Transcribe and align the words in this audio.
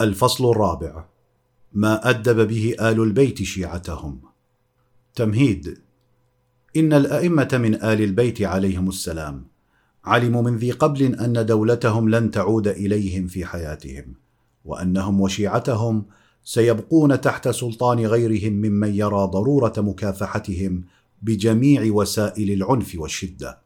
الفصل 0.00 0.50
الرابع. 0.50 1.04
ما 1.72 2.10
أدب 2.10 2.48
به 2.48 2.74
آل 2.80 3.00
البيت 3.02 3.42
شيعتهم. 3.42 4.20
تمهيد. 5.14 5.78
إن 6.76 6.92
الأئمة 6.92 7.48
من 7.52 7.74
آل 7.74 8.02
البيت 8.02 8.42
عليهم 8.42 8.88
السلام 8.88 9.44
علموا 10.04 10.42
من 10.42 10.56
ذي 10.56 10.70
قبل 10.70 11.14
أن 11.14 11.46
دولتهم 11.46 12.08
لن 12.08 12.30
تعود 12.30 12.68
إليهم 12.68 13.26
في 13.26 13.44
حياتهم 13.44 14.14
وأنهم 14.64 15.20
وشيعتهم 15.20 16.04
سيبقون 16.44 17.20
تحت 17.20 17.48
سلطان 17.48 18.06
غيرهم 18.06 18.52
ممن 18.52 18.94
يرى 18.94 19.24
ضرورة 19.26 19.72
مكافحتهم 19.76 20.84
بجميع 21.22 21.92
وسائل 21.92 22.50
العنف 22.50 22.96
والشدة. 22.98 23.58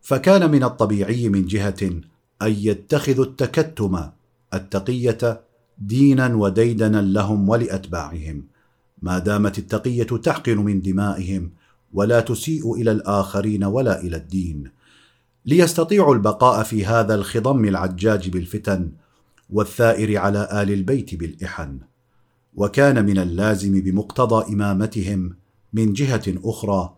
فكان 0.00 0.50
من 0.50 0.64
الطبيعي 0.64 1.28
من 1.28 1.46
جهة 1.46 1.90
أن 2.42 2.52
يتخذوا 2.58 3.24
التكتم 3.24 4.10
التقية 4.56 5.40
دينا 5.78 6.34
وديدنا 6.34 7.02
لهم 7.02 7.48
ولأتباعهم. 7.48 8.44
ما 9.02 9.18
دامت 9.18 9.58
التقية 9.58 10.02
تحقن 10.02 10.56
من 10.56 10.80
دمائهم 10.80 11.50
ولا 11.92 12.20
تسيء 12.20 12.74
إلى 12.74 12.92
الآخرين 12.92 13.64
ولا 13.64 14.00
إلى 14.00 14.16
الدين. 14.16 14.70
ليستطيعوا 15.46 16.14
البقاء 16.14 16.62
في 16.62 16.86
هذا 16.86 17.14
الخضم 17.14 17.64
العجاج 17.64 18.28
بالفتن 18.28 18.90
والثائر 19.50 20.18
على 20.18 20.48
آل 20.52 20.70
البيت 20.72 21.14
بالإحن. 21.14 21.78
وكان 22.54 23.06
من 23.06 23.18
اللازم 23.18 23.80
بمقتضى 23.80 24.54
إمامتهم 24.54 25.36
من 25.72 25.92
جهة 25.92 26.22
أخرى 26.44 26.94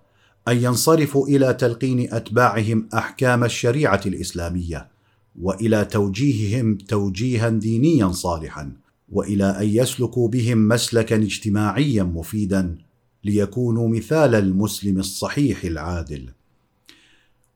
أن 0.49 0.57
ينصرفوا 0.57 1.29
إلى 1.29 1.55
تلقين 1.55 2.15
أتباعهم 2.15 2.89
أحكام 2.95 3.45
الشريعة 3.45 4.01
الإسلامية. 4.07 4.98
وإلى 5.41 5.85
توجيههم 5.85 6.79
توجيها 6.79 7.49
دينيا 7.49 8.09
صالحا 8.09 8.73
وإلى 9.13 9.45
أن 9.45 9.69
يسلكوا 9.69 10.29
بهم 10.29 10.69
مسلكا 10.69 11.17
اجتماعيا 11.17 12.03
مفيدا 12.03 12.79
ليكونوا 13.25 13.89
مثال 13.89 14.35
المسلم 14.35 14.99
الصحيح 14.99 15.65
العادل. 15.65 16.31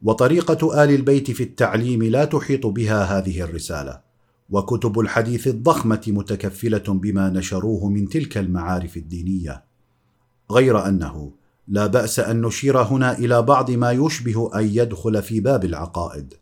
وطريقة 0.02 0.84
آل 0.84 0.91
البيت 0.91 1.30
في 1.30 1.42
التعليم 1.42 2.02
لا 2.02 2.24
تحيط 2.24 2.66
بها 2.66 3.19
هذه 3.19 3.42
الرسالة 3.42 4.00
وكتب 4.50 4.98
الحديث 5.00 5.48
الضخمة 5.48 6.02
متكفلة 6.06 6.84
بما 6.89 7.30
نشروه 7.30 7.89
من 7.89 8.08
تلك 8.08 8.39
المعارف 8.39 8.96
الدينية. 8.96 9.64
غير 10.50 10.86
أنه 10.89 11.33
لا 11.69 11.86
بأس 11.86 12.20
أن 12.20 12.41
نشير 12.41 12.78
هنا 12.78 13.19
إلى 13.19 13.42
بعض 13.42 13.70
ما 13.70 13.92
يشبه 13.92 14.50
أن 14.55 14.69
يدخل 14.72 15.22
في 15.22 15.41
باب 15.41 15.64
العقائد. 15.64 16.34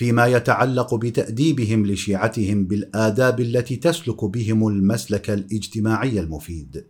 فيما 0.00 0.26
يتعلق 0.26 0.94
بتأديبهم 0.94 1.86
لشيعتهم 1.86 2.64
بالآداب 2.64 3.40
التي 3.40 3.76
تسلك 3.76 4.24
بهم 4.24 4.68
المسلك 4.68 5.30
الاجتماعي 5.30 6.20
المفيد. 6.20 6.86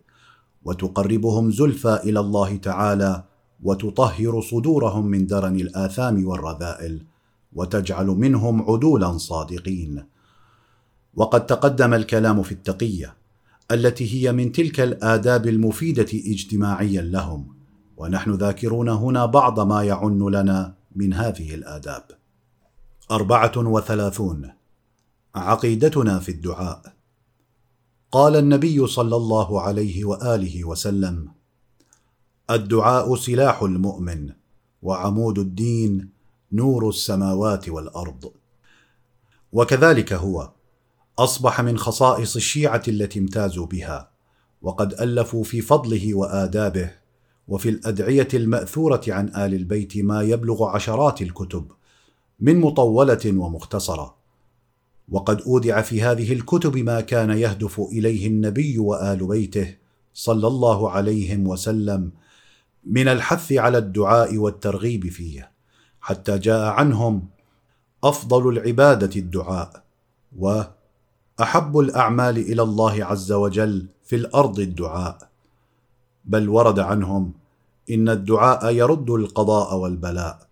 وتقربهم 0.63 1.51
زلفى 1.51 1.99
إلى 2.03 2.19
الله 2.19 2.55
تعالى 2.55 3.23
وتطهر 3.63 4.41
صدورهم 4.41 5.07
من 5.07 5.27
درن 5.27 5.55
الآثام 5.55 6.25
والرذائل 6.25 7.03
وتجعل 7.53 8.05
منهم 8.05 8.61
عدولا 8.71 9.17
صادقين. 9.17 10.03
وقد 11.15 11.45
تقدم 11.45 11.93
الكلام 11.93 12.43
في 12.43 12.51
التقية 12.51 13.15
التي 13.71 14.05
هي 14.13 14.31
من 14.31 14.51
تلك 14.51 14.79
الآداب 14.79 15.47
المفيدة 15.47 16.11
اجتماعيا 16.13 17.01
لهم 17.01 17.47
ونحن 17.97 18.31
ذاكرون 18.31 18.89
هنا 18.89 19.25
بعض 19.25 19.59
ما 19.59 19.83
يعن 19.83 20.29
لنا 20.29 20.73
من 20.95 21.13
هذه 21.13 21.55
الآداب. 21.55 22.20
أربعة 23.11 23.51
وثلاثون. 23.57 24.51
عقيدتنا 25.35 26.19
في 26.19 26.29
الدعاء. 26.29 26.93
قال 28.11 28.35
النبي 28.35 28.87
صلى 28.87 29.15
الله 29.15 29.61
عليه 29.61 30.05
وآله 30.05 30.65
وسلم 30.65 31.31
الدعاء 32.49 33.15
سلاح 33.15 33.61
المؤمن 33.61 34.29
وعمود 34.81 35.39
الدين 35.39 36.09
نور 36.51 36.89
السماوات 36.89 37.69
والأرض. 37.69 38.31
وكذلك 39.51 40.13
هو 40.13 40.51
أصبح 41.19 41.61
من 41.61 41.77
خصائص 41.77 42.35
الشيعة 42.35 42.83
التي 42.87 43.19
امتازوا 43.19 43.65
بها 43.65 44.11
وقد 44.61 44.93
ألفوا 44.93 45.43
في 45.43 45.61
فضله 45.61 46.13
وآدابه 46.13 46.91
وفي 47.47 47.69
الأدعية 47.69 48.27
المأثورة 48.33 49.01
عن 49.07 49.27
آل 49.27 49.53
البيت 49.53 49.97
ما 49.97 50.21
يبلغ 50.21 50.65
عشرات 50.65 51.21
الكتب. 51.21 51.71
من 52.41 52.59
مطولة 52.59 53.19
ومختصرة. 53.25 54.15
وقد 55.09 55.41
أودع 55.41 55.81
في 55.81 56.01
هذه 56.01 56.33
الكتب 56.33 56.77
ما 56.77 57.01
كان 57.01 57.29
يهدف 57.29 57.79
إليه 57.79 58.27
النبي 58.27 58.79
وآل 58.79 59.27
بيته 59.27 59.77
صلى 60.13 60.47
الله 60.47 60.89
عليهم 60.89 61.47
وسلم 61.47 62.11
من 62.83 63.07
الحث 63.07 63.51
على 63.51 63.77
الدعاء 63.77 64.37
والترغيب 64.37 65.07
فيه 65.09 65.51
حتى 66.01 66.37
جاء 66.37 66.65
عنهم 66.65 67.27
أفضل 68.03 68.49
العبادة 68.49 69.19
الدعاء 69.19 69.83
واحب 70.37 71.79
الأعمال 71.79 72.37
إلى 72.37 72.61
الله 72.61 73.05
عز 73.05 73.31
وجل 73.31 73.87
في 74.03 74.15
الأرض 74.15 74.59
الدعاء. 74.59 75.29
بل 76.25 76.49
ورد 76.49 76.79
عنهم 76.79 77.33
إن 77.91 78.09
الدعاء 78.09 78.73
يرد 78.73 79.09
القضاء 79.09 79.75
والبلاء 79.75 80.47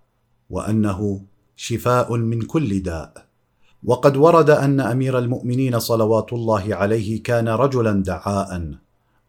وأنه 0.49 1.21
شفاء 1.61 2.17
من 2.17 2.41
كل 2.41 2.79
داء. 2.79 3.25
وقد 3.83 4.17
ورد 4.17 4.49
أن 4.49 4.79
أمير 4.79 5.19
المؤمنين 5.19 5.79
صلوات 5.79 6.33
الله 6.33 6.75
عليه 6.75 7.23
كان 7.23 7.47
رجلا 7.47 7.91
دعاء 8.03 8.73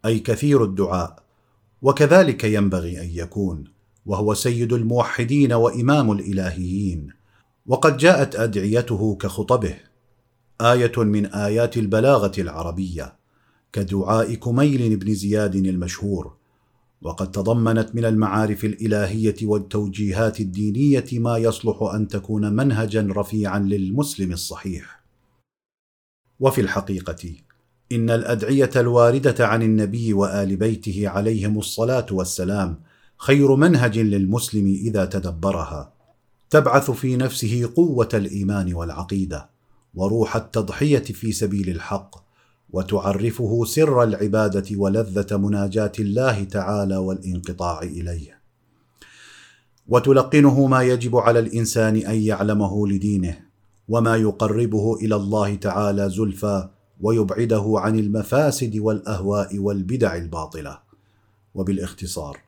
أي 0.05 0.19
كثير 0.19 0.65
الدعاء 0.65 1.23
وكذلك 1.83 2.45
ينبغي 2.45 3.01
أن 3.01 3.09
يكون 3.13 3.65
وهو 4.07 4.35
سيد 4.35 4.73
الموحدين 4.73 5.53
وإمام 5.53 6.13
الإلهيين. 6.13 7.09
وقد 7.67 7.97
جاءت 7.97 8.37
أدعيته 8.37 9.17
كخطبه. 9.21 9.75
آية 10.61 10.93
من 10.97 11.27
آيات 11.27 11.77
البلاغة 11.77 12.33
العربية 12.39 13.15
كدعاء 13.73 14.35
كميل 14.35 14.97
بن 14.97 15.15
زياد 15.15 15.55
المشهور 15.57 16.33
وقد 17.03 17.31
تضمنت 17.31 17.95
من 17.95 18.05
المعارف 18.05 18.65
الإلهية 18.65 19.37
والتوجيهات 19.43 20.41
الدينية 20.41 21.07
ما 21.13 21.39
يصلح 21.39 21.83
أن 21.83 22.09
تكون 22.09 22.53
منهجا 22.53 23.09
رفيعا 23.11 23.59
للمسلم 23.59 24.33
الصحيح. 24.33 25.01
وفي 26.41 26.61
الحقيقة 26.61 27.35
إن 27.93 28.11
الأدعية 28.11 28.71
الواردة 28.77 29.47
عن 29.47 29.63
النبي 29.63 30.13
وآل 30.13 30.57
بيته 30.57 31.09
عليهم 31.09 31.59
الصلاة 31.59 32.07
والسلام 32.11 32.81
خير 33.17 33.55
منهج 33.57 33.99
للمسلم 33.99 34.67
إذا 34.67 35.05
تدبرها. 35.05 35.93
تبعث 36.51 36.91
في 36.91 37.17
نفسه 37.17 37.73
قوة 37.77 38.09
الإيمان 38.15 38.75
والعقيدة 38.75 39.51
وروح 39.95 40.37
التضحية 40.37 41.03
في 41.03 41.33
سبيل 41.33 41.69
الحق 41.69 42.20
وتعرفه 42.73 43.65
سر 43.65 44.03
العبادة 44.03 44.77
ولذة 44.77 45.37
مناجاة 45.37 45.93
الله 45.99 46.45
تعالى 46.45 46.97
والانقطاع 46.97 47.83
إليه. 47.83 48.41
وتلقنه 49.89 50.67
ما 50.67 50.83
يجب 50.83 51.17
على 51.17 51.39
الإنسان 51.39 51.97
أن 51.97 52.15
يعلمه 52.15 52.89
لدينه 52.89 53.39
وما 53.89 54.17
يقربه 54.17 54.97
إلى 54.97 55.17
الله 55.17 55.55
تعالى 55.55 56.11
زلفى 56.11 56.69
ويبعده 57.01 57.75
عن 57.77 57.99
المفاسد 57.99 58.77
والأهواء 58.77 59.59
والبدع 59.59 60.17
الباطلة. 60.17 60.79
وبالاختصار 61.55 62.39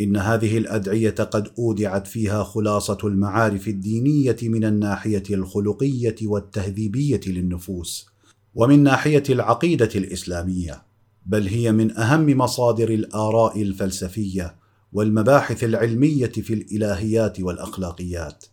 إن 0.00 0.16
هذه 0.16 0.58
الأدعية 0.58 1.10
قد 1.10 1.50
أودعت 1.58 2.06
فيها 2.06 2.44
خلاصة 2.44 2.98
المعارف 3.04 3.68
الدينية 3.68 4.36
من 4.42 4.64
الناحية 4.64 5.22
الخلقية 5.30 6.16
والتهذيبية 6.22 7.20
للنفوس 7.26 8.09
ومن 8.54 8.82
ناحية 8.82 9.22
العقيدة 9.30 9.90
الإسلامية 9.94 10.82
بل 11.26 11.48
هي 11.48 11.72
من 11.72 11.96
أهم 11.96 12.38
مصادر 12.38 12.88
الآراء 12.88 13.62
الفلسفية 13.62 14.54
والمباحث 14.92 15.64
العلمية 15.64 16.26
في 16.26 16.54
الإلهيات 16.54 17.40
والأخلاقيات. 17.40 18.44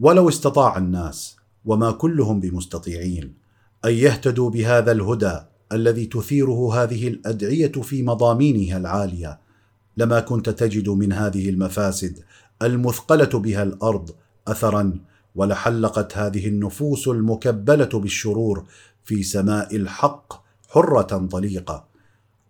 ولو 0.00 0.28
استطاع 0.28 0.78
الناس 0.78 1.36
وما 1.64 1.90
كلهم 1.90 2.40
بمستطيعين 2.40 3.34
أن 3.84 3.92
يهتدوا 3.92 4.50
بهذا 4.50 4.92
الهدى 4.92 5.38
الذي 5.72 6.06
تثيره 6.06 6.82
هذه 6.82 7.08
الأدعية 7.08 7.72
في 7.72 8.02
مضامينها 8.02 8.78
العالية 8.78 9.40
لما 9.96 10.20
كنت 10.20 10.50
تجد 10.50 10.88
من 10.88 11.12
هذه 11.12 11.48
المفاسد 11.48 12.18
المثقلة 12.62 13.38
بها 13.38 13.62
الأرض 13.62 14.10
اثرا 14.48 14.98
ولحلقت 15.34 16.16
هذه 16.16 16.48
النفوس 16.48 17.08
المكبلة 17.08 17.84
بالشرور 18.00 18.64
في 19.04 19.22
سماء 19.22 19.76
الحق 19.76 20.42
حرة 20.68 21.26
طليقه 21.26 21.92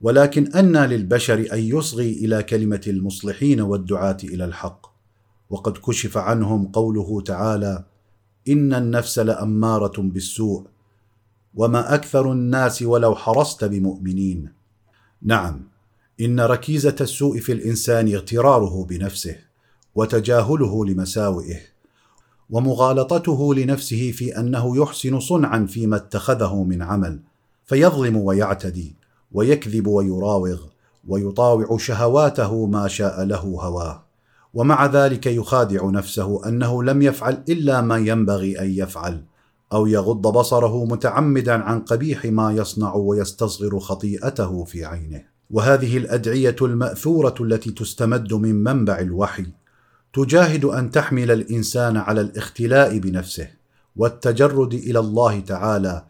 ولكن 0.02 0.52
انى 0.52 0.86
للبشر 0.86 1.48
أن 1.52 1.58
يصغي 1.58 2.12
إلى 2.12 2.42
كلمة 2.42 2.80
المصلحين 2.86 3.60
والدعاة 3.60 4.16
إلى 4.24 4.44
الحق. 4.44 4.86
وقد 5.50 5.78
كشف 5.78 6.16
عنهم 6.16 6.66
قوله 6.66 7.20
تعالى 7.20 7.84
إن 8.48 8.74
النفس 8.74 9.18
لأمارة 9.18 10.00
بالسوء 10.00 10.66
وما 11.54 11.94
أكثر 11.94 12.32
الناس 12.32 12.82
ولو 12.82 13.14
حرصت 13.14 13.64
بمؤمنين. 13.64 14.52
نعم 15.22 15.68
إن 16.20 16.40
ركيزة 16.40 16.96
السوء 17.00 17.38
في 17.38 17.52
الإنسان 17.52 18.14
اغتراره 18.14 18.84
بنفسه 18.84 19.36
وتجاهله 19.94 20.86
لمساوئه. 20.86 21.60
ومغالطته 22.52 23.54
لنفسه 23.54 24.10
في 24.10 24.38
أنه 24.38 24.76
يحسن 24.76 25.20
صنعا 25.20 25.66
فيما 25.68 25.96
اتخذه 25.96 26.62
من 26.62 26.82
عمل 26.82 27.20
فيظلم 27.64 28.16
ويعتدي 28.16 28.96
ويكذب 29.32 29.86
ويراوغ 29.86 30.60
ويطاوع 31.08 31.76
شهواته 31.78 32.66
ما 32.66 32.88
شاء 32.88 33.24
له 33.24 33.36
هواه. 33.36 34.02
ومع 34.54 34.86
ذلك 34.86 35.26
يخادع 35.26 35.90
نفسه 35.90 36.48
أنه 36.48 36.82
لم 36.82 37.02
يفعل 37.02 37.42
إلا 37.48 37.80
ما 37.80 37.98
ينبغي 37.98 38.60
أن 38.60 38.70
يفعل 38.70 39.22
أو 39.72 39.86
يغض 39.86 40.22
بصره 40.38 40.84
متعمدا 40.84 41.52
عن 41.52 41.80
قبيح 41.80 42.24
ما 42.24 42.52
يصنع 42.52 42.94
ويستصغر 42.94 43.80
خطيئته 43.80 44.64
في 44.64 44.84
عينه. 44.84 45.22
وهذه 45.50 45.96
الأدعية 45.96 46.56
المأثورة 46.62 47.34
التي 47.40 47.70
تستمد 47.70 48.32
من 48.32 48.54
منبع 48.54 48.98
الوحي 48.98 49.46
تجاهد 50.12 50.64
أن 50.64 50.90
تحمل 50.90 51.30
الإنسان 51.30 51.96
على 51.96 52.20
الاختلاء 52.20 52.98
بنفسه 52.98 53.48
والتجرد 53.96 54.74
إلى 54.74 54.98
الله 54.98 55.40
تعالى 55.40 56.04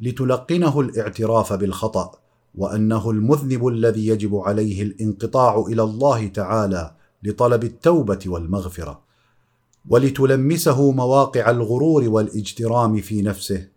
لتلقنه 0.00 0.80
الاعتراف 0.80 1.52
بالخطأ 1.52 2.12
وأنه 2.54 3.10
المذنب 3.10 3.66
الذي 3.66 4.06
يجب 4.06 4.36
عليه 4.36 4.82
الانقطاع 4.82 5.64
إلى 5.68 5.82
الله 5.82 6.26
تعالى 6.26 6.94
لطلب 7.22 7.64
التوبة 7.64 8.20
والمغفرة 8.26 9.02
ولتلمسه 9.88 10.92
مواقع 10.92 11.50
الغرور 11.50 12.08
والاجترام 12.08 13.00
في 13.00 13.22
نفسه 13.22 13.68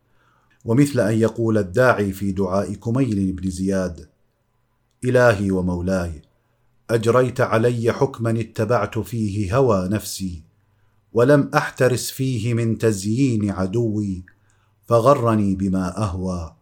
ومثل 0.66 1.00
أن 1.00 1.14
يقول 1.14 1.58
الداعي 1.58 2.12
في 2.12 2.32
دعاء 2.32 2.74
كميل 2.74 3.32
بن 3.32 3.50
زياد 3.50 4.08
إلهي 5.06 5.52
ومولاي 5.52 6.22
أجريت 6.90 7.42
علي 7.42 7.92
حكما 7.94 8.40
اتبعت 8.40 9.00
فيه 9.00 9.58
هوى 9.58 9.88
نفسي 9.88 10.44
ولم 11.14 11.52
أحترس 11.56 12.12
فيه 12.12 12.54
من 12.54 12.78
تزيين 12.78 13.52
عدوي 13.52 14.26
فغرني 14.86 15.56
بما 15.56 15.98
أهوى 15.98 16.56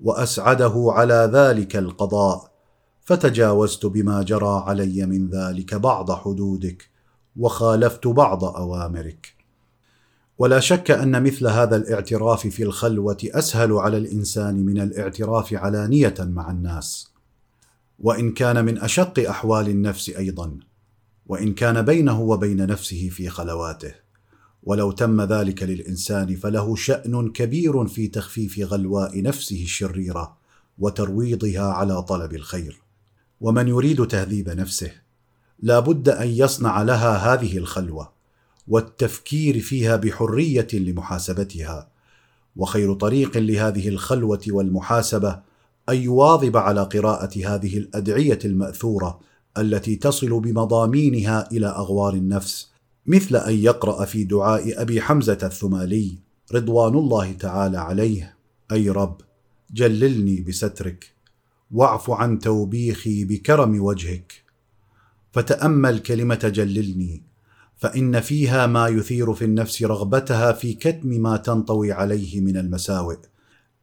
وأسعده 0.00 0.86
على 0.88 1.30
ذلك 1.32 1.76
القضاء 1.76 2.50
فتجاوزت 3.04 3.86
بما 3.86 4.22
جرى 4.22 4.62
علي 4.66 5.06
من 5.06 5.28
ذلك 5.28 5.74
بعض 5.74 6.12
حدودك 6.12 6.90
وخالفت 7.36 8.06
بعض 8.06 8.44
أوامرك. 8.44 9.34
ولا 10.38 10.60
شك 10.60 10.90
أن 10.90 11.22
مثل 11.22 11.46
هذا 11.46 11.76
الاعتراف 11.76 12.46
في 12.46 12.62
الخلوة 12.62 13.16
أسهل 13.24 13.72
على 13.72 13.96
الإنسان 13.96 14.54
من 14.54 14.80
الاعتراف 14.80 15.54
علانية 15.54 16.14
مع 16.20 16.50
الناس. 16.50 17.15
وإن 17.98 18.32
كان 18.32 18.64
من 18.64 18.78
أشق 18.78 19.28
أحوال 19.28 19.68
النفس 19.68 20.08
أيضا 20.08 20.58
وإن 21.26 21.54
كان 21.54 21.82
بينه 21.82 22.20
وبين 22.20 22.66
نفسه 22.66 23.08
في 23.08 23.28
خلواته. 23.28 23.94
ولو 24.62 24.92
تم 24.92 25.22
ذلك 25.22 25.62
للإنسان 25.62 26.36
فله 26.36 26.76
شأن 26.76 27.32
كبير 27.32 27.86
في 27.86 28.08
تخفيف 28.08 28.58
غلواء 28.58 29.22
نفسه 29.22 29.62
الشريرة 29.62 30.36
وترويضها 30.78 31.72
على 31.72 32.02
طلب 32.02 32.34
الخير. 32.34 32.80
ومن 33.40 33.68
يريد 33.68 34.06
تهذيب 34.06 34.48
نفسه 34.48 34.92
لا 35.62 35.80
بد 35.80 36.08
أن 36.08 36.28
يصنع 36.28 36.82
لها 36.82 37.16
هذه 37.16 37.58
الخلوة 37.58 38.12
والتفكير 38.68 39.60
فيها 39.60 39.96
بحرية 39.96 40.68
لمحاسبتها. 40.72 41.88
وخير 42.56 42.94
طريق 42.94 43.36
لهذه 43.38 43.88
الخلوة 43.88 44.42
والمحاسبة 44.48 45.42
أن 45.88 45.96
يواظب 45.96 46.56
على 46.56 46.82
قراءة 46.82 47.54
هذه 47.54 47.78
الأدعية 47.78 48.38
المأثورة 48.44 49.20
التي 49.58 49.96
تصل 49.96 50.40
بمضامينها 50.40 51.48
إلى 51.52 51.66
أغوار 51.66 52.14
النفس 52.14 52.70
مثل 53.06 53.36
أن 53.36 53.54
يقرأ 53.54 54.04
في 54.04 54.24
دعاء 54.24 54.82
أبي 54.82 55.00
حمزة 55.00 55.38
الثمالي 55.42 56.18
رضوان 56.54 56.94
الله 56.94 57.32
تعالى 57.32 57.78
عليه 57.78 58.36
أي 58.72 58.90
رب 58.90 59.20
جللني 59.70 60.40
بسترك 60.40 61.12
واعف 61.70 62.10
عن 62.10 62.38
توبيخي 62.38 63.24
بكرم 63.24 63.80
وجهك 63.80 64.32
فتأمل 65.32 65.98
كلمة 65.98 66.52
جللني 66.54 67.22
فإن 67.76 68.20
فيها 68.20 68.66
ما 68.66 68.88
يثير 68.88 69.34
في 69.34 69.44
النفس 69.44 69.82
رغبتها 69.82 70.52
في 70.52 70.74
كتم 70.74 71.08
ما 71.08 71.36
تنطوي 71.36 71.92
عليه 71.92 72.40
من 72.40 72.56
المساوئ. 72.56 73.16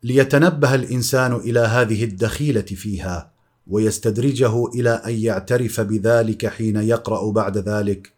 ليتنبه 0.04 0.76
الإنسان 0.76 1.34
إلى 1.34 1.60
هذه 1.60 2.04
الدخيلة 2.04 2.62
فيها 2.62 3.32
ويستدرجه 3.68 4.68
إلى 4.68 4.90
أن 4.90 5.14
يعترف 5.14 5.82
بذلك 5.82 6.48
حين 6.48 6.76
يقرأ 6.76 7.32
بعد 7.32 7.58
ذلك 7.58 8.14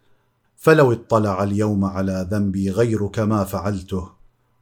فلو 0.57 0.91
اطلع 0.91 1.43
اليوم 1.43 1.85
على 1.85 2.27
ذنبي 2.31 2.71
غيرك 2.71 3.19
ما 3.19 3.43
فعلته 3.43 4.09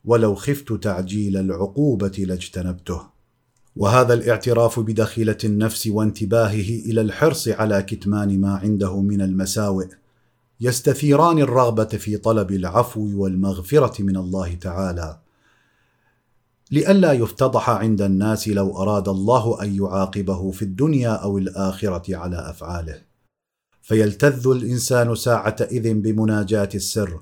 ولو 0.05 0.35
خفت 0.35 0.73
تعجيل 0.73 1.37
العقوبة 1.37 2.07
لاجتنبته. 2.17 3.01
وهذا 3.75 4.13
الاعتراف 4.13 4.79
بدخيلة 4.79 5.37
النفس 5.43 5.87
وانتباهه 5.87 6.69
إلى 6.85 7.01
الحرص 7.01 7.47
على 7.47 7.83
كتمان 7.83 8.41
ما 8.41 8.55
عنده 8.55 9.01
من 9.01 9.21
المساوئ 9.21 9.87
يستثيران 10.61 11.39
الرغبة 11.39 11.85
في 11.85 12.17
طلب 12.17 12.51
العفو 12.51 13.23
والمغفرة 13.23 14.01
من 14.01 14.17
الله 14.17 14.53
تعالى. 14.53 15.22
لئلا 16.73 17.11
يفتضح 17.11 17.69
عند 17.69 18.01
الناس 18.01 18.47
لو 18.47 18.77
أراد 18.77 19.09
الله 19.09 19.63
أن 19.63 19.75
يعاقبه 19.75 20.51
في 20.51 20.61
الدنيا 20.61 21.09
أو 21.09 21.37
الآخرة 21.37 22.17
على 22.17 22.49
أفعاله. 22.49 23.01
فيلتذ 23.81 24.47
الإنسان 24.47 25.15
ساعة 25.15 25.55
إذن 25.61 26.01
بمناجاة 26.01 26.69
السر 26.75 27.19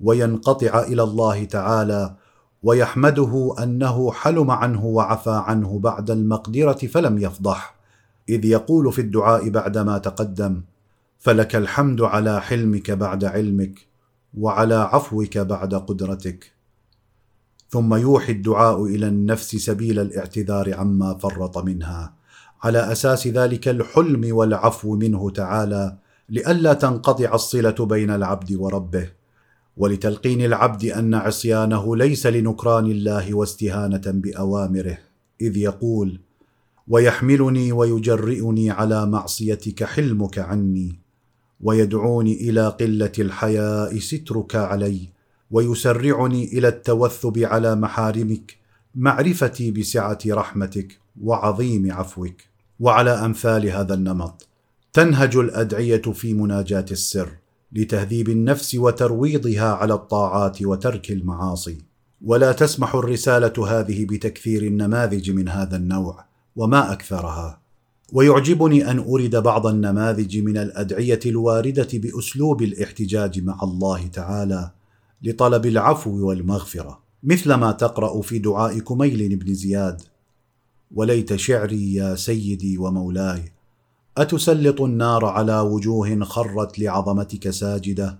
وينقطع 0.00 0.80
إلى 0.80 1.02
الله 1.02 1.44
تعالى 1.44 2.16
ويحمده 2.62 3.54
أنه 3.62 4.12
حلم 4.12 4.50
عنه 4.50 4.84
وعفى 4.84 5.42
عنه 5.46 5.78
بعد 5.78 6.10
المقدرة 6.10 6.72
فلم 6.72 7.18
يفضح. 7.18 7.76
إذ 8.28 8.44
يقول 8.44 8.92
في 8.92 9.00
الدعاء 9.00 9.48
بعدما 9.48 9.98
تقدم 9.98 10.62
فلك 11.18 11.56
الحمد 11.56 12.00
على 12.00 12.40
حلمك 12.40 12.90
بعد 12.90 13.24
علمك 13.24 13.86
وعلى 14.38 14.74
عفوك 14.74 15.38
بعد 15.38 15.74
قدرتك. 15.74 16.55
ثم 17.68 17.94
يوحي 17.94 18.32
الدعاء 18.32 18.84
إلى 18.84 19.08
النفس 19.08 19.56
سبيل 19.56 19.98
الاعتذار 19.98 20.74
عما 20.74 21.14
فرط 21.14 21.58
منها. 21.58 22.14
على 22.62 22.92
أساس 22.92 23.26
ذلك 23.26 23.68
الحلم 23.68 24.36
والعفو 24.36 24.96
منه 24.96 25.30
تعالى 25.30 25.96
لئلا 26.28 26.72
تنقطع 26.72 27.34
الصلة 27.34 27.70
بين 27.70 28.10
العبد 28.10 28.52
وربه. 28.52 29.08
ولتلقين 29.76 30.44
العبد 30.44 30.84
أن 30.84 31.14
عصيانه 31.14 31.96
ليس 31.96 32.26
لنكران 32.26 32.86
الله 32.86 33.34
واستهانة 33.34 34.02
بأوامره. 34.06 34.98
إذ 35.40 35.56
يقول 35.56 36.20
ويحملني 36.88 37.72
ويجرئني 37.72 38.70
على 38.70 39.06
معصيتك 39.06 39.84
حلمك 39.84 40.38
عني 40.38 40.98
ويدعوني 41.60 42.50
إلى 42.50 42.68
قلة 42.68 43.12
الحياء 43.18 43.98
سترك 43.98 44.56
علي 44.56 45.15
ويسرعني 45.50 46.44
إلى 46.44 46.68
التوثب 46.68 47.38
على 47.38 47.74
محارمك 47.74 48.56
معرفتي 48.94 49.70
بسعة 49.70 50.18
رحمتك 50.26 50.98
وعظيم 51.22 51.92
عفوك. 51.92 52.34
وعلى 52.80 53.10
أمثال 53.10 53.66
هذا 53.66 53.94
النمط 53.94 54.48
تنهج 54.92 55.36
الأدعية 55.36 56.02
في 56.02 56.34
مناجاة 56.34 56.84
السر 56.90 57.28
لتهذيب 57.72 58.28
النفس 58.28 58.74
وترويضها 58.74 59.72
على 59.72 59.94
الطاعات 59.94 60.62
وترك 60.62 61.10
المعاصي. 61.10 61.78
ولا 62.24 62.52
تسمح 62.52 62.94
الرسالة 62.94 63.68
هذه 63.68 64.04
بتكثير 64.04 64.62
النماذج 64.62 65.30
من 65.30 65.48
هذا 65.48 65.76
النوع 65.76 66.24
وما 66.56 66.92
أكثرها. 66.92 67.60
ويعجبني 68.12 68.90
أن 68.90 68.98
أرد 68.98 69.36
بعض 69.36 69.66
النماذج 69.66 70.38
من 70.38 70.56
الأدعية 70.56 71.20
الواردة 71.26 71.88
بأسلوب 71.92 72.62
الاحتجاج 72.62 73.44
مع 73.44 73.58
الله 73.62 74.06
تعالى 74.06 74.70
لطلب 75.22 75.66
العفو 75.66 76.28
والمغفرة 76.28 76.98
مثل 77.22 77.54
ما 77.54 77.72
تقرأ 77.72 78.22
في 78.22 78.38
دعاء 78.38 78.78
كميل 78.78 79.36
بن 79.36 79.54
زياد. 79.54 80.02
وليت 80.94 81.36
شعري 81.36 81.94
يا 81.94 82.14
سيدي 82.14 82.78
ومولاي 82.78 83.52
أتسلط 84.18 84.80
النار 84.80 85.24
على 85.24 85.60
وجوه 85.60 86.24
خرت 86.24 86.78
لعظمتك 86.78 87.50
ساجدة 87.50 88.18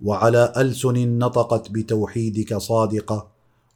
وعلى 0.00 0.52
ألسن 0.56 1.18
نطقت 1.18 1.70
بتوحيدك 1.70 2.56
صادقة 2.56 3.28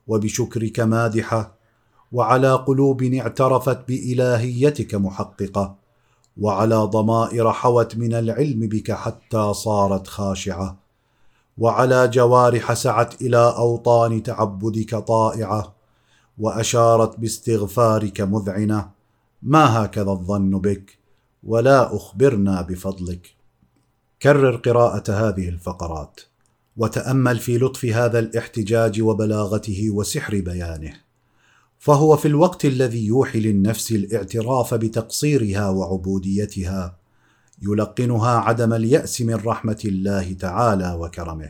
وبشكرك 0.07 0.81
مادحة 0.81 1.59
وعلى 2.13 2.55
قلوب 2.55 3.03
اعترفت 3.03 3.89
بإلهيتك 3.89 4.95
محققة 4.95 5.77
وعلى 6.41 6.77
ضمائر 6.77 7.53
حوت 7.53 7.97
من 7.97 8.15
العلم 8.15 8.61
بك 8.61 8.93
حتى 8.93 9.53
صارت 9.55 10.07
خاشعة. 10.07 10.88
وعلى 11.59 12.09
جوارح 12.09 12.73
سعت 12.75 13.23
إلى 13.23 13.55
أوطان 13.57 14.23
تعبدك 14.23 14.95
طائعة 14.95 15.75
وأشارت 16.39 17.19
باستغفارك 17.21 18.21
مذعنة. 18.21 18.91
ما 19.43 19.85
هكذا 19.85 20.11
الظن 20.11 20.59
بك؟ 20.59 20.99
ولا 21.43 21.97
أخبرنا 21.97 22.63
بفضلك. 22.63 23.37
كرر 24.23 24.57
قراءة 24.57 25.13
هذه 25.13 25.49
الفقرات 25.49 26.21
وتأمل 26.77 27.39
في 27.39 27.59
لطف 27.59 27.85
هذا 27.85 28.19
الاحتجاج 28.19 29.03
وبلاغته 29.03 29.91
وسحر 29.91 30.41
بيانه. 30.41 30.93
فهو 31.79 32.17
في 32.17 32.29
الوقت 32.29 32.65
الذي 32.65 33.07
يوحي 33.07 33.41
للنفس 33.41 33.93
الاعتراف 33.93 34.75
بتقصيرها 34.75 35.69
وعبوديتها 35.69 36.97
يلقنها 37.63 38.39
عدم 38.39 38.73
اليأس 38.73 39.21
من 39.21 39.35
رحمة 39.35 39.81
الله 39.85 40.33
تعالى 40.33 40.95
وكرمه. 41.01 41.49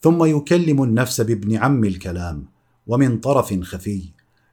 ثم 0.00 0.24
يكلم 0.24 0.82
النفس 0.82 1.20
بابن 1.20 1.56
عم 1.56 1.84
الكلام 1.84 2.44
ومن 2.86 3.18
طرف 3.18 3.60
خفي 3.60 4.02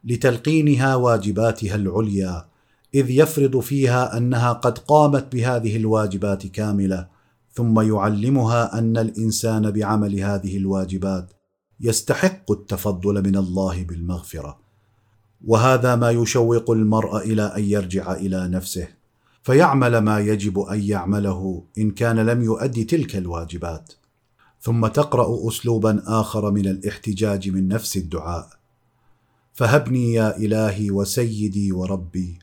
لتلقينها 0.03 0.95
واجباتها 0.95 1.75
العليا 1.75 2.45
إذ 2.95 3.10
يفرض 3.10 3.60
فيها 3.60 4.17
أنها 4.17 4.53
قد 4.53 4.77
قامت 4.77 5.33
بهذه 5.36 5.77
الواجبات 5.77 6.48
كاملة 6.48 7.07
ثم 7.53 7.79
يعلمها 7.79 8.79
أن 8.79 8.98
الإنسان 8.98 9.72
بعمل 9.72 10.19
هذه 10.19 10.57
الواجبات 10.57 11.33
يستحق 11.79 12.51
التفضل 12.51 13.24
من 13.24 13.36
الله 13.36 13.83
بالمغفرة. 13.83 14.60
وهذا 15.45 15.95
ما 15.95 16.12
يشوق 16.12 16.72
المرء 16.72 17.17
إلى 17.17 17.41
أن 17.41 17.63
يرجع 17.63 18.13
إلى 18.13 18.48
نفسه. 18.48 18.88
فيعمل 19.43 19.97
ما 19.97 20.19
يجب 20.19 20.59
أن 20.59 20.81
يعمله 20.81 21.63
إن 21.77 21.91
كان 21.91 22.19
لم 22.19 22.43
يؤدي 22.43 22.83
تلك 22.83 23.15
الواجبات. 23.15 23.93
ثم 24.62 24.88
تقرأ 24.88 25.47
اسلوبا 25.47 26.03
آخر 26.07 26.51
من 26.51 26.67
الاحتجاج 26.67 27.50
من 27.50 27.67
نفس 27.67 27.97
الدعاء. 27.97 28.50
فهبني 29.53 30.13
يا 30.13 30.38
إلهي 30.38 30.91
وسيدي 30.91 31.71
وربي 31.71 32.39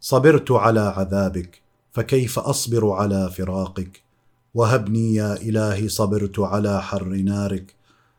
صبرت 0.00 0.50
على 0.50 0.80
عذابك 0.80 1.62
فكيف 1.92 2.38
أصبر 2.38 2.90
على 2.90 3.30
فراقك؟ 3.30 4.02
وهبني 4.54 5.14
يا 5.14 5.36
إلهي 5.36 5.88
صبرت 5.88 6.38
على 6.38 6.82
حر 6.82 7.08
نارك 7.08 7.74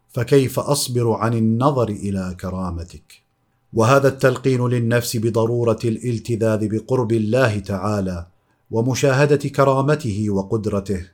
فكيف 0.10 0.60
أصبر 0.60 1.12
عن 1.12 1.34
النظر 1.34 1.90
إلى 1.90 2.36
كرامتك؟ 2.42 3.29
وهذا 3.74 4.08
التلقين 4.08 4.68
للنفس 4.68 5.18
بضرورة 5.18 5.80
الالتذاذ 5.84 6.68
بقرب 6.68 7.12
الله 7.12 7.60
تعالى 7.60 8.26
ومشاهدة 8.72 9.50
كرامته 9.50 10.30
وقدرته 10.30 11.06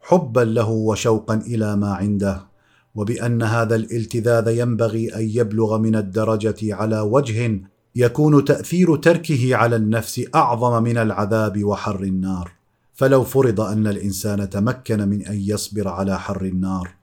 حبا 0.00 0.40
له 0.40 0.68
وشوقا 0.68 1.34
إلى 1.34 1.76
ما 1.76 1.94
عنده 1.94 2.50
وبأن 2.94 3.42
هذا 3.42 3.76
الالتذاذ 3.76 4.48
ينبغي 4.48 5.14
أن 5.14 5.30
يبلغ 5.30 5.78
من 5.78 5.96
الدرجة 5.96 6.74
على 6.74 7.00
وجه 7.00 7.60
يكون 7.96 8.44
تأثير 8.44 8.96
تركه 8.96 9.56
على 9.56 9.76
النفس 9.76 10.24
أعظم 10.34 10.82
من 10.82 10.98
العذاب 10.98 11.64
وحر 11.64 12.02
النار. 12.02 12.52
فلو 12.94 13.24
فرض 13.24 13.60
أن 13.60 13.86
الإنسان 13.86 14.50
تمكن 14.50 15.08
من 15.08 15.26
أن 15.26 15.40
يصبر 15.40 15.88
على 15.88 16.18
حر 16.18 16.44
النار 16.44 16.94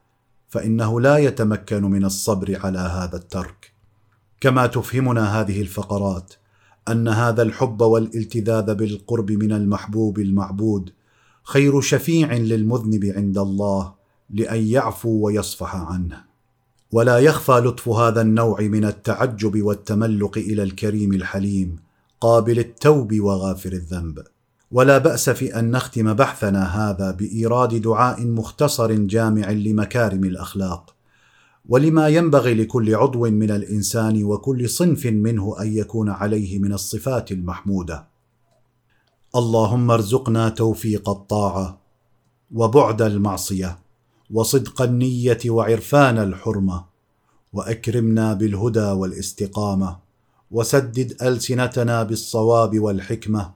فإنه 0.49 1.01
لا 1.01 1.17
يتمكن 1.17 1.83
من 1.83 2.05
الصبر 2.05 2.59
على 2.63 2.79
هذا 2.79 3.15
الترك. 3.15 3.76
كما 4.41 4.67
تفهمنا 4.67 5.41
هذه 5.41 5.61
الفقرات 5.61 6.33
أن 6.89 7.07
هذا 7.07 7.41
الحب 7.41 7.81
والالتذاذ 7.81 8.75
بالقرب 8.75 9.31
من 9.31 9.51
المحبوب 9.51 10.19
المعبود 10.19 10.89
خير 11.43 11.81
شفيع 11.81 12.33
للمذنب 12.33 13.05
عند 13.05 13.37
الله 13.37 13.93
لأن 14.29 14.67
يعفو 14.67 15.25
ويصفح 15.25 15.75
عنه. 15.75 16.23
ولا 16.91 17.17
يخفى 17.17 17.51
لطف 17.51 17.89
هذا 17.89 18.21
النوع 18.21 18.61
من 18.61 18.85
التعجب 18.85 19.61
والتملق 19.61 20.37
إلى 20.37 20.63
الكريم 20.63 21.13
الحليم 21.13 21.79
قابل 22.21 22.59
التوب 22.59 23.19
وغافر 23.19 23.71
الذنب. 23.71 24.23
ولا 24.71 24.97
بأس 24.97 25.29
في 25.29 25.59
أن 25.59 25.71
نختم 25.71 26.13
بحثنا 26.13 26.63
هذا 26.63 27.11
بإيراد 27.11 27.81
دعاء 27.81 28.25
مختصر 28.25 28.93
جامع 28.93 29.49
لمكارم 29.49 30.23
الأخلاق. 30.23 30.95
ولما 31.69 32.07
ينبغي 32.07 32.53
لكل 32.53 32.95
عضو 32.95 33.29
من 33.29 33.51
الإنسان 33.51 34.23
وكل 34.23 34.69
صنف 34.69 35.05
منه 35.05 35.55
أن 35.61 35.77
يكون 35.77 36.09
عليه 36.09 36.59
من 36.59 36.73
الصفات 36.73 37.31
المحمودة. 37.31 38.07
اللهم 39.35 39.91
ارزقنا 39.91 40.49
توفيق 40.49 41.09
الطاعة 41.09 41.77
وبعد 42.55 43.01
المعصية 43.01 43.79
وصدق 44.33 44.81
النية 44.81 45.39
وعرفان 45.45 46.17
الحرمة 46.17 46.85
وأكرمنا 47.53 48.33
بالهدى 48.33 48.79
والاستقامة 48.91 49.97
وسدد 50.51 51.23
ألسنتنا 51.23 52.03
بالصواب 52.03 52.79
والحكمة 52.79 53.51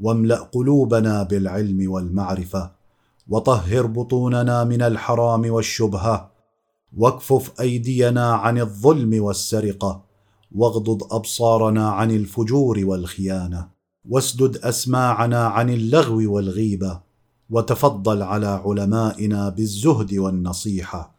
واملأ 0.00 0.38
قلوبنا 0.38 1.22
بالعلم 1.22 1.90
والمعرفة 1.90 2.70
وطهر 3.28 3.86
بطوننا 3.86 4.64
من 4.64 4.82
الحرام 4.82 5.50
والشبهة 5.50 6.33
واكفف 6.96 7.60
أيدينا 7.60 8.32
عن 8.32 8.58
الظلم 8.58 9.22
والسرقة 9.22 10.04
واغضض 10.54 11.14
أبصارنا 11.14 11.90
عن 11.90 12.10
الفجور 12.10 12.80
والخيانة 12.84 13.68
واسدد 14.08 14.56
أسماعنا 14.56 15.46
عن 15.46 15.70
اللغو 15.70 16.34
والغيبة 16.34 17.00
وتفضل 17.50 18.22
على 18.22 18.46
علمائنا 18.46 19.48
بالزهد 19.48 20.14
والنصيحة 20.14 21.14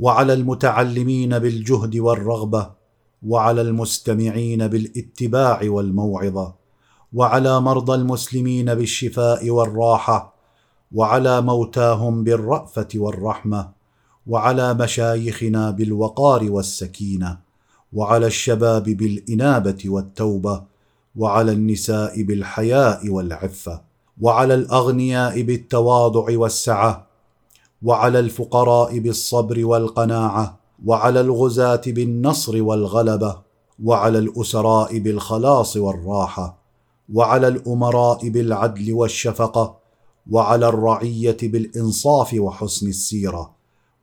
وعلى 0.00 0.32
المتعلمين 0.32 1.38
بالجهد 1.38 1.96
والرغبة 1.96 2.70
وعلى 3.26 3.60
المستمعين 3.60 4.68
بالاتباع 4.68 5.60
والموعظة 5.64 6.54
وعلى 7.12 7.60
مرضى 7.60 7.94
المسلمين 7.94 8.74
بالشفاء 8.74 9.50
والراحة 9.50 10.34
وعلى 10.92 11.40
موتاهم 11.40 12.24
بالرأفة 12.24 12.88
والرحمة 12.94 13.75
وعلى 14.26 14.74
مشايخنا 14.74 15.70
بالوقار 15.70 16.50
والسكينة 16.50 17.38
وعلى 17.92 18.26
الشباب 18.26 18.82
بالإنابة 18.82 19.78
والتوبة 19.86 20.62
وعلى 21.16 21.52
النساء 21.52 22.22
بالحياء 22.22 23.08
والعفة 23.08 23.82
وعلى 24.20 24.54
الأغنياء 24.54 25.42
بالتواضع 25.42 26.38
والسعة 26.38 27.06
وعلى 27.82 28.18
الفقراء 28.18 28.98
بالصبر 28.98 29.64
والقناعة 29.64 30.58
وعلى 30.86 31.20
الغزاة 31.20 31.80
بالنصر 31.86 32.62
والغلبة 32.62 33.38
وعلى 33.84 34.18
الأسراء 34.18 34.98
بالخلاص 34.98 35.76
والراحة 35.76 36.58
وعلى 37.14 37.48
الأمراء 37.48 38.28
بالعدل 38.28 38.92
والشفقة 38.92 39.76
وعلى 40.30 40.68
الرعية 40.68 41.36
بالإنصاف 41.42 42.34
وحسن 42.34 42.88
السيرة. 42.88 43.55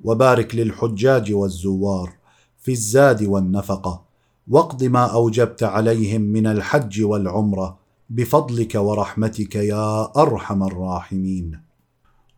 وبارك 0.03 0.55
للحجاج 0.55 1.33
والزوار 1.33 2.13
في 2.59 2.71
الزاد 2.71 3.23
والنفقة 3.23 4.03
واقض 4.47 4.83
ما 4.83 5.05
أوجبت 5.05 5.63
عليهم 5.63 6.21
من 6.21 6.47
الحج 6.47 7.03
والعمرة 7.03 7.77
بفضلك 8.09 8.75
ورحمتك 8.75 9.55
يا 9.55 10.21
أرحم 10.21 10.63
الراحمين. 10.63 11.59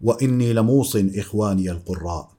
وإني 0.02 0.54
لموص 0.54 0.96
إخواني 0.96 1.72
القراء 1.72 2.30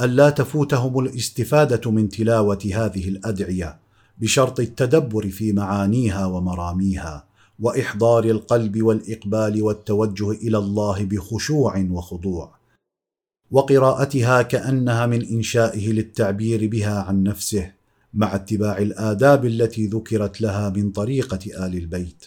ألا 0.00 0.30
تفوتهم 0.30 0.98
الاستفادة 0.98 1.90
من 1.90 2.08
تلاوة 2.08 2.58
هذه 2.64 3.08
الأدعية 3.08 3.78
بشرط 4.18 4.60
التدبر 4.60 5.28
في 5.28 5.52
معانيها 5.52 6.26
ومراميها 6.26 7.24
وإحضار 7.60 8.24
القلب 8.24 8.82
والإقبال 8.82 9.62
والتوجه 9.62 10.30
إلى 10.30 10.58
الله 10.58 11.04
بخشوع 11.04 11.86
وخضوع. 11.90 12.63
وقراءتها 13.54 14.42
كأنها 14.42 15.06
من 15.06 15.24
إنشائه 15.24 15.92
للتعبير 15.92 16.68
بها 16.68 17.00
عن 17.00 17.22
نفسه 17.22 17.72
مع 18.14 18.34
اتباع 18.34 18.78
الآداب 18.78 19.44
التي 19.44 19.86
ذكرت 19.86 20.40
لها 20.40 20.68
من 20.68 20.90
طريقة 20.90 21.66
آل 21.66 21.74
البيت. 21.74 22.24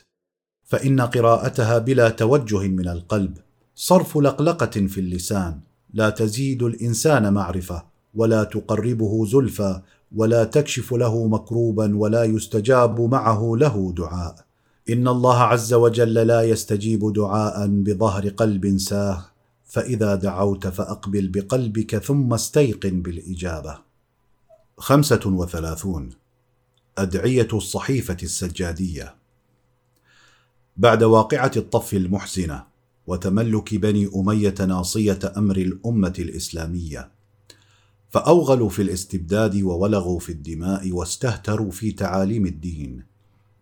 فإن 0.63 1.01
قراءتها 1.01 1.77
بلا 1.77 2.09
توجه 2.09 2.67
من 2.67 2.87
القلب 2.87 3.37
صرف 3.75 4.17
لقلقة 4.17 4.87
في 4.87 4.99
اللسان 4.99 5.59
لا 5.93 6.09
تزيد 6.09 6.63
الإنسان 6.63 7.33
معرفة 7.33 7.83
ولا 8.13 8.43
تقربه 8.43 9.25
زلفى 9.25 9.81
ولا 10.15 10.43
تكشف 10.43 10.93
له 10.93 11.27
مكروبا 11.27 11.97
ولا 11.97 12.23
يستجاب 12.23 13.01
معه 13.01 13.55
له 13.57 13.93
دعاء. 13.97 14.35
إن 14.89 15.07
الله 15.07 15.37
عز 15.37 15.73
وجل 15.73 16.13
لا 16.13 16.41
يستجيب 16.41 17.13
دعاء 17.13 17.67
بظهر 17.67 18.29
قلب 18.29 18.77
ساه 18.77 19.36
فإذا 19.67 20.15
دعوت 20.15 20.67
فأقبل 20.67 21.27
بقلبك 21.27 21.97
ثم 21.97 22.33
استيقن 22.33 23.01
بالإجابة. 23.01 23.79
خمسة 24.77 25.21
وثلاثون. 25.25 26.09
أدعية 26.97 27.47
الصحيفة 27.53 28.17
السجادية. 28.23 29.15
بعد 30.77 31.03
واقعة 31.03 31.51
الطف 31.57 31.93
المحزنة 31.93 32.63
وتملك 33.07 33.75
بني 33.75 34.09
أمية 34.15 34.55
ناصية 34.59 35.19
أمر 35.37 35.57
الأمة 35.57 36.13
الإسلامية 36.19 37.11
فأوغلوا 38.09 38.69
في 38.69 38.81
الاستبداد 38.81 39.61
وولغوا 39.61 40.19
في 40.19 40.31
الدماء 40.31 40.91
واستهتروا 40.91 41.71
في 41.71 41.91
تعاليم 41.91 42.45
الدين. 42.45 43.03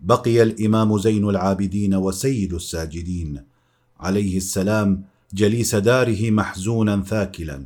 بقي 0.01 0.43
الإمام 0.43 0.97
زين 0.97 1.29
العابدين 1.29 1.95
وسيد 1.95 2.53
الساجدين 2.53 3.43
عليه 3.99 4.37
السلام 4.37 5.03
جليس 5.35 5.75
داره 5.75 6.31
محزونا 6.31 7.03
ثاكلا 7.03 7.65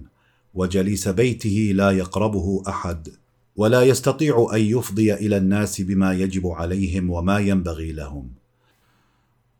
وجليس 0.54 1.08
بيته 1.08 1.72
لا 1.76 1.92
يقربه 1.92 2.64
أحد 2.68 3.10
ولا 3.56 3.82
يستطيع 3.84 4.48
أن 4.54 4.62
يفضي 4.62 5.14
إلى 5.14 5.38
الناس 5.38 5.82
بما 5.82 6.14
يجب 6.14 6.48
عليهم 6.48 7.10
وما 7.10 7.40
ينبغي 7.40 7.92
لهم. 7.92 8.30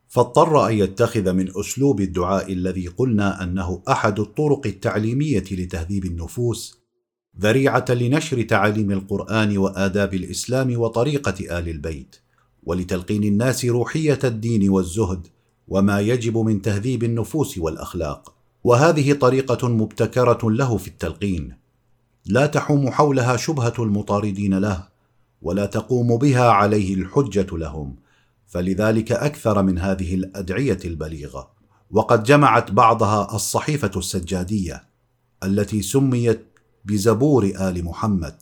فاضطر 0.08 0.68
أن 0.68 0.74
يتخذ 0.74 1.34
من 1.34 1.50
أسلوب 1.60 2.02
الدعاء 2.02 2.54
الذي 2.54 2.88
قلنا 2.88 3.44
أنه 3.44 3.84
أحد 3.90 4.20
الطرق 4.20 4.68
التعليمية 4.68 5.46
لتهذيب 5.52 6.06
النفوس 6.06 6.80
ذريعة 7.40 7.86
لنشر 7.90 8.42
تعاليم 8.42 8.92
القرآن 8.92 9.58
وآداب 9.58 10.14
الإسلام 10.14 10.80
وطريقة 10.80 11.60
آل 11.60 11.70
البيت 11.70 12.16
ولتلقين 12.64 13.24
الناس 13.24 13.66
روحية 13.66 14.20
الدين 14.24 14.70
والزهد 14.70 15.28
وما 15.70 16.00
يجب 16.00 16.38
من 16.38 16.62
تهذيب 16.62 17.04
النفوس 17.04 17.58
والأخلاق. 17.58 18.34
وهذه 18.64 19.14
طريقة 19.14 19.68
مبتكرة 19.68 20.40
له 20.44 20.78
في 20.78 20.88
التلقين. 20.88 21.54
لا 22.26 22.46
تحوم 22.46 22.92
حولها 22.92 23.38
شبهة 23.38 23.74
المطاردين 23.80 24.54
له 24.54 24.88
ولا 25.42 25.66
تقوم 25.66 26.18
بها 26.18 26.50
عليه 26.50 26.94
الحجة 26.94 27.58
لهم. 27.58 27.96
فلذلك 28.48 29.12
أكثر 29.12 29.64
من 29.64 29.80
هذه 29.80 30.16
الأدعية 30.16 30.80
البليغة. 30.86 31.52
وقد 31.92 32.24
جمعت 32.24 32.72
بعضها 32.72 33.36
الصحيفة 33.36 33.92
السجادية 33.96 34.84
التي 35.44 35.82
سميت 35.82 36.46
بزبور 36.86 37.44
آل 37.44 37.86
محمد 37.86 38.36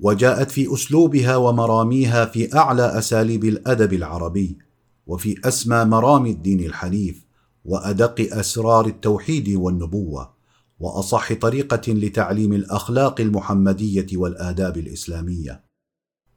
وجاءت 0.00 0.50
في 0.50 0.74
أسلوبها 0.74 1.36
ومراميها 1.36 2.24
في 2.24 2.56
أعلى 2.56 2.98
أساليب 2.98 3.44
الأدب 3.44 3.92
العربي. 3.92 4.65
وفي 5.06 5.40
أسمى 5.44 5.84
مرامي 5.84 6.30
الدين 6.30 6.60
الحنيف 6.60 7.26
وأدق 7.64 8.38
أسرار 8.38 8.86
التوحيد 8.86 9.48
والنبوة 9.48 10.36
وأصح 10.80 11.32
طريقة 11.32 11.92
لتعليم 11.92 12.52
الأخلاق 12.52 13.20
المحمدية 13.20 14.06
والآداب 14.12 14.76
الإسلامية. 14.76 15.64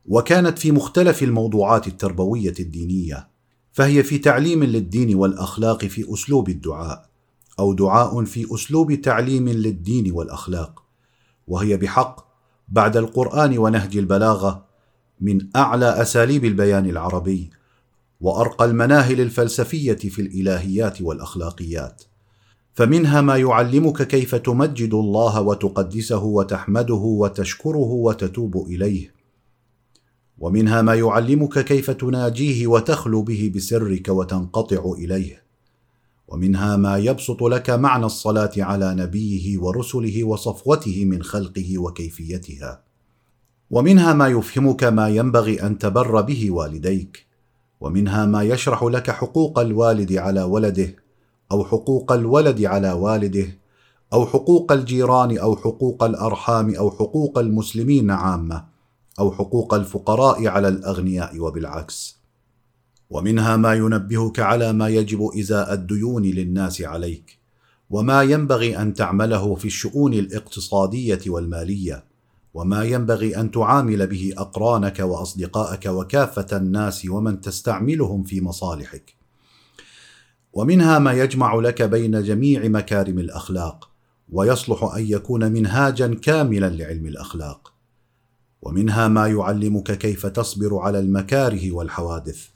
وكانت 0.05 0.59
في 0.59 0.71
مختلف 0.71 1.23
الموضوعات 1.23 1.88
التربوية 1.88 2.53
الدينية 2.59 3.29
فهي 3.71 4.03
في 4.03 4.17
تعليم 4.17 4.63
للدين 4.63 5.15
والأخلاق 5.15 5.85
في 5.85 6.13
أسلوب 6.13 6.49
الدعاء 6.49 7.09
أو 7.59 7.73
دعاء 7.73 8.23
في 8.23 8.55
أسلوب 8.55 8.93
تعليم 8.93 9.49
للدين 9.49 10.11
والأخلاق. 10.11 10.83
وهي 11.47 11.77
بحق 11.77 12.29
بعد 12.67 12.97
القرآن 12.97 13.57
ونهج 13.57 13.97
البلاغة 13.97 14.65
من 15.21 15.47
أعلى 15.55 16.01
أساليب 16.01 16.45
البيان 16.45 16.85
العربي 16.85 17.49
وأرقى 18.21 18.65
المناهل 18.65 19.21
الفلسفية 19.21 19.93
في 19.95 20.21
الإلهيات 20.21 21.01
والأخلاقيات. 21.01 22.03
فمنها 22.73 23.21
ما 23.21 23.38
يعلمك 23.38 24.07
كيف 24.07 24.35
تمجد 24.35 24.93
الله 24.93 25.41
وتقدسه 25.41 26.23
وتحمده 26.23 26.93
وتشكره 26.93 27.77
وتتوب 27.77 28.67
إليه. 28.67 29.13
ومنها 30.38 30.81
ما 30.81 30.95
يعلمك 30.95 31.65
كيف 31.65 31.91
تناجيه 31.91 32.67
وتخلو 32.67 33.21
به 33.21 33.51
بسرك 33.55 34.09
وتنقطع 34.09 34.91
إليه. 34.97 35.43
ومنها 36.27 36.77
ما 36.77 36.97
يبسط 36.97 37.43
لك 37.43 37.69
معنى 37.69 38.05
الصلاة 38.05 38.51
على 38.57 38.95
نبيه 38.95 39.59
ورسله 39.59 40.23
وصفوته 40.23 41.05
من 41.05 41.23
خلقه 41.23 41.77
وكيفيتها. 41.77 42.81
ومنها 43.71 44.13
ما 44.13 44.27
يفهمك 44.27 44.83
ما 44.83 45.09
ينبغي 45.09 45.61
أن 45.61 45.77
تبر 45.77 46.21
به 46.21 46.51
والديك. 46.51 47.28
ومنها 47.81 48.25
ما 48.25 48.43
يشرح 48.43 48.83
لك 48.83 49.12
حقوق 49.12 49.59
الوالد 49.59 50.13
على 50.13 50.44
ولده 50.44 50.96
أو 51.51 51.65
حقوق 51.65 52.11
الولد 52.11 52.61
على 52.65 52.92
والده 52.92 53.59
أو 54.13 54.25
حقوق 54.25 54.72
الجيران 54.72 55.37
أو 55.37 55.55
حقوق 55.55 56.03
الأرحام 56.03 56.75
أو 56.75 56.92
حقوق 56.92 57.39
المسلمين 57.39 58.11
عامة 58.11 58.65
أو 59.20 59.31
حقوق 59.31 59.74
الفقراء 59.74 60.48
على 60.48 60.68
الأغنياء 60.68 61.39
وبالعكس. 61.39 62.20
ومنها 63.09 63.57
ما 63.57 63.74
ينبهك 63.74 64.39
على 64.39 64.74
ما 64.74 64.89
يجب 64.89 65.29
إزاء 65.39 65.74
الديون 65.74 66.24
للناس 66.24 66.81
عليك 66.81 67.39
وما 67.89 68.24
ينبغي 68.24 68.77
أن 68.77 68.94
تعمله 68.94 69.55
في 69.55 69.65
الشؤون 69.65 70.13
الاقتصادية 70.13 71.20
والمالية. 71.27 72.08
وما 72.53 72.83
ينبغي 72.83 73.38
أن 73.40 73.51
تعامل 73.51 74.07
به 74.07 74.33
أقرانك 74.38 75.00
واصدقائك 75.00 75.85
وكافة 75.85 76.57
الناس 76.57 77.05
ومن 77.05 77.42
تستعملهم 77.42 78.24
في 78.24 78.42
مصالحك. 78.42 79.16
ومنها 80.53 81.00
ما 81.00 81.14
يجمع 81.14 81.55
لك 81.55 81.81
بين 81.81 82.24
جميع 82.24 82.68
مكارم 82.68 83.20
الأخلاق 83.20 83.90
ويصلح 84.31 84.83
أن 84.83 85.05
يكون 85.07 85.51
منهاجا 85.51 86.14
كاملا 86.14 86.70
لعلم 86.70 87.05
الأخلاق. 87.05 87.74
ومنها 88.62 89.07
ما 89.07 89.27
يعلمك 89.27 89.98
كيف 89.98 90.25
تصبر 90.25 90.77
على 90.77 91.00
المكاره 91.00 91.72
والحوادث 91.72 92.48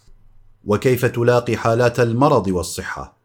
وكيف 0.66 1.06
تلاقي 1.06 1.58
حالات 1.58 2.00
المرض 2.00 2.48
والصحة. 2.48 3.18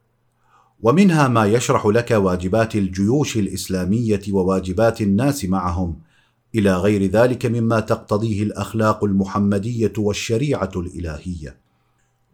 ومنها 0.82 1.28
ما 1.28 1.46
يشرح 1.46 1.86
لك 1.86 2.10
واجبات 2.10 2.76
الجيوش 2.76 3.36
الإسلامية 3.36 4.20
وواجبات 4.30 5.00
الناس 5.00 5.44
معهم 5.44 6.07
إلى 6.54 6.76
غير 6.76 7.10
ذلك 7.10 7.46
مما 7.46 7.80
تقتضيه 7.80 8.42
الأخلاق 8.42 9.04
المحمدية 9.04 9.92
والشريعة 9.98 10.70
الإلهية. 10.76 11.56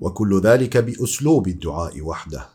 وكل 0.00 0.40
ذلك 0.40 0.76
بأسلوب 0.76 1.48
الدعاء 1.48 2.00
وحده. 2.00 2.48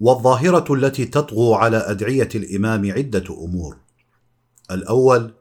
والظاهرة 0.00 0.74
التي 0.74 1.04
تطغو 1.04 1.54
على 1.54 1.76
أدعية 1.76 2.28
الإمام 2.34 2.92
عدة 2.92 3.24
أمور. 3.44 3.76
الأول 4.70 5.34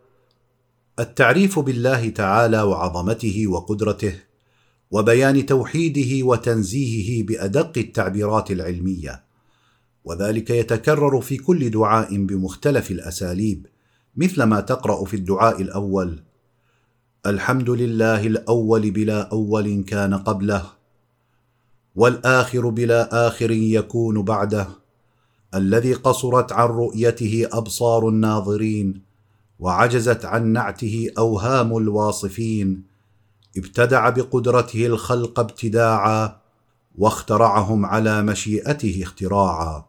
التعريف 0.99 1.59
بالله 1.59 2.09
تعالى 2.09 2.61
وعظمته 2.61 3.47
وقدرته 3.47 4.19
وبيان 4.91 5.45
توحيده 5.45 6.25
وتنزيهه 6.25 7.25
بأدق 7.25 7.77
التعبيرات 7.77 8.51
العلمية. 8.51 9.23
وذلك 10.05 10.49
يتكرر 10.49 11.21
في 11.21 11.37
كل 11.37 11.69
دعاء 11.69 12.17
بمختلف 12.17 12.91
الأساليب. 12.91 13.67
مثل 14.17 14.43
ما 14.43 14.59
تقرأ 14.59 15.05
في 15.05 15.15
الدعاء 15.15 15.61
الأول. 15.61 16.23
الحمد 17.25 17.69
لله 17.69 18.27
الأول 18.27 18.91
بلا 18.91 19.21
أول 19.21 19.83
كان 19.87 20.13
قبله 20.13 20.65
والآخر 21.95 22.69
بلا 22.69 23.27
آخر 23.27 23.51
يكون 23.51 24.21
بعده. 24.21 24.67
الذي 25.55 25.93
قصرت 25.93 26.51
عن 26.51 26.67
رؤيته 26.67 27.47
أبصار 27.51 28.09
الناظرين 28.09 29.01
وعجزت 29.59 30.25
عن 30.25 30.47
نعته 30.47 31.09
أوهام 31.17 31.77
الواصفين. 31.77 32.83
ابتدع 33.57 34.09
بقدرته 34.09 34.85
الخلق 34.85 35.39
ابتداعا 35.39 36.37
واخترعهم 36.97 37.85
على 37.85 38.21
مشيئته 38.21 38.99
اختراعا. 39.03 39.85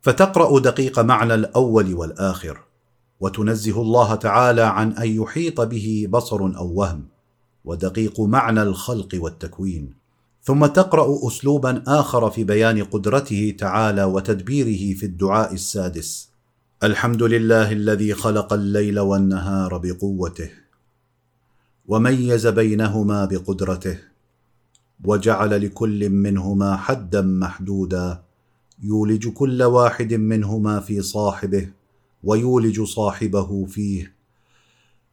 فتقرأ 0.00 0.60
دقيق 0.60 0.98
معنى 0.98 1.34
الأول 1.34 1.94
والآخر. 1.94 2.67
وتنزه 3.20 3.82
الله 3.82 4.14
تعالى 4.14 4.62
عن 4.62 4.92
أن 4.92 5.08
يحيط 5.08 5.60
به 5.60 6.06
بصر 6.10 6.40
أو 6.40 6.72
وهم 6.74 7.04
ودقيق 7.64 8.20
معنى 8.20 8.62
الخلق 8.62 9.08
والتكوين. 9.14 9.94
ثم 10.42 10.66
تقرأ 10.66 11.26
اسلوبا 11.26 11.82
آخر 11.86 12.30
في 12.30 12.44
بيان 12.44 12.84
قدرته 12.84 13.56
تعالى 13.58 14.04
وتدبيره 14.04 14.98
في 14.98 15.06
الدعاء 15.06 15.54
السادس. 15.54 16.28
الحمد 16.82 17.22
لله 17.22 17.72
الذي 17.72 18.14
خلق 18.14 18.52
الليل 18.52 19.00
والنهار 19.00 19.78
بقوته 19.78 20.50
وميز 21.88 22.46
بينهما 22.46 23.24
بقدرته 23.24 23.98
وجعل 25.04 25.66
لكل 25.66 26.10
منهما 26.10 26.76
حدا 26.76 27.22
محدودا 27.22 28.22
يولج 28.82 29.28
كل 29.28 29.62
واحد 29.62 30.14
منهما 30.14 30.80
في 30.80 31.02
صاحبه 31.02 31.68
ويولج 32.24 32.82
صاحبه 32.82 33.66
فيه 33.66 34.14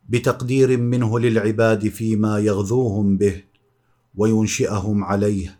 بتقدير 0.10 0.78
منه 0.78 1.20
للعباد 1.20 1.88
فيما 1.88 2.40
يغذوهم 2.40 3.18
به 3.18 3.44
وينشئهم 4.16 5.04
عليه 5.04 5.60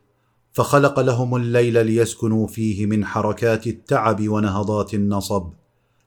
فخلق 0.54 1.00
لهم 1.00 1.36
الليل 1.36 1.86
ليسكنوا 1.86 2.48
فيه 2.48 2.86
من 2.86 3.06
حركات 3.06 3.68
التعب 3.68 4.30
ونهضات 4.30 4.94
النصب 4.94 5.50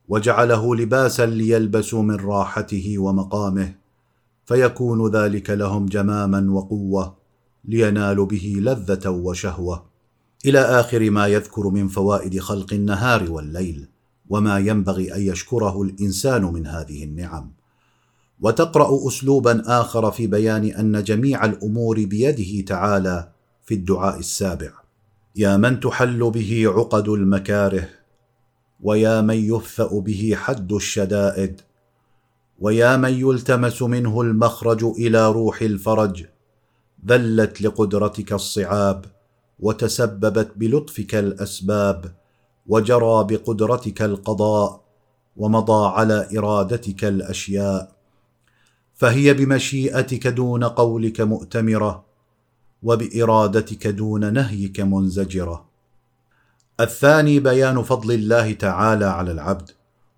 وجعله 0.09 0.77
لباسا 0.77 1.27
ليلبسوا 1.27 2.03
من 2.03 2.17
راحته 2.17 2.99
ومقامه 2.99 3.75
فيكون 4.47 5.11
ذلك 5.11 5.51
لهم 5.51 5.87
جماما 5.87 6.53
وقوة 6.53 7.17
لينالوا 7.65 8.27
به 8.27 8.57
لذة 8.59 9.09
وشهوة. 9.09 9.85
إلى 10.47 10.59
آخر 10.59 11.11
ما 11.11 11.27
يذكر 11.27 11.69
من 11.69 11.89
فوائد 11.89 12.39
خلق 12.39 12.73
النهار 12.73 13.33
والليل. 13.33 13.89
وما 14.31 14.59
ينبغي 14.59 15.15
أن 15.15 15.21
يشكره 15.21 15.83
الإنسان 15.83 16.43
من 16.43 16.67
هذه 16.67 17.05
النعم. 17.05 17.53
وتقرأ 18.41 19.09
اسلوبا 19.09 19.63
آخر 19.67 20.11
في 20.11 20.27
بيان 20.27 20.65
أن 20.65 21.03
جميع 21.03 21.45
الأمور 21.45 22.05
بيده 22.05 22.67
تعالى 22.67 23.29
في 23.65 23.75
الدعاء 23.75 24.19
السابع. 24.19 24.71
يا 25.37 25.57
من 25.57 25.81
تحل 25.81 26.31
به 26.31 26.65
عقد 26.67 27.09
المكاره 27.09 27.89
ويا 28.81 29.21
من 29.21 29.35
يهفا 29.35 30.01
به 30.01 30.33
حد 30.37 30.73
الشدائد 30.73 31.61
ويا 32.59 32.97
من 32.97 33.13
يلتمس 33.13 33.83
منه 33.83 34.21
المخرج 34.21 34.85
إلى 34.85 35.33
روح 35.33 35.63
الفرج. 35.63 36.25
ذلت 37.07 37.63
لقدرتك 37.63 38.33
الصعاب 38.33 39.05
وتسببت 39.61 40.53
بلطفك 40.57 41.15
الأسباب. 41.15 42.18
وجرى 42.69 43.25
بقدرتك 43.25 44.03
القضاء 44.03 44.81
ومضى 45.37 45.89
على 45.89 46.29
إرادتك 46.39 47.05
الأشياء. 47.05 47.93
فهي 48.95 49.35
بمشيئتك 49.35 50.27
دون 50.27 50.65
قولك 50.65 51.21
مؤتمرة 51.21 52.05
وبإرادتك 52.83 53.87
دون 53.87 54.33
نهيك 54.33 54.81
منزجرة. 54.81 55.65
الثاني 56.81 57.41
بيان 57.41 57.83
فضل 57.83 58.15
الله 58.15 58.53
تعالى 58.53 59.05
على 59.05 59.33
العبد 59.33 59.71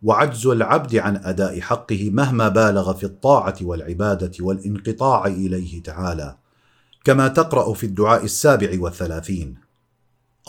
وعجز 0.02 0.46
العبد 0.46 0.96
عن 0.96 1.16
أداء 1.16 1.60
حقه 1.60 2.10
مهما 2.10 2.48
بالغ 2.48 2.92
في 2.92 3.04
الطاعة 3.04 3.56
والعبادة 3.62 4.32
والانقطاع 4.40 5.26
إليه 5.26 5.82
تعالى 5.82 6.36
كما 7.04 7.28
تقرأ 7.28 7.74
في 7.74 7.86
الدعاء 7.86 8.24
السابع 8.24 8.70
والثلاثين. 8.78 9.69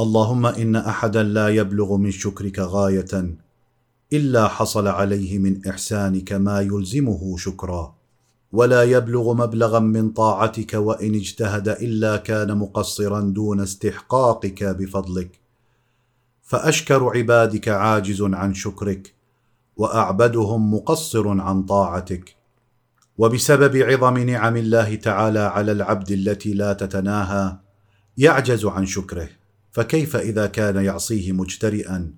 اللهم 0.01 0.45
إن 0.45 0.75
أحدا 0.75 1.23
لا 1.23 1.47
يبلغ 1.49 1.97
من 1.97 2.11
شكرك 2.11 2.59
غاية 2.59 3.35
إلا 4.13 4.47
حصل 4.47 4.87
عليه 4.87 5.39
من 5.39 5.67
إحسانك 5.67 6.33
ما 6.33 6.61
يلزمه 6.61 7.37
شكرا 7.37 7.95
ولا 8.51 8.83
يبلغ 8.83 9.33
مبلغا 9.33 9.79
من 9.79 10.09
طاعتك 10.09 10.73
وإن 10.73 11.15
اجتهد 11.15 11.69
إلا 11.69 12.17
كان 12.17 12.57
مقصرا 12.57 13.21
دون 13.21 13.59
استحقاقك 13.59 14.63
بفضلك. 14.63 15.39
فأشكر 16.41 17.17
عبادك 17.17 17.67
عاجز 17.67 18.21
عن 18.21 18.53
شكرك 18.53 19.13
وأعبدهم 19.77 20.73
مقصر 20.73 21.27
عن 21.41 21.63
طاعتك. 21.63 22.35
وبسبب 23.17 23.77
عظم 23.77 24.17
نعم 24.17 24.57
الله 24.57 24.95
تعالى 24.95 25.39
على 25.39 25.71
العبد 25.71 26.11
التي 26.11 26.53
لا 26.53 26.73
تتناهى 26.73 27.57
يعجز 28.17 28.65
عن 28.65 28.85
شكره. 28.85 29.40
فكيف 29.71 30.15
إذا 30.15 30.47
كان 30.47 30.75
يعصيه 30.75 31.31
مجترئا؟ 31.31 32.11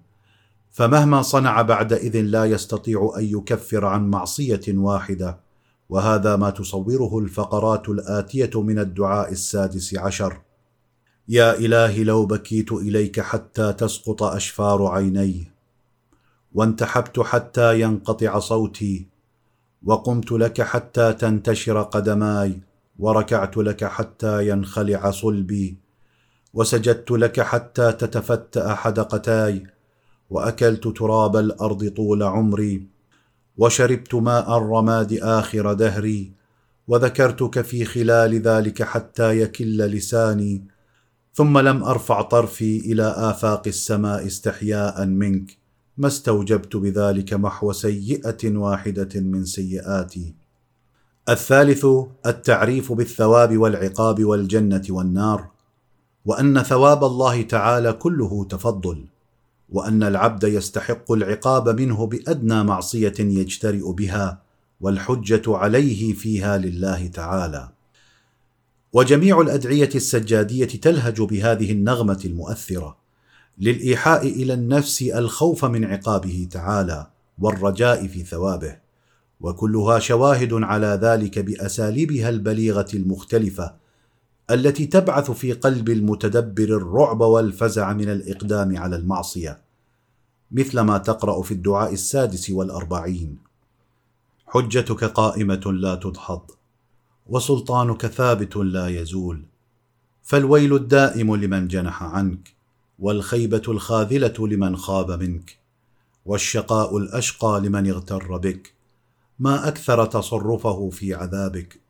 فمهما 0.72 1.22
صنع 1.22 1.62
بعدئذ 1.62 2.22
لا 2.22 2.46
يستطيع 2.46 3.14
أن 3.18 3.24
يكفر 3.24 3.86
عن 3.86 4.10
معصية 4.10 4.62
واحدة 4.68 5.38
وهذا 5.90 6.36
ما 6.36 6.50
تصوره 6.50 7.20
الفقرات 7.20 7.90
الآتية 7.90 8.62
من 8.62 8.80
الدعاء 8.80 9.32
السادس 9.32 9.96
عشر. 9.98 10.42
يا 11.28 11.58
إلهي 11.58 12.04
لو 12.04 12.26
بكيت 12.26 12.72
إليك 12.72 13.20
حتى 13.20 13.74
تسقط 13.74 14.24
أشفار 14.24 14.88
عيني 14.88 15.48
وانتحبت 16.54 17.20
حتى 17.20 17.82
ينقطع 17.82 18.40
صوتي 18.40 19.08
وقمت 19.84 20.32
لك 20.32 20.62
حتى 20.62 21.14
تنتشر 21.14 21.82
قدماي 21.82 22.60
وركعت 23.00 23.58
لك 23.58 23.86
حتى 23.86 24.50
ينخلع 24.50 25.12
صلبي. 25.12 25.83
وسجدت 26.54 27.12
لك 27.12 27.42
حتى 27.42 27.92
تتفتا 27.92 28.76
حدقتاي 28.76 29.64
وأكلت 30.30 30.88
تراب 30.88 31.36
الأرض 31.36 31.88
طول 31.88 32.24
عمري 32.24 32.88
وشربت 33.58 34.16
ماء 34.16 34.58
الرماد 34.58 35.14
آخر 35.14 35.74
دهري 35.74 36.32
وذكرتك 36.88 37.62
في 37.62 37.86
خلال 37.86 38.42
ذلك 38.42 38.84
حتى 38.84 39.40
يكل 39.40 39.78
لساني 39.78 40.64
ثم 41.34 41.58
لم 41.58 41.84
أرفع 41.84 42.22
طرفي 42.22 42.78
إلى 42.78 43.04
آفاق 43.04 43.68
السماء 43.68 44.28
استحياء 44.28 45.06
منك 45.06 45.58
ما 45.98 46.08
استوجبت 46.08 46.76
بذلك 46.76 47.34
محو 47.34 47.72
سيئة 47.72 48.58
واحدة 48.58 49.10
من 49.16 49.46
سيئاتي. 49.46 50.36
الثالث 51.30 51.86
التعريف 52.26 52.92
بالثواب 52.92 53.58
والعقاب 53.58 54.24
والجنة 54.24 54.84
والنار. 54.90 55.53
وأن 56.26 56.64
ثواب 56.64 57.04
الله 57.04 57.42
تعالى 57.42 57.94
كله 57.94 58.46
تفضل 58.50 59.06
وأن 59.70 60.04
العبد 60.04 60.44
يستحق 60.44 61.12
العقاب 61.12 61.82
منه 61.82 62.06
بأدنى 62.06 62.64
معصية 62.64 63.14
يجترئ 63.20 63.92
بها 63.92 64.42
والحجة 64.82 65.42
عليه 65.48 66.14
فيها 66.14 66.58
لله 66.58 67.08
تعالى. 67.08 67.70
وجميع 68.94 69.42
الأدعية 69.42 69.90
السجادية 69.96 70.66
تلهج 70.66 71.22
بهذه 71.22 71.72
النغمة 71.72 72.20
المؤثرة 72.26 72.98
للإيحاء 73.58 74.28
إلى 74.28 74.54
النفس 74.54 75.02
الخوف 75.02 75.66
من 75.66 75.86
عقابه 75.86 76.48
تعالى 76.52 77.08
والرجاء 77.40 78.08
في 78.08 78.24
ثوابه 78.24 78.78
وكلها 79.42 80.00
شواهد 80.00 80.54
على 80.54 81.00
ذلك 81.02 81.40
بأساليبها 81.40 82.30
البليغة 82.30 82.88
المختلفة 82.94 83.83
التي 84.52 84.86
تبعث 84.86 85.32
في 85.32 85.54
قلب 85.54 85.90
المتدبر 85.90 86.64
الرعب 86.64 87.22
والفزع 87.22 87.94
من 87.94 88.10
الإقدام 88.10 88.78
على 88.78 88.96
المعصية 88.96 89.62
مثل 90.52 90.80
ما 90.80 90.98
تقرأ 90.98 91.42
في 91.42 91.52
الدعاء 91.52 91.94
السادس 91.94 92.50
والأربعين. 92.50 93.38
حجتك 94.48 95.04
قائمة 95.04 95.62
لا 95.66 95.96
تدحض 95.96 96.42
وسلطانك 97.28 98.06
ثابت 98.06 98.56
لا 98.56 98.88
يزول. 98.88 99.44
فالويل 100.24 100.76
الدائم 100.76 101.36
لمن 101.36 101.68
جنح 101.68 102.04
عنك 102.04 102.54
والخيبة 103.00 103.62
الخاذلة 103.68 104.48
لمن 104.48 104.78
خاب 104.78 105.12
منك 105.12 105.58
والشقاء 106.26 106.98
الأشقى 106.98 107.62
لمن 107.64 107.90
اغتر 107.90 108.38
بك. 108.38 108.74
ما 109.40 109.68
أكثر 109.68 110.06
تصرفه 110.06 110.90
في 110.90 111.14
عذابك 111.14 111.83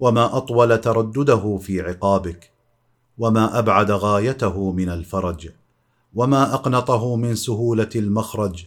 وما 0.00 0.36
أطول 0.36 0.80
تردده 0.80 1.58
في 1.62 1.80
عقابك 1.80 2.50
وما 3.18 3.58
أبعد 3.58 3.90
غايته 3.90 4.72
من 4.72 4.88
الفرج 4.88 5.48
وما 6.14 6.54
أقنطه 6.54 7.16
من 7.16 7.34
سهولة 7.34 7.88
المخرج 7.96 8.66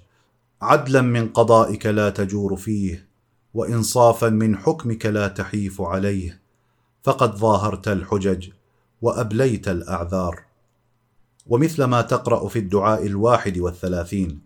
عدلا 0.61 1.01
من 1.01 1.27
قضائك 1.27 1.85
لا 1.85 2.09
تجور 2.09 2.55
فيه 2.55 3.07
وإنصافا 3.53 4.29
من 4.29 4.57
حكمك 4.57 5.05
لا 5.05 5.27
تحيف 5.27 5.81
عليه 5.81 6.41
فقد 7.03 7.35
ظاهرت 7.35 7.87
الحجج 7.87 8.49
وأبليت 9.01 9.67
الأعذار. 9.67 10.43
ومثل 11.47 11.83
ما 11.83 12.01
تقرأ 12.01 12.47
في 12.47 12.59
الدعاء 12.59 13.05
الواحد 13.05 13.57
والثلاثين 13.57 14.41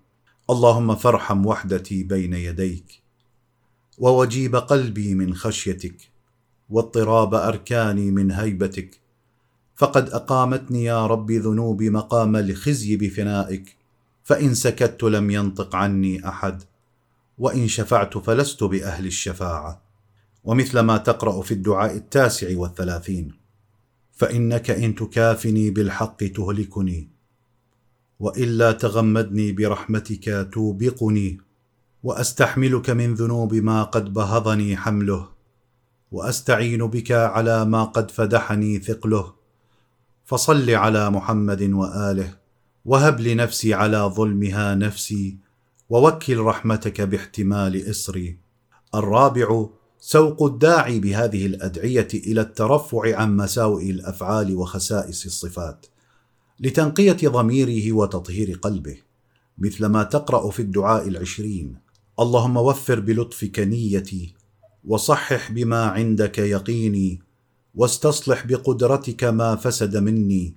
اللهم 0.50 0.96
فارحم 0.96 1.46
وحدتي 1.46 2.04
بين 2.04 2.34
يديك 2.34 3.02
ووجيب 4.00 4.56
قلبي 4.56 5.16
من 5.16 5.36
خشيتك. 5.36 6.13
واضطراب 6.74 7.34
أركاني 7.34 8.12
من 8.12 8.32
هيبتك. 8.32 9.00
فقد 9.76 10.10
أقامتني 10.10 10.84
يا 10.84 11.08
رب 11.08 11.32
ذنوبي 11.32 11.90
مقام 11.90 12.36
الخزي 12.36 12.98
بفنائك. 12.98 13.78
فإن 14.24 14.54
سكت 14.54 15.04
لم 15.04 15.32
ينطق 15.32 15.76
عني 15.76 16.28
أحد. 16.28 16.64
وإن 17.38 17.68
شفعت 17.68 18.18
فلست 18.18 18.64
بأهل 18.64 19.06
الشفاعة. 19.06 19.82
ومثل 20.44 20.80
ما 20.80 20.98
تقرأ 20.98 21.42
في 21.42 21.54
الدعاء 21.54 21.96
التاسع 21.96 22.58
والثلاثين. 22.58 23.34
فإنك 24.12 24.72
إن 24.72 24.96
تكافني 24.96 25.70
بالحق 25.70 26.24
تهلكني. 26.24 27.08
والا 28.20 28.72
تغمدني 28.72 29.52
برحمتك 29.52 30.50
توبقني. 30.54 31.38
وأستحملك 32.04 32.90
من 32.90 33.14
ذنوب 33.14 33.54
ما 33.54 33.84
قد 33.84 34.14
بهضني 34.14 34.78
حمله. 34.78 35.33
وأستعين 36.14 36.88
بك 36.88 37.12
على 37.12 37.66
ما 37.66 37.84
قد 37.84 38.12
فدحني 38.12 38.80
ثقله. 38.80 39.34
فصل 40.26 40.70
على 40.70 41.10
محمد 41.10 41.62
وآله 41.62 42.38
وهب 42.86 43.20
لنفسي 43.20 43.74
على 43.74 43.98
ظلمها 43.98 44.76
نفسي 44.76 45.38
ووكل 45.90 46.38
رحمتك 46.38 47.02
باحتمال 47.02 47.76
اسري 47.76 48.38
الرابع 48.96 49.66
سوق 50.00 50.44
الداعي 50.44 51.00
بهذه 51.00 51.46
الأدعية 51.46 52.08
إلى 52.14 52.42
الترفع 52.42 53.16
عن 53.16 53.38
مساوئ 53.38 53.90
الأفعال 53.90 54.56
وخسائس 54.56 55.26
الصفات 55.26 55.86
لتنقية 56.60 57.28
ضميره 57.28 57.92
وتطهير 57.92 58.60
قلبه. 58.62 58.98
مثل 59.58 59.86
ما 59.86 60.04
تقرأ 60.04 60.50
في 60.50 60.62
الدعاء 60.62 61.08
العشرين 61.08 61.76
اللهم 62.20 62.58
وفر 62.58 63.00
بلطفك 63.00 63.60
نيتي 63.60 64.43
وصحح 64.88 65.52
بما 65.52 65.86
عندك 65.86 66.38
يقيني 66.38 67.22
واستصلح 67.76 68.46
بقدرتك 68.46 69.24
ما 69.24 69.56
فسد 69.56 69.98
مني. 69.98 70.56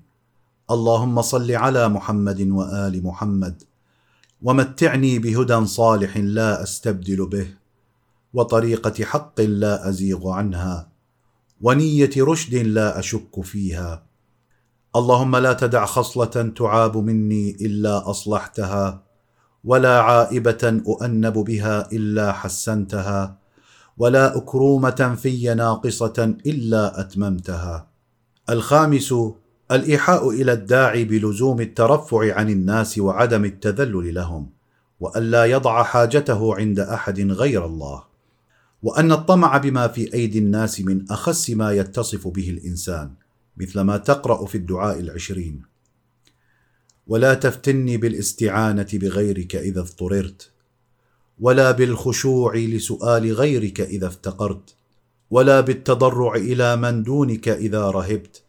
اللهم 0.71 1.23
صل 1.23 1.53
على 1.53 1.89
محمد 1.89 2.41
وآل 2.41 3.05
محمد 3.05 3.63
ومتعني 4.43 5.19
بهدى 5.19 5.67
صالح 5.67 6.17
لا 6.17 6.63
أستبدل 6.63 7.27
به 7.27 7.49
وطريقة 8.35 9.05
حق 9.05 9.41
لا 9.41 9.89
أزيغ 9.89 10.31
عنها 10.31 10.89
ونية 11.61 12.11
رشد 12.19 12.55
لا 12.55 12.99
أشك 12.99 13.41
فيها. 13.41 14.07
اللهم 14.97 15.37
لا 15.37 15.53
تدع 15.53 15.87
خصلة 15.87 16.53
تعاب 16.57 16.97
مني 16.97 17.51
إلا 17.61 18.11
أصلحتها 18.11 19.03
ولا 19.65 20.01
عائبة 20.01 20.83
أؤنب 20.89 21.33
بها 21.33 21.93
إلا 21.93 22.33
حسنتها. 22.33 23.39
ولا 23.99 24.37
أكرومة 24.37 25.17
في 25.23 25.55
ناقصة 25.55 26.37
إلا 26.47 27.01
أتممتها. 27.01 27.89
الخامس 28.51 29.15
الإيحاء 29.71 30.31
إلى 30.31 30.53
الداعي 30.53 31.05
بلزوم 31.05 31.61
الترفع 31.61 32.35
عن 32.35 32.51
الناس 32.51 32.99
وعدم 32.99 33.45
التذلل 33.45 34.15
لهم 34.15 34.51
والا 35.01 35.45
يضع 35.45 35.83
حاجته 35.83 36.57
عند 36.57 36.79
أحد 36.81 37.21
غير 37.21 37.67
الله 37.67 38.05
وأن 38.83 39.13
الطمع 39.13 39.57
بما 39.57 39.89
في 39.89 40.15
أيدي 40.15 40.39
الناس 40.39 40.81
من 40.81 41.11
أخس 41.11 41.51
ما 41.51 41.73
يتصف 41.73 42.29
به 42.29 42.51
الإنسان 42.51 43.11
مثل 43.57 43.81
ما 43.81 43.97
تقرأ 43.97 44.47
في 44.47 44.55
الدعاء 44.55 45.01
العشرين. 45.01 45.63
ولا 47.07 47.35
تفتني 47.35 47.97
بالاستعانة 47.97 48.87
بغيرك 48.93 49.57
إذا 49.57 49.81
اضطررت. 49.81 50.51
ولا 51.41 51.71
بالخشوع 51.71 52.57
لسؤال 52.57 53.33
غيرك 53.33 53.81
إذا 53.81 54.07
افتقرت 54.07 54.75
ولا 55.31 55.61
بالتضرع 55.61 56.35
إلى 56.35 56.77
من 56.77 57.03
دونك 57.03 57.49
إذا 57.49 57.91
رهبت 57.91 58.43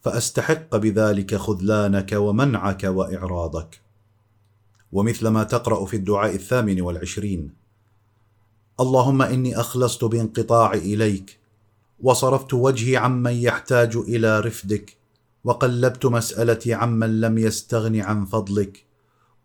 فأستحق 0.00 0.76
بذلك 0.76 1.34
خذلانك 1.34 2.12
ومنعك 2.12 2.84
وإعراضك. 2.84 3.80
ومثل 4.92 5.28
ما 5.28 5.44
تقرأ 5.44 5.84
في 5.84 5.96
الدعاء 5.96 6.34
الثامن 6.34 6.80
والعشرين 6.80 7.50
اللهم 8.80 9.22
إني 9.22 9.60
أخلصت 9.60 10.04
بانقطاع 10.04 10.74
إليك 10.74 11.38
وصرفت 12.00 12.54
وجهي 12.54 12.96
عمن 12.96 13.32
يحتاج 13.32 13.96
إلى 13.96 14.40
رفدك 14.40 14.96
وقلبت 15.44 16.06
مسألتي 16.06 16.74
عمن 16.74 17.20
لم 17.20 17.38
يستغن 17.38 18.00
عن 18.00 18.24
فضلك 18.24 18.84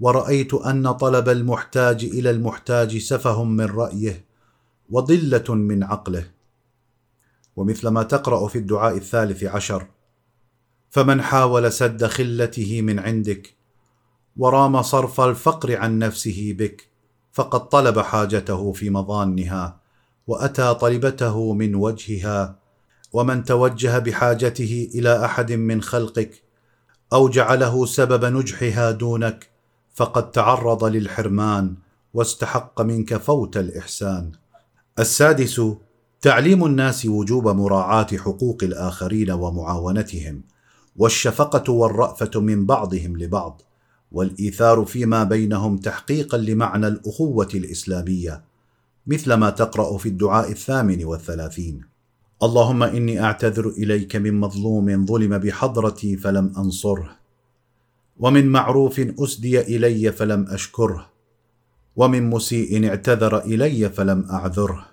ورأيت 0.03 0.53
أن 0.53 0.91
طلب 0.91 1.29
المحتاج 1.29 2.03
إلى 2.03 2.29
المحتاج 2.29 2.97
سفه 2.97 3.43
من 3.43 3.65
رأيه 3.65 4.25
وضله 4.89 5.55
من 5.55 5.83
عقله. 5.83 6.31
ومثل 7.55 7.87
ما 7.87 8.03
تقرأ 8.03 8.47
في 8.47 8.57
الدعاء 8.57 8.97
الثالث 8.97 9.43
عشر 9.43 9.87
فمن 10.89 11.21
حاول 11.21 11.71
سد 11.71 12.05
خلته 12.05 12.81
من 12.81 12.99
عندك 12.99 13.55
ورام 14.37 14.81
صرف 14.81 15.21
الفقر 15.21 15.77
عن 15.77 15.99
نفسه 15.99 16.55
بك 16.57 16.89
فقد 17.31 17.69
طلب 17.69 17.99
حاجته 17.99 18.71
في 18.71 18.89
مظانها 18.89 19.79
وأتى 20.27 20.73
طلبته 20.73 21.53
من 21.53 21.75
وجهها. 21.75 22.59
ومن 23.13 23.43
توجه 23.43 23.99
بحاجته 23.99 24.89
إلى 24.95 25.25
أحد 25.25 25.51
من 25.51 25.81
خلقك 25.81 26.43
أو 27.13 27.29
جعله 27.29 27.85
سبب 27.85 28.25
نجحها 28.25 28.91
دونك 28.91 29.52
فقد 29.93 30.31
تعرض 30.31 30.83
للحرمان 30.83 31.75
واستحق 32.13 32.81
منك 32.81 33.17
فوت 33.17 33.57
الإحسان. 33.57 34.31
السادس 34.99 35.61
تعليم 36.21 36.65
الناس 36.65 37.05
وجوب 37.05 37.47
مراعاة 37.47 38.07
حقوق 38.17 38.63
الآخرين 38.63 39.31
ومعاونتهم 39.31 40.41
والشفقة 40.95 41.71
والرأفة 41.71 42.39
من 42.39 42.65
بعضهم 42.65 43.17
لبعض 43.17 43.61
والإيثار 44.11 44.85
فيما 44.85 45.23
بينهم 45.23 45.77
تحقيقا 45.77 46.37
لمعنى 46.37 46.87
الأخوة 46.87 47.49
الإسلامية 47.53 48.43
مثل 49.07 49.33
ما 49.33 49.49
تقرأ 49.49 49.97
في 49.97 50.09
الدعاء 50.09 50.51
الثامن 50.51 51.05
والثلاثين. 51.05 51.81
اللهم 52.43 52.83
إني 52.83 53.23
أعتذر 53.23 53.67
إليك 53.67 54.15
من 54.15 54.39
مظلوم 54.39 55.05
ظلم 55.05 55.37
بحضرتي 55.37 56.17
فلم 56.17 56.53
أنصره. 56.57 57.22
ومن 58.17 58.47
معروف 58.47 58.99
أسدي 58.99 59.61
إلي 59.61 60.11
فلم 60.11 60.45
أشكره 60.49 61.09
ومن 61.95 62.29
مسيء 62.29 62.87
اعتذر 62.87 63.39
إلي 63.39 63.89
فلم 63.89 64.25
أعذره 64.31 64.85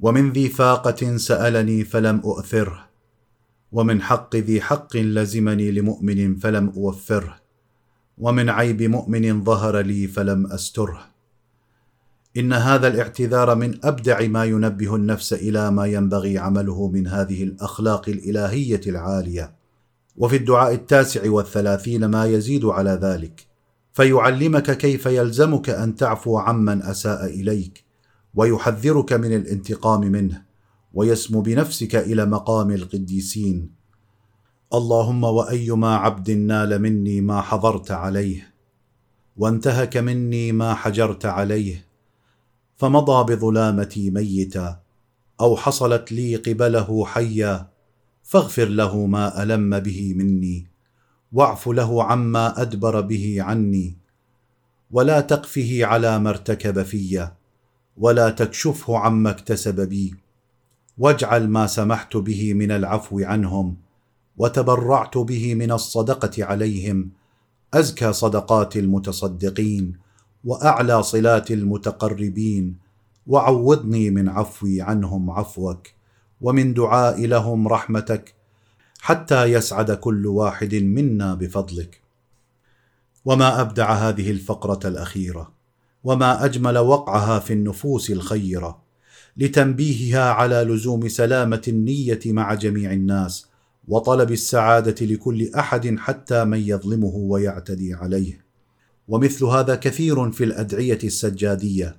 ومن 0.00 0.32
ذي 0.32 0.48
فاقة 0.48 1.16
سألني 1.16 1.84
فلم 1.84 2.20
أؤثره 2.24 2.88
ومن 3.72 4.02
حق 4.02 4.36
ذي 4.36 4.60
حق 4.60 4.96
لزمني 4.96 5.70
لمؤمن 5.70 6.36
فلم 6.36 6.72
أوفره 6.76 7.48
ومن 8.18 8.48
عيب 8.48 8.82
مؤمن 8.82 9.44
ظهر 9.44 9.78
لي 9.78 10.06
فلم 10.06 10.46
أستره. 10.46 11.06
إن 12.36 12.52
هذا 12.52 12.88
الاعتذار 12.88 13.54
من 13.54 13.84
أبدع 13.84 14.26
ما 14.26 14.44
ينبه 14.44 14.96
النفس 14.96 15.32
إلى 15.32 15.70
ما 15.70 15.86
ينبغي 15.86 16.38
عمله 16.38 16.88
من 16.88 17.06
هذه 17.06 17.42
الأخلاق 17.42 18.08
الإلهية 18.08 18.80
العالية. 18.86 19.57
وفي 20.18 20.36
الدعاء 20.36 20.74
التاسع 20.74 21.30
والثلاثين 21.30 22.04
ما 22.04 22.24
يزيد 22.26 22.64
على 22.64 22.90
ذلك. 23.02 23.46
فيعلمك 23.92 24.76
كيف 24.76 25.06
يلزمك 25.06 25.70
أن 25.70 25.94
تعفو 25.94 26.38
عمن 26.38 26.82
أساء 26.82 27.24
إليك 27.26 27.84
ويحذرك 28.34 29.12
من 29.12 29.36
الانتقام 29.36 30.00
منه 30.00 30.42
ويسمو 30.94 31.40
بنفسك 31.40 31.96
إلى 31.96 32.26
مقام 32.26 32.70
القديسين. 32.70 33.70
اللهم 34.74 35.24
وأيما 35.24 35.96
عبد 35.96 36.30
نال 36.30 36.82
مني 36.82 37.20
ما 37.20 37.40
حضرت 37.40 37.90
عليه 37.90 38.54
وانتهك 39.36 39.96
مني 39.96 40.52
ما 40.52 40.74
حجرت 40.74 41.26
عليه. 41.26 41.86
فمضى 42.76 43.34
بظلامتي 43.34 44.10
ميتا 44.10 44.80
أو 45.40 45.56
حصلت 45.56 46.12
لي 46.12 46.36
قبله 46.36 47.04
حيا 47.04 47.68
فاغفر 48.28 48.68
له 48.68 49.06
ما 49.06 49.42
ألم 49.42 49.80
به 49.80 50.14
مني 50.16 50.66
واعف 51.32 51.68
له 51.68 52.04
عما 52.04 52.62
أدبر 52.62 53.00
به 53.00 53.36
عني. 53.40 53.96
ولا 54.90 55.20
تقفه 55.20 55.84
على 55.84 56.18
ما 56.18 56.30
ارتكب 56.30 56.82
في 56.82 57.28
ولا 57.96 58.30
تكشفه 58.30 58.98
عما 58.98 59.30
اكتسب 59.30 59.80
بي. 59.80 60.14
واجعل 60.98 61.48
ما 61.48 61.66
سمحت 61.66 62.16
به 62.16 62.54
من 62.54 62.70
العفو 62.70 63.20
عنهم 63.20 63.76
وتبرعت 64.36 65.18
به 65.18 65.54
من 65.54 65.72
الصدقة 65.72 66.44
عليهم. 66.44 67.10
أزكى 67.74 68.12
صدقات 68.12 68.76
المتصدقين 68.76 69.92
وأعلى 70.44 71.02
صلات 71.02 71.50
المتقربين. 71.50 72.76
وعوضني 73.26 74.10
من 74.10 74.28
عفوي 74.28 74.82
عنهم 74.82 75.30
عفوك. 75.30 75.97
ومن 76.40 76.74
دعاء 76.74 77.26
لهم 77.26 77.68
رحمتك 77.68 78.34
حتى 79.00 79.44
يسعد 79.44 79.90
كل 79.90 80.26
واحد 80.26 80.74
منا 80.74 81.34
بفضلك. 81.34 82.00
وما 83.24 83.60
أبدع 83.60 83.92
هذه 83.92 84.30
الفقرة 84.30 84.88
الأخيرة 84.88 85.52
وما 86.04 86.44
أجمل 86.44 86.78
وقعها 86.78 87.38
في 87.38 87.52
النفوس 87.52 88.10
الخيرة 88.10 88.82
لتنبيهها 89.36 90.30
على 90.30 90.62
لزوم 90.62 91.08
سلامة 91.08 91.62
النية 91.68 92.20
مع 92.26 92.54
جميع 92.54 92.92
الناس 92.92 93.46
وطلب 93.88 94.30
السعادة 94.32 95.06
لكل 95.06 95.54
أحد 95.54 95.96
حتى 95.98 96.44
من 96.44 96.58
يظلمه 96.58 97.14
ويعتدي 97.14 97.94
عليه. 97.94 98.44
ومثل 99.08 99.44
هذا 99.44 99.74
كثير 99.74 100.30
في 100.30 100.44
الأدعية 100.44 100.98
السجادية 101.04 101.96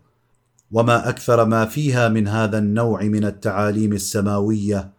وما 0.71 1.09
أكثر 1.09 1.45
ما 1.45 1.65
فيها 1.65 2.09
من 2.09 2.27
هذا 2.27 2.57
النوع 2.57 3.03
من 3.03 3.25
التعاليم 3.25 3.93
السماوية 3.93 4.91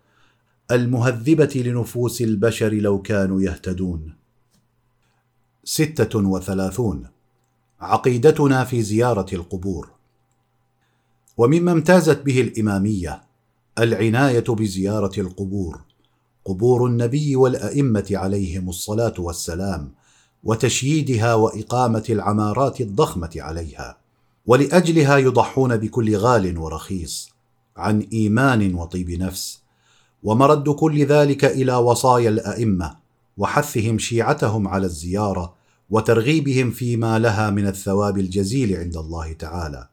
المهذبة 0.71 1.63
لنفوس 1.67 2.23
البشر 2.23 2.75
لو 2.75 3.03
كانوا 3.03 3.43
يهتدون. 3.43 4.15
ستة 5.65 6.19
وثلاثون. 6.19 7.07
عقيدتنا 7.81 8.65
في 8.65 8.83
زيارة 8.83 9.27
القبور. 9.33 9.91
ومما 11.37 11.73
امتازت 11.73 12.23
به 12.23 12.41
الإمامية 12.41 13.23
العناية 13.79 14.45
بزيارة 14.49 15.21
القبور. 15.21 15.81
قبور 16.45 16.87
النبي 16.87 17.37
والأئمة 17.37 18.07
عليهم 18.11 18.69
الصلاة 18.69 19.15
والسلام 19.19 19.93
وتشييدها 20.45 21.35
وإقامة 21.35 22.05
العمارات 22.11 22.81
الضخمة 22.81 23.31
عليها. 23.37 24.00
ولأجلها 24.51 25.17
يضحون 25.17 25.77
بكل 25.77 26.17
غال 26.17 26.59
ورخيص 26.59 27.31
عن 27.77 28.01
إيمان 28.01 28.75
وطيب 28.75 29.11
نفس 29.11 29.61
ومرد 30.23 30.69
كل 30.69 31.05
ذلك 31.05 31.45
إلى 31.45 31.75
وصايا 31.75 32.29
الأئمة 32.29 32.97
وحثهم 33.37 33.99
شيعتهم 33.99 34.69
على 34.69 34.87
الزيارة 34.87 35.55
وترغيبهم 35.91 36.71
فيما 36.71 37.19
لها 37.19 37.51
من 37.51 37.67
الثواب 37.67 38.19
الجزيل 38.19 38.77
عند 38.77 38.97
الله 38.97 39.33
تعالى. 39.33 39.89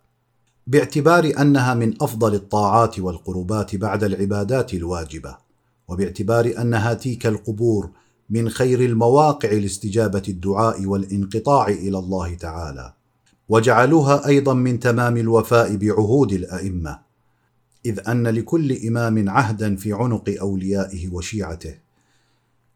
باعتبار 0.67 1.33
أنها 1.39 1.73
من 1.73 1.93
أفضل 2.01 2.35
الطاعات 2.35 2.99
والقربات 2.99 3.75
بعد 3.75 4.03
العبادات 4.03 4.73
الواجبة 4.73 5.37
وباعتبار 5.87 6.53
ان 6.57 6.73
هاتيك 6.73 7.27
القبور 7.27 7.89
من 8.29 8.49
خير 8.49 8.79
المواقع 8.79 9.51
لاستجابة 9.51 10.23
الدعاء 10.27 10.85
والانقطاع 10.85 11.67
إلى 11.67 11.99
الله 11.99 12.35
تعالى. 12.35 12.96
وجعلوها 13.49 14.27
أيضا 14.27 14.53
من 14.53 14.79
تمام 14.79 15.17
الوفاء 15.17 15.75
بعهود 15.75 16.33
الأئمة 16.33 16.99
إذ 17.85 18.09
أن 18.09 18.27
لكل 18.27 18.87
إمام 18.87 19.29
عهدا 19.29 19.75
في 19.75 19.93
عنق 19.93 20.35
أوليائه 20.41 21.09
وشيعته 21.13 21.75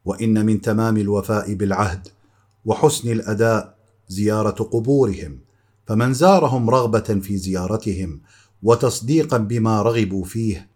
وإن 0.04 0.46
من 0.46 0.60
تمام 0.60 0.96
الوفاء 0.96 1.54
بالعهد 1.54 2.08
وحسن 2.64 3.12
الأداء 3.12 3.76
زيارة 4.08 4.62
قبورهم 4.62 5.38
فمن 5.86 6.14
زارهم 6.14 6.70
رغبة 6.70 7.00
في 7.00 7.36
زيارتهم 7.36 8.20
وتصديقا 8.62 9.36
بما 9.38 9.82
رغبوا 9.82 10.24
فيه 10.24 10.68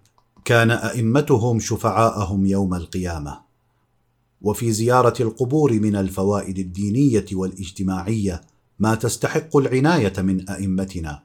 كان 0.45 0.71
أئمتهم 0.71 1.61
شفعاءهم 1.61 2.47
يوم 2.47 2.75
القيامة. 2.75 3.41
وفي 4.43 4.73
زيارة 4.73 5.23
القبور 5.23 5.73
من 5.73 5.97
الفوائد 5.97 6.59
الدينية 6.59 7.27
والإجتماعية 7.33 8.41
ما 8.79 8.95
تستحق 8.95 9.57
العناية 9.57 10.13
من 10.19 10.49
أئمتنا. 10.49 11.23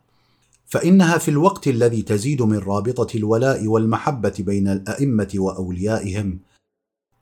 فإنها 0.67 1.17
في 1.17 1.31
الوقت 1.31 1.67
الذي 1.67 2.01
تزيد 2.01 2.41
من 2.41 2.57
رابطة 2.57 3.17
الولاء 3.17 3.67
والمحبة 3.67 4.33
بين 4.39 4.67
الأئمة 4.67 5.29
وأوليائهم 5.35 6.39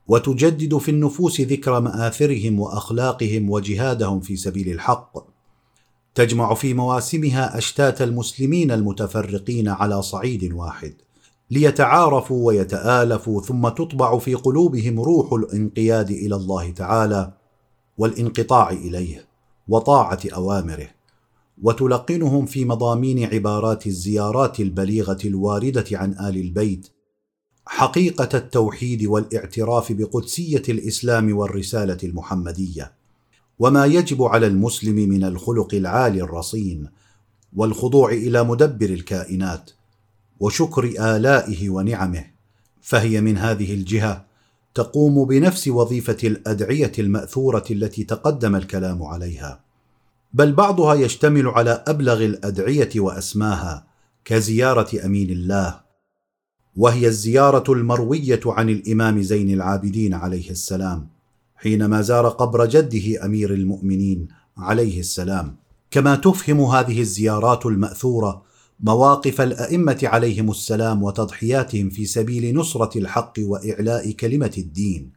وتجدد 0.08 0.78
في 0.78 0.90
النفوس 0.90 1.40
ذكر 1.40 1.80
مآثرهم 1.80 2.60
وأخلاقهم 2.60 3.50
وجهادهم 3.50 4.20
في 4.20 4.36
سبيل 4.36 4.72
الحق. 4.72 5.30
تجمع 6.14 6.54
في 6.54 6.74
مواسمها 6.74 7.58
أشتات 7.58 8.02
المسلمين 8.02 8.70
المتفرقين 8.70 9.68
على 9.68 10.02
صعيد 10.02 10.52
واحد 10.52 10.94
ليتعارفوا 11.50 12.46
ويتآلفوا 12.46 13.42
ثم 13.42 13.68
تطبع 13.68 14.18
في 14.18 14.34
قلوبهم 14.34 15.00
روح 15.00 15.32
الانقياد 15.32 16.10
إلى 16.10 16.36
الله 16.36 16.70
تعالى 16.70 17.32
والانقطاع 17.98 18.70
إليه. 18.70 19.29
وطاعة 19.70 20.20
أوامره 20.34 20.88
وتلقنهم 21.62 22.46
في 22.46 22.64
مضامين 22.64 23.24
عبارات 23.34 23.86
الزيارات 23.86 24.60
البليغة 24.60 25.18
الواردة 25.24 25.84
عن 25.92 26.12
آل 26.12 26.36
البيت 26.36 26.88
حقيقة 27.66 28.38
التوحيد 28.38 29.04
والاعتراف 29.04 29.92
بقدسية 29.92 30.62
الإسلام 30.68 31.36
والرسالة 31.36 31.98
المحمدية 32.04 32.92
وما 33.58 33.86
يجب 33.86 34.22
على 34.22 34.46
المسلم 34.46 34.94
من 34.94 35.24
الخلق 35.24 35.74
العالي 35.74 36.22
الرصين 36.22 36.88
والخضوع 37.56 38.12
إلى 38.12 38.44
مدبر 38.44 38.90
الكائنات 38.90 39.70
وشكر 40.40 40.84
آلائه 40.84 41.70
ونعمه 41.70 42.24
فهي 42.80 43.20
من 43.20 43.38
هذه 43.38 43.74
الجهة 43.74 44.29
تقوم 44.74 45.24
بنفس 45.24 45.68
وظيفة 45.68 46.16
الأدعية 46.24 46.92
المأثورة 46.98 47.64
التي 47.70 48.04
تقدم 48.04 48.56
الكلام 48.56 49.02
عليها. 49.02 49.60
بل 50.32 50.52
بعضها 50.52 50.94
يشتمل 50.94 51.48
على 51.48 51.84
أبلغ 51.88 52.24
الأدعية 52.24 52.90
وأسماها 52.96 53.86
كزيارة 54.24 55.04
أمين 55.04 55.30
الله 55.30 55.80
وهي 56.76 57.06
الزيارة 57.06 57.72
المروية 57.72 58.40
عن 58.46 58.68
الإمام 58.68 59.22
زين 59.22 59.50
العابدين 59.50 60.14
عليه 60.14 60.50
السلام 60.50 61.08
حينما 61.56 62.02
زار 62.02 62.28
قبر 62.28 62.66
جده 62.66 63.24
أمير 63.24 63.54
المؤمنين 63.54 64.28
عليه 64.56 65.00
السلام. 65.00 65.56
كما 65.90 66.16
تفهم 66.16 66.60
هذه 66.60 67.00
الزيارات 67.00 67.66
المأثورة 67.66 68.49
مواقف 68.82 69.40
الأئمة 69.40 69.98
عليهم 70.02 70.50
السلام 70.50 71.02
وتضحياتهم 71.02 71.90
في 71.90 72.06
سبيل 72.06 72.56
نصرة 72.56 72.98
الحق 72.98 73.32
وإعلاء 73.38 74.12
كلمة 74.12 74.52
الدين 74.58 75.10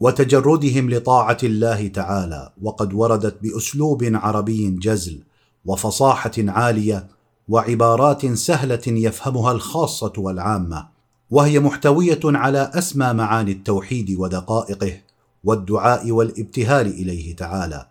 وتجردهم 0.00 0.90
لطاعة 0.90 1.38
الله 1.42 1.88
تعالى 1.88 2.52
وقد 2.62 2.94
وردت 2.94 3.42
بأسلوب 3.42 4.04
عربي 4.04 4.70
جزل 4.70 5.22
وفصاحة 5.64 6.32
عالية 6.38 7.06
وعبارات 7.48 8.26
سهلة 8.26 8.82
يفهمها 8.86 9.52
الخاصة 9.52 10.12
والعامة 10.18 10.88
وهي 11.30 11.60
محتوية 11.60 12.20
على 12.24 12.70
أسمى 12.74 13.12
معاني 13.12 13.52
التوحيد 13.52 14.16
ودقائقه 14.18 15.00
والدعاء 15.44 16.10
والابتهال 16.10 16.86
إليه 16.86 17.36
تعالى 17.36 17.86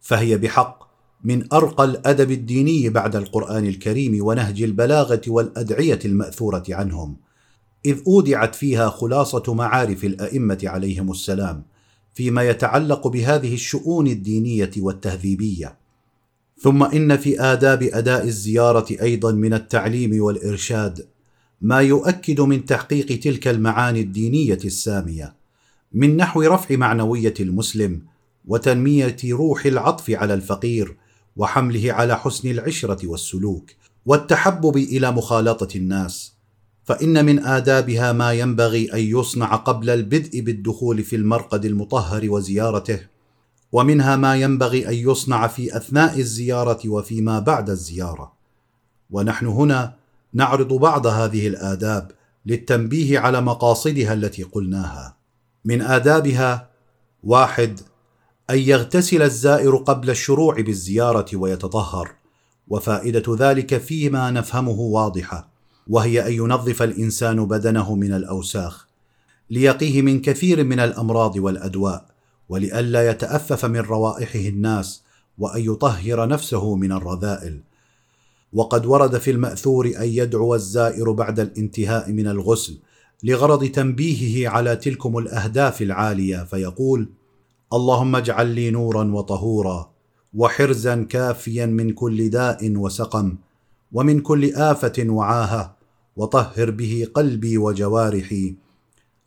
فهي 0.00 0.38
بحق 0.38 0.81
من 1.24 1.52
أرقى 1.52 1.84
الأدب 1.84 2.30
الديني 2.30 2.88
بعد 2.88 3.16
القرآن 3.16 3.66
الكريم 3.66 4.26
ونهج 4.26 4.62
البلاغة 4.62 5.20
والأدعية 5.26 5.98
المأثورة 6.04 6.64
عنهم. 6.70 7.16
إذ 7.86 7.98
أودعت 8.06 8.54
فيها 8.54 8.88
خلاصة 8.88 9.54
معارف 9.54 10.04
الأئمة 10.04 10.58
عليهم 10.64 11.10
السلام 11.10 11.62
فيما 12.14 12.42
يتعلق 12.42 13.06
بهذه 13.08 13.54
الشؤون 13.54 14.06
الدينية 14.06 14.70
والتهذيبية. 14.76 15.76
ثم 16.58 16.82
إن 16.82 17.16
في 17.16 17.40
آداب 17.40 17.82
أداء 17.82 18.24
الزيارة 18.24 18.86
أيضا 19.02 19.32
من 19.32 19.54
التعليم 19.54 20.22
والإرشاد 20.22 21.06
ما 21.60 21.80
يؤكد 21.80 22.40
من 22.40 22.64
تحقيق 22.64 23.20
تلك 23.20 23.48
المعاني 23.48 24.00
الدينية 24.00 24.58
السامية 24.64 25.34
من 25.92 26.16
نحو 26.16 26.42
رفع 26.42 26.76
معنوية 26.76 27.34
المسلم 27.40 28.02
وتنمية 28.44 29.16
روح 29.24 29.66
العطف 29.66 30.10
على 30.10 30.34
الفقير 30.34 30.96
وحمله 31.36 31.92
على 31.92 32.18
حسن 32.18 32.50
العشرة 32.50 33.06
والسلوك 33.06 33.70
والتحبب 34.06 34.76
إلى 34.76 35.10
مخالطة 35.10 35.76
الناس. 35.76 36.32
فإن 36.84 37.24
من 37.24 37.44
آدابها 37.44 38.12
ما 38.12 38.32
ينبغي 38.32 38.92
أن 38.94 38.98
يصنع 38.98 39.56
قبل 39.56 39.90
البدء 39.90 40.40
بالدخول 40.40 41.02
في 41.02 41.16
المرقد 41.16 41.64
المطهر 41.64 42.30
وزيارته 42.30 43.00
ومنها 43.72 44.16
ما 44.16 44.36
ينبغي 44.36 44.88
أن 44.88 44.94
يصنع 44.94 45.46
في 45.46 45.76
أثناء 45.76 46.18
الزيارة 46.18 46.88
وفيما 46.88 47.38
بعد 47.38 47.70
الزيارة. 47.70 48.32
ونحن 49.10 49.46
هنا 49.46 49.94
نعرض 50.32 50.72
بعض 50.72 51.06
هذه 51.06 51.48
الآداب 51.48 52.10
للتنبيه 52.46 53.18
على 53.18 53.40
مقاصدها 53.40 54.12
التي 54.12 54.42
قلناها. 54.42 55.16
من 55.64 55.82
آدابها 55.82 56.68
واحد 57.24 57.80
أن 58.50 58.58
يغتسل 58.58 59.22
الزائر 59.22 59.76
قبل 59.76 60.10
الشروع 60.10 60.60
بالزيارة 60.60 61.26
ويتطهر 61.34 62.14
وفائدة 62.68 63.36
ذلك 63.38 63.78
فيما 63.78 64.30
نفهمه 64.30 64.80
واضحة 64.80 65.48
وهي 65.86 66.26
أن 66.26 66.32
ينظف 66.32 66.82
الإنسان 66.82 67.46
بدنه 67.46 67.94
من 67.94 68.12
الأوساخ 68.12 68.86
ليقيه 69.50 70.02
من 70.02 70.20
كثير 70.20 70.64
من 70.64 70.80
الأمراض 70.80 71.36
والأدواء 71.36 72.06
ولئلا 72.48 73.10
يتأفف 73.10 73.64
من 73.64 73.80
روائحه 73.80 74.48
الناس 74.48 75.02
وأن 75.38 75.60
يطهر 75.64 76.28
نفسه 76.28 76.76
من 76.76 76.92
الرذائل. 76.92 77.60
وقد 78.52 78.86
ورد 78.86 79.18
في 79.18 79.30
المأثور 79.30 79.86
أن 79.86 80.08
يدعو 80.08 80.54
الزائر 80.54 81.12
بعد 81.12 81.40
الانتهاء 81.40 82.12
من 82.12 82.26
الغسل 82.26 82.78
لغرض 83.22 83.64
تنبيهه 83.64 84.48
على 84.50 84.76
تلكم 84.76 85.18
الأهداف 85.18 85.82
العالية 85.82 86.44
فيقول 86.44 87.08
اللهم 87.72 88.16
اجعل 88.16 88.46
لي 88.46 88.70
نورا 88.70 89.04
وطهورا 89.04 89.90
وحرزا 90.34 91.02
كافيا 91.02 91.66
من 91.66 91.92
كل 91.92 92.30
داء 92.30 92.76
وسقم 92.76 93.36
ومن 93.92 94.20
كل 94.20 94.54
آفة 94.54 95.04
وعاهة 95.08 95.76
وطهر 96.16 96.70
به 96.70 97.06
قلبي 97.14 97.58
وجوارحي 97.58 98.54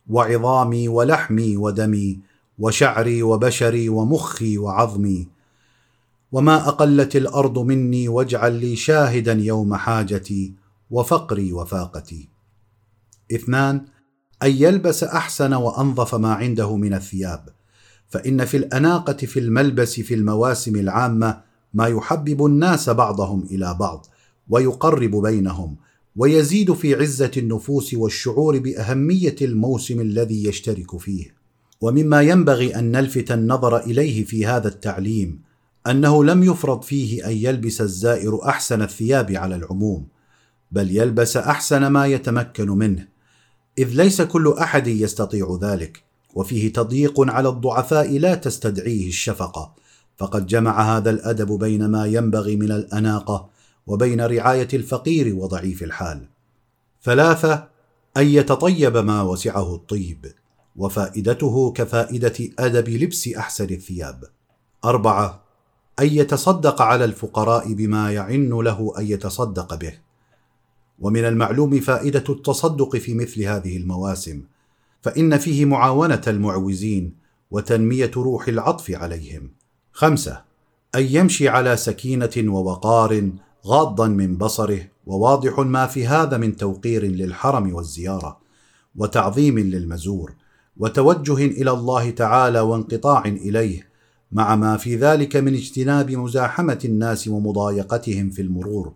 وعظامي 0.09 0.87
ولحمي 0.87 1.57
ودمي 1.57 2.19
وشعري 2.59 3.23
وبشري 3.23 3.89
ومخي 3.89 4.57
وعظمي 4.57 5.27
وما 6.31 6.67
أقلت 6.67 7.15
الأرض 7.15 7.59
مني 7.59 8.07
واجعل 8.07 8.53
لي 8.53 8.75
شاهدا 8.75 9.33
يوم 9.33 9.75
حاجتي 9.75 10.53
وفقري 10.91 11.53
وفاقتي. 11.53 12.29
اثنان 13.31 13.85
أن 14.43 14.51
يلبس 14.51 15.03
أحسن 15.03 15.53
وأنظف 15.53 16.15
ما 16.15 16.33
عنده 16.33 16.75
من 16.75 16.93
الثياب. 16.93 17.54
فإن 18.07 18.45
في 18.45 18.57
الأناقة 18.57 19.13
في 19.13 19.39
الملبس 19.39 19.99
في 19.99 20.13
المواسم 20.13 20.75
العامة 20.75 21.41
ما 21.73 21.87
يحبب 21.87 22.45
الناس 22.45 22.89
بعضهم 22.89 23.43
إلى 23.51 23.73
بعض 23.79 24.05
ويقرب 24.49 25.15
بينهم 25.15 25.75
ويزيد 26.15 26.73
في 26.73 26.95
عزة 26.95 27.31
النفوس 27.37 27.93
والشعور 27.93 28.59
بأهمية 28.59 29.35
الموسم 29.41 30.01
الذي 30.01 30.45
يشترك 30.45 30.97
فيه. 30.97 31.35
ومما 31.81 32.21
ينبغي 32.21 32.75
أن 32.75 32.91
نلفت 32.91 33.31
النظر 33.31 33.77
إليه 33.77 34.23
في 34.25 34.45
هذا 34.45 34.67
التعليم 34.67 35.41
أنه 35.87 36.23
لم 36.23 36.43
يفرض 36.43 36.81
فيه 36.81 37.27
أن 37.27 37.31
يلبس 37.31 37.81
الزائر 37.81 38.49
أحسن 38.49 38.81
الثياب 38.81 39.31
على 39.31 39.55
العموم 39.55 40.07
بل 40.71 40.97
يلبس 40.97 41.37
أحسن 41.37 41.87
ما 41.87 42.05
يتمكن 42.05 42.69
منه 42.69 43.07
إذ 43.77 43.87
ليس 43.89 44.21
كل 44.21 44.55
أحد 44.59 44.87
يستطيع 44.87 45.59
ذلك. 45.61 46.03
وفيه 46.35 46.73
تضييق 46.73 47.21
على 47.31 47.49
الضعفاء 47.49 48.17
لا 48.17 48.35
تستدعيه 48.35 49.07
الشفقة. 49.07 49.75
فقد 50.17 50.45
جمع 50.45 50.97
هذا 50.97 51.09
الأدب 51.09 51.59
بين 51.59 51.85
ما 51.85 52.05
ينبغي 52.05 52.55
من 52.55 52.71
الأناقة 52.71 53.49
وبين 53.87 54.21
رعاية 54.21 54.67
الفقير 54.73 55.35
وضعيف 55.35 55.83
الحال. 55.83 56.25
ثلاثة 57.03 57.67
أن 58.17 58.27
يتطيب 58.27 58.97
ما 58.97 59.21
وسعه 59.21 59.75
الطيب 59.75 60.25
وفائدته 60.75 61.71
كفائدة 61.71 62.33
أدب 62.59 62.89
لبس 62.89 63.27
أحسن 63.27 63.65
الثياب. 63.65 64.23
أربعة 64.85 65.43
أن 65.99 66.07
يتصدق 66.07 66.81
على 66.81 67.05
الفقراء 67.05 67.73
بما 67.73 68.11
يعن 68.11 68.49
له 68.49 68.93
أن 68.97 69.07
يتصدق 69.07 69.75
به. 69.75 69.93
ومن 70.99 71.25
المعلوم 71.25 71.79
فائدة 71.79 72.23
التصدق 72.29 72.95
في 72.95 73.13
مثل 73.13 73.43
هذه 73.43 73.77
المواسم 73.77 74.43
فإن 75.05 75.37
فيه 75.37 75.65
معاونة 75.65 76.21
المعوزين 76.27 77.15
وتنمية 77.51 78.11
روح 78.17 78.47
العطف 78.47 78.91
عليهم. 78.91 79.51
خمسة 79.91 80.41
أن 80.95 81.03
يمشي 81.09 81.49
على 81.49 81.77
سكينة 81.77 82.31
ووقار 82.37 83.31
غاضا 83.65 84.07
من 84.07 84.37
بصره 84.37 84.79
وواضح 85.05 85.59
ما 85.59 85.87
في 85.87 86.07
هذا 86.07 86.37
من 86.37 86.55
توقير 86.55 87.05
للحرم 87.05 87.73
والزيارة 87.73 88.39
وتعظيم 88.95 89.59
للمزور 89.59 90.33
وتوجه 90.77 91.45
إلى 91.45 91.71
الله 91.71 92.09
تعالى 92.09 92.59
وانقطاع 92.59 93.25
إليه 93.25 93.87
مع 94.31 94.55
ما 94.55 94.77
في 94.77 94.95
ذلك 94.95 95.35
من 95.35 95.53
اجتناب 95.53 96.11
مزاحمة 96.11 96.79
الناس 96.85 97.27
ومضايقتهم 97.27 98.29
في 98.29 98.41
المرور 98.41 98.93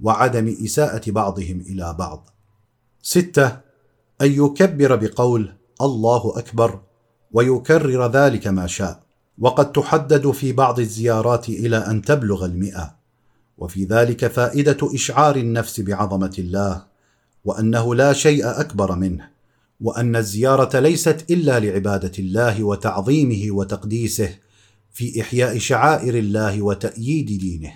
وعدم 0.00 0.56
إساءة 0.64 1.10
بعضهم 1.10 1.60
إلى 1.60 1.96
بعض. 1.98 2.30
ستة 3.02 3.63
أن 4.22 4.32
يكبر 4.32 4.96
بقول 4.96 5.52
الله 5.80 6.38
أكبر 6.38 6.80
ويكرر 7.32 8.10
ذلك 8.10 8.46
ما 8.46 8.66
شاء. 8.66 9.02
وقد 9.38 9.72
تحدد 9.72 10.30
في 10.30 10.52
بعض 10.52 10.80
الزيارات 10.80 11.48
إلى 11.48 11.76
أن 11.76 12.02
تبلغ 12.02 12.44
المئة. 12.44 12.94
وفي 13.58 13.84
ذلك 13.84 14.26
فائدة 14.26 14.76
إشعار 14.94 15.36
النفس 15.36 15.80
بعظمة 15.80 16.34
الله 16.38 16.84
وأنه 17.44 17.94
لا 17.94 18.12
شيء 18.12 18.60
أكبر 18.60 18.94
منه 18.96 19.28
وأن 19.80 20.16
الزيارة 20.16 20.78
ليست 20.78 21.30
إلا 21.30 21.60
لعبادة 21.60 22.12
الله 22.18 22.64
وتعظيمه 22.64 23.56
وتقديسه 23.56 24.34
في 24.92 25.20
إحياء 25.20 25.58
شعائر 25.58 26.18
الله 26.18 26.62
وتأييد 26.62 27.26
دينه. 27.26 27.72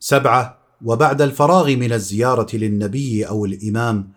سبعة 0.00 0.58
وبعد 0.84 1.22
الفراغ 1.22 1.76
من 1.76 1.92
الزيارة 1.92 2.56
للنبي 2.56 3.28
أو 3.28 3.44
الإمام 3.44 4.08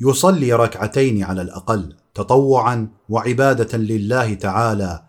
يصلي 0.00 0.52
ركعتين 0.52 1.22
على 1.22 1.42
الأقل 1.42 1.96
تطوعا 2.14 2.88
وعبادة 3.08 3.78
لله 3.78 4.34
تعالى 4.34 5.02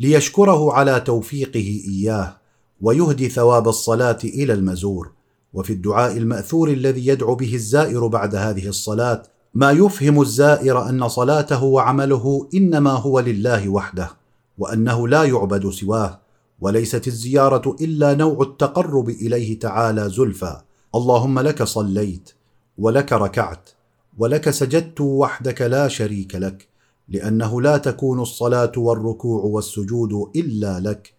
ليشكره 0.00 0.72
على 0.72 1.00
توفيقه 1.00 1.82
إياه 1.88 2.36
ويهدي 2.80 3.28
ثواب 3.28 3.68
الصلاة 3.68 4.18
إلى 4.24 4.52
المزور. 4.52 5.12
وفي 5.52 5.72
الدعاء 5.72 6.16
المأثور 6.16 6.68
الذي 6.68 7.06
يدعو 7.06 7.34
به 7.34 7.54
الزائر 7.54 8.06
بعد 8.06 8.34
هذه 8.34 8.68
الصلاة 8.68 9.22
ما 9.54 9.70
يفهم 9.70 10.20
الزائر 10.20 10.88
أن 10.88 11.08
صلاته 11.08 11.62
وعمله 11.62 12.48
إنما 12.54 12.90
هو 12.90 13.20
لله 13.20 13.68
وحده 13.68 14.10
وأنه 14.58 15.08
لا 15.08 15.24
يعبد 15.24 15.70
سواه 15.70 16.20
وليست 16.60 17.06
الزيارة 17.06 17.76
إلا 17.80 18.14
نوع 18.14 18.42
التقرب 18.42 19.08
إليه 19.08 19.58
تعالى 19.58 20.10
زلفى. 20.10 20.60
اللهم 20.94 21.38
لك 21.38 21.62
صليت 21.62 22.30
ولك 22.78 23.12
ركعت. 23.12 23.70
ولك 24.18 24.50
سجدت 24.50 25.00
وحدك 25.00 25.62
لا 25.62 25.88
شريك 25.88 26.34
لك 26.34 26.68
لأنه 27.08 27.62
لا 27.62 27.76
تكون 27.76 28.20
الصلاة 28.20 28.72
والركوع 28.76 29.42
والسجود 29.42 30.30
إلا 30.36 30.80
لك 30.80 31.14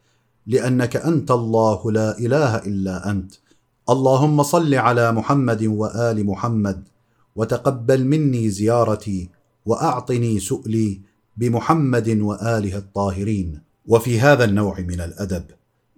لأنك 0.47 0.95
أنت 0.95 1.31
الله 1.31 1.91
لا 1.91 2.19
إله 2.19 2.55
إلا 2.57 3.09
أنت. 3.09 3.33
اللهم 3.89 4.43
صل 4.43 4.73
على 4.75 5.11
محمد 5.11 5.63
وآل 5.63 6.25
محمد 6.25 6.87
وتقبل 7.35 8.05
مني 8.05 8.49
زيارتي 8.49 9.29
وأعطني 9.65 10.39
سؤلي 10.39 11.01
بمحمد 11.37 12.09
وآله 12.09 12.77
الطاهرين. 12.77 13.61
وفي 13.87 14.19
هذا 14.19 14.43
النوع 14.43 14.79
من 14.79 15.01
الأدب 15.01 15.43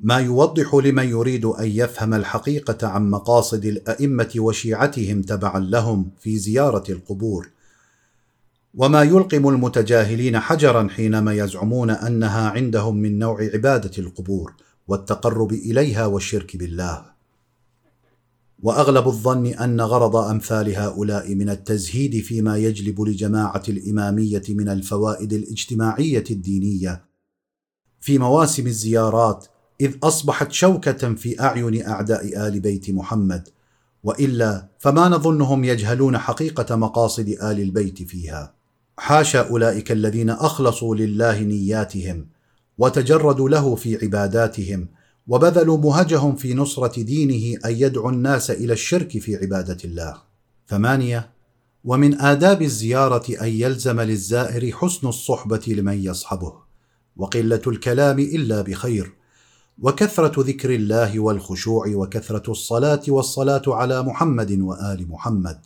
ما 0.04 0.18
يوضح 0.18 0.76
لمن 0.76 1.10
يريد 1.10 1.46
أن 1.46 1.68
يفهم 1.68 2.14
الحقيقة 2.14 2.88
عن 2.88 3.10
مقاصد 3.10 3.66
الأئمة 3.66 4.32
وشيعتهم 4.38 5.22
تبعا 5.22 5.60
لهم 5.60 6.12
في 6.20 6.38
زيارة 6.38 6.84
القبور. 6.90 7.50
وما 8.76 9.04
يلقم 9.04 9.48
المتجاهلين 9.48 10.40
حجرا 10.40 10.88
حينما 10.88 11.34
يزعمون 11.34 11.90
أنها 11.90 12.50
عندهم 12.50 12.98
من 12.98 13.20
نوع 13.20 13.44
عبادة 13.54 13.92
القبور 13.98 14.54
والتقرب 14.88 15.54
إليها 15.54 16.06
والشرك 16.06 16.58
بالله. 16.58 17.06
وأغلب 18.64 19.08
الظن 19.08 19.46
أن 19.46 19.82
غرض 19.82 20.16
أمثال 20.16 20.76
هؤلاء 20.76 21.36
من 21.36 21.50
التزهيد 21.50 22.24
فيما 22.24 22.58
يجلب 22.58 23.02
لجماعة 23.02 23.64
الإمامية 23.70 24.44
من 24.50 24.70
الفوائد 24.70 25.34
الاجتماعية 25.34 26.24
الدينية 26.32 27.06
في 28.02 28.18
مواسم 28.18 28.68
الزيارات 28.68 29.48
إذ 29.82 29.96
أصبحت 30.04 30.52
شوكة 30.52 31.14
في 31.14 31.42
أعين 31.42 31.88
أعداء 31.88 32.48
آل 32.48 32.60
بيت 32.60 32.90
محمد 32.90 33.50
وإلا 34.04 34.68
فما 34.80 35.10
نظنهم 35.10 35.64
يجهلون 35.64 36.18
حقيقة 36.18 36.76
مقاصد 36.76 37.30
آل 37.30 37.60
البيت 37.60 38.04
فيها. 38.04 38.54
حاشا 38.98 39.50
أولئك 39.50 39.92
الذين 39.92 40.30
أخلصوا 40.30 40.96
لله 40.96 41.40
نياتهم 41.40 42.28
وتجردوا 42.78 43.50
له 43.50 43.76
في 43.76 43.98
عباداتهم 44.06 44.88
وبذلوا 45.28 45.78
مهجهم 45.78 46.36
في 46.36 46.54
نصرة 46.54 47.02
دينه 47.02 47.60
أن 47.66 47.72
يدعوا 47.72 48.12
الناس 48.12 48.52
إلى 48.52 48.74
الشرك 48.74 49.18
في 49.18 49.36
عبادة 49.36 49.78
الله. 49.86 50.18
ثمانية 50.68 51.30
ومن 51.84 52.22
آداب 52.22 52.62
الزيارة 52.62 53.26
أن 53.42 53.48
يلزم 53.48 54.02
للزائر 54.02 54.72
حسن 54.72 55.08
الصحبة 55.08 55.62
لمن 55.68 56.04
يصحبه، 56.04 56.54
وقلة 57.18 57.62
الكلام 57.68 58.20
إلا 58.20 58.62
بخير، 58.62 59.14
وكثرة 59.82 60.44
ذكر 60.44 60.76
الله 60.76 61.20
والخشوع 61.20 61.88
وكثرة 61.88 62.52
الصلاة 62.52 63.02
والصلاة 63.08 63.62
على 63.68 64.04
محمد 64.04 64.60
وآل 64.60 65.10
محمد، 65.10 65.60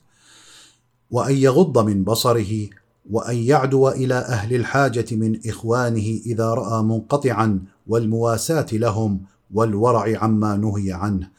وأن 1.11 1.35
يغض 1.35 1.85
من 1.85 2.03
بصره 2.03 2.69
وأن 3.11 3.35
يعدو 3.35 3.89
إلى 3.89 4.15
أهل 4.15 4.55
الحاجة 4.55 5.05
من 5.11 5.39
إخوانه 5.47 6.19
إذا 6.25 6.53
رأى 6.53 6.83
منقطعا 6.83 7.59
والمواساة 7.87 8.67
لهم 8.71 9.21
والورع 9.53 10.23
عما 10.23 10.57
نهي 10.57 10.91
عنه. 10.91 11.29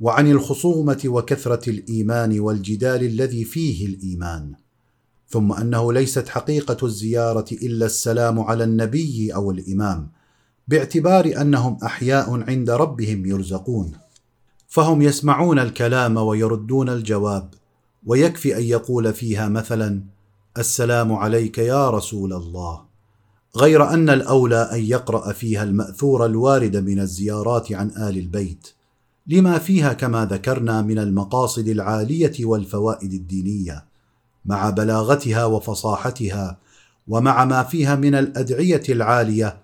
وعن 0.00 0.30
الخصومة 0.30 1.02
وكثرة 1.04 1.70
الإيمان 1.70 2.40
والجدال 2.40 3.04
الذي 3.04 3.44
فيه 3.44 3.86
الإيمان. 3.86 4.52
ثم 5.28 5.52
أنه 5.52 5.92
ليست 5.92 6.28
حقيقة 6.28 6.86
الزيارة 6.86 7.46
إلا 7.52 7.86
السلام 7.86 8.40
على 8.40 8.64
النبي 8.64 9.34
أو 9.34 9.50
الإمام. 9.50 10.08
باعتبار 10.68 11.32
أنهم 11.40 11.78
أحياء 11.84 12.50
عند 12.50 12.70
ربهم 12.70 13.26
يرزقون. 13.26 13.92
فهم 14.68 15.02
يسمعون 15.02 15.58
الكلام 15.58 16.16
ويردون 16.16 16.88
الجواب 16.88 17.54
ويكفي 18.06 18.56
أن 18.56 18.62
يقول 18.62 19.12
فيها 19.12 19.48
مثلا 19.48 20.02
السلام 20.58 21.12
عليك 21.12 21.58
يا 21.58 21.90
رسول 21.90 22.32
الله. 22.32 22.86
غير 23.56 23.90
أن 23.90 24.10
الأولى 24.10 24.70
أن 24.72 24.80
يقرأ 24.80 25.32
فيها 25.32 25.62
المأثور 25.62 26.26
الوارد 26.26 26.76
من 26.76 27.00
الزيارات 27.00 27.72
عن 27.72 27.90
آل 27.90 28.18
البيت 28.18 28.68
لما 29.26 29.58
فيها 29.58 29.92
كما 29.92 30.24
ذكرنا 30.26 30.82
من 30.82 30.98
المقاصد 30.98 31.68
العالية 31.68 32.44
والفوائد 32.44 33.12
الدينية 33.12 33.84
مع 34.44 34.70
بلاغتها 34.70 35.44
وفصاحتها 35.44 36.58
ومع 37.08 37.44
ما 37.44 37.62
فيها 37.62 37.94
من 37.94 38.14
الأدعية 38.14 38.82
العالية 38.88 39.56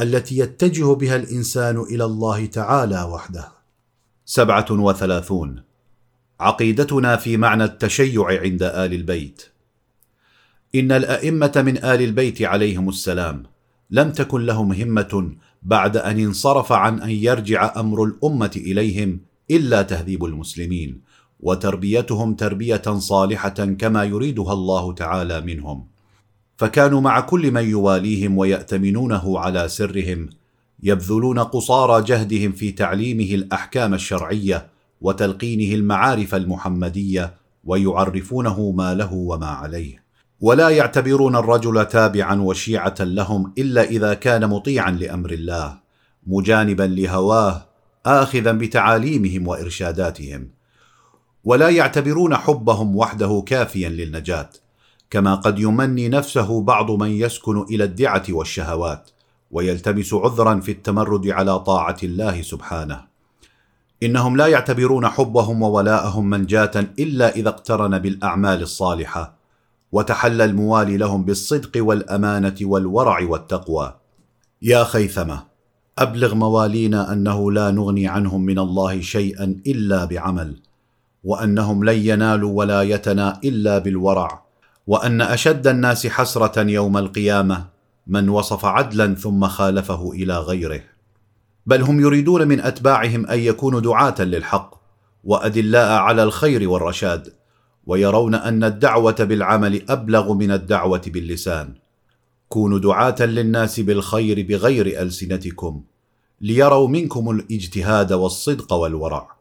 التي 0.00 0.38
يتجه 0.38 0.94
بها 0.94 1.16
الإنسان 1.16 1.80
إلى 1.80 2.04
الله 2.04 2.46
تعالى 2.46 3.02
وحده. 3.02 3.48
سبعة 4.24 4.66
وثلاثون. 4.70 5.62
عقيدتنا 6.40 7.16
في 7.16 7.36
معنى 7.36 7.64
التشيع 7.64 8.40
عند 8.40 8.62
آل 8.62 8.94
البيت. 8.94 9.42
إن 10.74 10.92
الأئمة 10.92 11.52
من 11.56 11.76
آل 11.76 12.02
البيت 12.02 12.42
عليهم 12.42 12.88
السلام 12.88 13.42
لم 13.90 14.12
تكن 14.12 14.46
لهم 14.46 14.72
همة 14.72 15.32
بعد 15.62 15.96
أن 15.96 16.18
انصرف 16.18 16.72
عن 16.72 17.00
أن 17.00 17.10
يرجع 17.10 17.72
أمر 17.76 18.04
الأمة 18.04 18.50
إليهم 18.56 19.20
إلا 19.50 19.82
تهذيب 19.82 20.24
المسلمين 20.24 21.00
وتربيتهم 21.40 22.34
تربية 22.34 22.82
صالحة 22.98 23.48
كما 23.78 24.04
يريدها 24.04 24.52
الله 24.52 24.92
تعالى 24.92 25.40
منهم. 25.40 25.86
فكانوا 26.60 27.00
مع 27.00 27.20
كل 27.20 27.50
من 27.50 27.64
يواليهم 27.64 28.38
ويأتمنونه 28.38 29.38
على 29.38 29.68
سرهم 29.68 30.28
يبذلون 30.82 31.38
قصارى 31.38 32.04
جهدهم 32.04 32.52
في 32.52 32.72
تعليمه 32.72 33.34
الأحكام 33.34 33.94
الشرعية 33.94 34.66
وتلقينه 35.00 35.74
المعارف 35.74 36.34
المحمدية 36.34 37.34
ويعرفونه 37.64 38.70
ما 38.70 38.94
له 38.94 39.12
وما 39.12 39.46
عليه. 39.46 40.02
ولا 40.40 40.68
يعتبرون 40.68 41.36
الرجل 41.36 41.84
تابعا 41.86 42.34
وشيعة 42.40 42.96
لهم 43.00 43.52
إلا 43.58 43.82
إذا 43.82 44.14
كان 44.14 44.46
مطيعا 44.46 44.90
لأمر 44.90 45.30
الله 45.30 45.78
مجانبا 46.26 46.82
لهواه 46.82 47.66
اخذا 48.06 48.52
بتعاليمهم 48.52 49.48
وإرشاداتهم. 49.48 50.48
ولا 51.44 51.68
يعتبرون 51.68 52.36
حبهم 52.36 52.96
وحده 52.96 53.42
كافيا 53.46 53.88
للنجاة. 53.88 54.50
كما 55.10 55.34
قد 55.34 55.58
يمني 55.58 56.08
نفسه 56.08 56.62
بعض 56.62 56.90
من 56.90 57.10
يسكن 57.10 57.62
إلى 57.62 57.84
الدعة 57.84 58.22
والشهوات 58.30 59.10
ويلتمس 59.50 60.14
عذرا 60.14 60.60
في 60.60 60.72
التمرد 60.72 61.28
على 61.28 61.58
طاعة 61.58 61.96
الله 62.02 62.42
سبحانه. 62.42 63.00
إنهم 64.02 64.36
لا 64.36 64.46
يعتبرون 64.46 65.08
حبهم 65.08 65.62
وولاءهم 65.62 66.30
منجاة 66.30 66.86
إلا 66.98 67.36
إذا 67.36 67.48
اقترن 67.48 67.98
بالأعمال 67.98 68.62
الصالحة 68.62 69.34
وتحلى 69.92 70.44
الموالي 70.44 70.96
لهم 70.96 71.24
بالصدق 71.24 71.70
والأمانة 71.76 72.56
والورع 72.62 73.22
والتقوى. 73.22 73.94
يا 74.62 74.84
خيثمة 74.84 75.42
أبلغ 75.98 76.34
موالينا 76.34 77.12
أنه 77.12 77.52
لا 77.52 77.70
نغني 77.70 78.08
عنهم 78.08 78.40
من 78.40 78.58
الله 78.58 79.00
شيئا 79.00 79.60
إلا 79.66 80.04
بعمل 80.04 80.56
وأنهم 81.24 81.84
لن 81.84 82.06
ينالوا 82.06 82.58
ولايتنا 82.58 83.40
إلا 83.44 83.78
بالورع. 83.78 84.49
وأن 84.86 85.20
أشد 85.20 85.66
الناس 85.66 86.06
حسرة 86.06 86.60
يوم 86.60 86.96
القيامة 86.96 87.66
من 88.06 88.28
وصف 88.28 88.64
عدلا 88.64 89.14
ثم 89.14 89.46
خالفه 89.46 90.12
إلى 90.12 90.38
غيره. 90.38 90.80
بل 91.66 91.82
هم 91.82 92.00
يريدون 92.00 92.48
من 92.48 92.60
أتباعهم 92.60 93.26
أن 93.26 93.38
يكونوا 93.38 93.80
دعاة 93.80 94.14
للحق 94.20 94.80
وأدلاء 95.24 95.90
على 95.90 96.22
الخير 96.22 96.68
والرشاد 96.68 97.32
ويرون 97.86 98.34
أن 98.34 98.64
الدعوة 98.64 99.16
بالعمل 99.20 99.90
أبلغ 99.90 100.32
من 100.32 100.50
الدعوة 100.50 101.02
باللسان. 101.06 101.74
كونوا 102.48 102.78
دعاة 102.78 103.16
للناس 103.20 103.80
بالخير 103.80 104.46
بغير 104.48 105.02
ألسنتكم 105.02 105.82
ليروا 106.40 106.88
منكم 106.88 107.30
الإجتهاد 107.30 108.12
والصدق 108.12 108.72
والورع. 108.72 109.39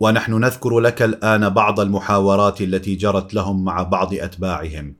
ونحن 0.00 0.40
نذكر 0.40 0.80
لك 0.80 1.02
الآن 1.02 1.48
بعض 1.48 1.80
المحاورات 1.80 2.60
التي 2.60 2.94
جرت 2.94 3.34
لهم 3.34 3.64
مع 3.64 3.82
بعض 3.82 4.14
أتباعهم 4.14 4.94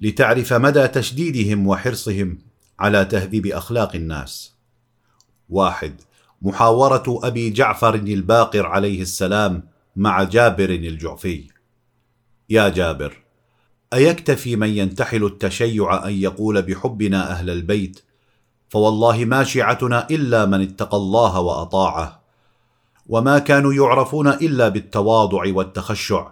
لتعرف 0.00 0.52
مدى 0.52 0.88
تشديدهم 0.88 1.66
وحرصهم 1.66 2.38
على 2.78 3.04
تهذيب 3.04 3.46
أخلاق 3.46 3.94
الناس. 3.94 4.54
واحد 5.48 6.00
محاورة 6.42 7.20
أبي 7.22 7.50
جعفر 7.50 7.94
الباقر 7.94 8.66
عليه 8.66 9.02
السلام 9.02 9.62
مع 9.96 10.22
جابر 10.22 10.70
الجعفي. 10.70 11.48
يا 12.50 12.68
جابر 12.68 13.22
أيكتفي 13.92 14.56
من 14.56 14.68
ينتحل 14.68 15.24
التشيع 15.24 16.06
أن 16.06 16.12
يقول 16.12 16.62
بحبنا 16.62 17.30
أهل 17.30 17.50
البيت 17.50 18.00
فوالله 18.68 19.24
ما 19.24 19.44
شيعتنا 19.44 20.06
إلا 20.10 20.46
من 20.46 20.60
اتقى 20.60 20.96
الله 20.96 21.40
وأطاعه. 21.40 22.19
وما 23.10 23.38
كانوا 23.38 23.72
يعرفون 23.72 24.28
إلا 24.28 24.68
بالتواضع 24.68 25.42
والتخشع 25.54 26.30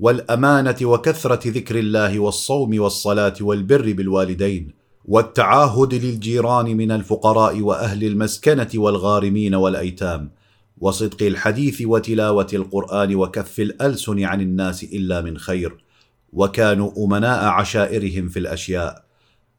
والأمانة 0.00 0.76
وكثرة 0.82 1.48
ذكر 1.48 1.78
الله 1.78 2.18
والصوم 2.18 2.80
والصلاة 2.80 3.34
والبر 3.40 3.92
بالوالدين 3.92 4.74
والتعاهد 5.04 5.94
للجيران 5.94 6.76
من 6.76 6.90
الفقراء 6.90 7.60
وأهل 7.60 8.04
المسكنة 8.04 8.68
والغارمين 8.74 9.54
والأيتام 9.54 10.30
وصدق 10.78 11.22
الحديث 11.22 11.82
وتلاوة 11.86 12.46
القرآن 12.52 13.14
وكف 13.14 13.60
الألسن 13.60 14.24
عن 14.24 14.40
الناس 14.40 14.84
إلا 14.84 15.20
من 15.20 15.38
خير 15.38 15.84
وكانوا 16.32 16.90
أمناء 17.04 17.44
عشائرهم 17.44 18.28
في 18.28 18.38
الأشياء 18.38 19.04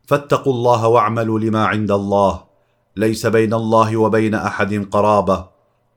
فاتقوا 0.07 0.53
الله 0.53 0.87
واعملوا 0.87 1.39
لما 1.39 1.65
عند 1.65 1.91
الله 1.91 2.43
ليس 2.95 3.25
بين 3.25 3.53
الله 3.53 3.97
وبين 3.97 4.35
أحد 4.35 4.87
قرابة 4.91 5.54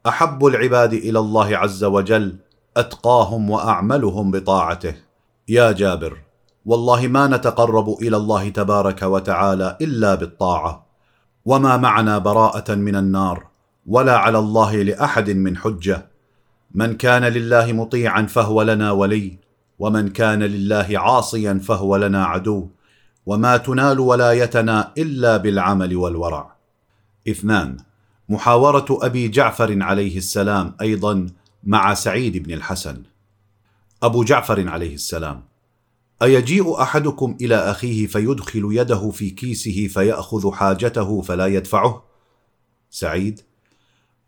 أحب 0.08 0.46
العباد 0.46 0.92
إلى 0.92 1.18
الله 1.18 1.56
عز 1.56 1.84
وجل 1.84 2.36
أتقاهم 2.76 3.50
وأعملهم 3.50 4.30
بطاعته. 4.30 4.94
يا 5.48 5.72
جابر 5.72 6.18
والله 6.66 7.06
ما 7.06 7.26
نتقرب 7.26 7.96
إلى 8.02 8.16
الله 8.16 8.48
تبارك 8.48 9.02
وتعالى 9.02 9.76
إلا 9.80 10.14
بالطاعة. 10.14 10.86
وما 11.44 11.76
معنا 11.76 12.18
براءة 12.18 12.74
من 12.74 12.96
النار 12.96 13.46
ولا 13.86 14.16
على 14.16 14.38
الله 14.38 14.82
لأحد 14.82 15.30
من 15.30 15.56
حجة. 15.56 16.06
من 16.74 16.96
كان 16.96 17.24
لله 17.24 17.72
مطيعا 17.72 18.22
فهو 18.22 18.62
لنا 18.62 18.90
ولي 18.90 19.38
ومن 19.78 20.08
كان 20.08 20.42
لله 20.42 20.88
عاصيا 20.92 21.60
فهو 21.64 21.96
لنا 21.96 22.24
عدو. 22.24 22.68
وما 23.26 23.56
تنال 23.56 24.00
ولايتنا 24.00 24.92
إلا 24.98 25.36
بالعمل 25.36 25.96
والورع. 25.96 26.56
اثنان 27.28 27.76
محاورة 28.28 28.86
أبي 28.90 29.28
جعفر 29.28 29.82
عليه 29.82 30.16
السلام 30.16 30.76
أيضا 30.80 31.26
مع 31.64 31.94
سعيد 31.94 32.36
بن 32.36 32.52
الحسن. 32.52 33.02
أبو 34.02 34.24
جعفر 34.24 34.68
عليه 34.68 34.94
السلام 34.94 35.44
أيجيء 36.22 36.82
أحدكم 36.82 37.36
إلى 37.40 37.54
أخيه 37.54 38.06
فيدخل 38.06 38.68
يده 38.72 39.10
في 39.10 39.30
كيسه 39.30 39.86
فيأخذ 39.86 40.52
حاجته 40.52 41.22
فلا 41.22 41.46
يدفعه؟ 41.46 42.04
سعيد 42.90 43.40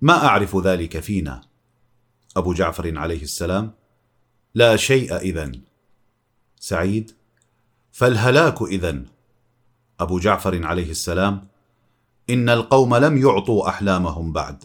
ما 0.00 0.26
أعرف 0.26 0.56
ذلك 0.56 1.00
فينا. 1.00 1.40
أبو 2.36 2.52
جعفر 2.52 2.98
عليه 2.98 3.22
السلام 3.22 3.72
لا 4.54 4.76
شيء 4.76 5.16
إذن. 5.16 5.60
سعيد 6.60 7.12
فالهلاك 7.92 8.62
إذن. 8.62 9.06
أبو 10.00 10.18
جعفر 10.18 10.66
عليه 10.66 10.90
السلام 10.90 11.49
إن 12.30 12.48
القوم 12.48 12.96
لم 12.96 13.16
يعطوا 13.16 13.68
أحلامهم 13.68 14.32
بعد. 14.32 14.64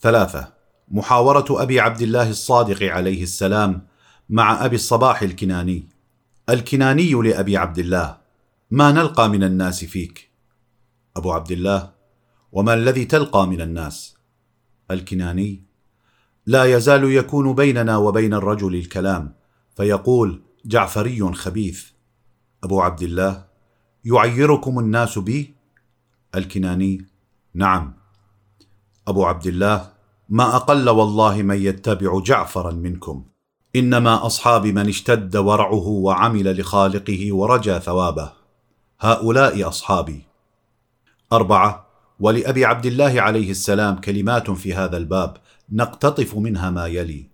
ثلاثة 0.00 0.52
محاورة 0.88 1.62
أبي 1.62 1.80
عبد 1.80 2.02
الله 2.02 2.30
الصادق 2.30 2.82
عليه 2.82 3.22
السلام 3.22 3.86
مع 4.28 4.64
أبي 4.64 4.76
الصباح 4.76 5.22
الكناني. 5.22 5.88
الكناني 6.48 7.12
لأبي 7.12 7.56
عبد 7.56 7.78
الله 7.78 8.16
ما 8.70 8.92
نلقى 8.92 9.28
من 9.28 9.44
الناس 9.44 9.84
فيك؟ 9.84 10.30
أبو 11.16 11.32
عبد 11.32 11.50
الله 11.50 11.90
وما 12.52 12.74
الذي 12.74 13.04
تلقى 13.04 13.46
من 13.46 13.60
الناس؟ 13.60 14.16
الكناني 14.90 15.62
لا 16.46 16.64
يزال 16.64 17.04
يكون 17.04 17.54
بيننا 17.54 17.96
وبين 17.96 18.34
الرجل 18.34 18.74
الكلام 18.74 19.34
فيقول 19.76 20.42
جعفري 20.64 21.32
خبيث. 21.32 21.84
أبو 22.64 22.80
عبد 22.80 23.02
الله 23.02 23.44
يعيركم 24.04 24.78
الناس 24.78 25.18
بي؟ 25.18 25.57
الكناني. 26.34 27.06
نعم. 27.54 27.94
أبو 29.08 29.24
عبد 29.24 29.46
الله 29.46 29.88
ما 30.28 30.56
أقل 30.56 30.88
والله 30.88 31.42
من 31.42 31.62
يتبع 31.62 32.20
جعفرا 32.20 32.72
منكم. 32.72 33.24
إنما 33.76 34.26
أصحاب 34.26 34.66
من 34.66 34.88
اشتد 34.88 35.36
ورعه 35.36 35.86
وعمل 35.88 36.60
لخالقه 36.60 37.32
ورجى 37.32 37.80
ثوابه. 37.80 38.32
هؤلاء 39.00 39.68
أصحابي. 39.68 40.22
أربعة. 41.32 41.86
ولأبي 42.20 42.64
عبد 42.64 42.86
الله 42.86 43.20
عليه 43.20 43.50
السلام 43.50 43.96
كلمات 43.96 44.50
في 44.50 44.74
هذا 44.74 44.96
الباب 44.96 45.36
نقتطف 45.72 46.36
منها 46.36 46.70
ما 46.70 46.86
يلي. 46.86 47.26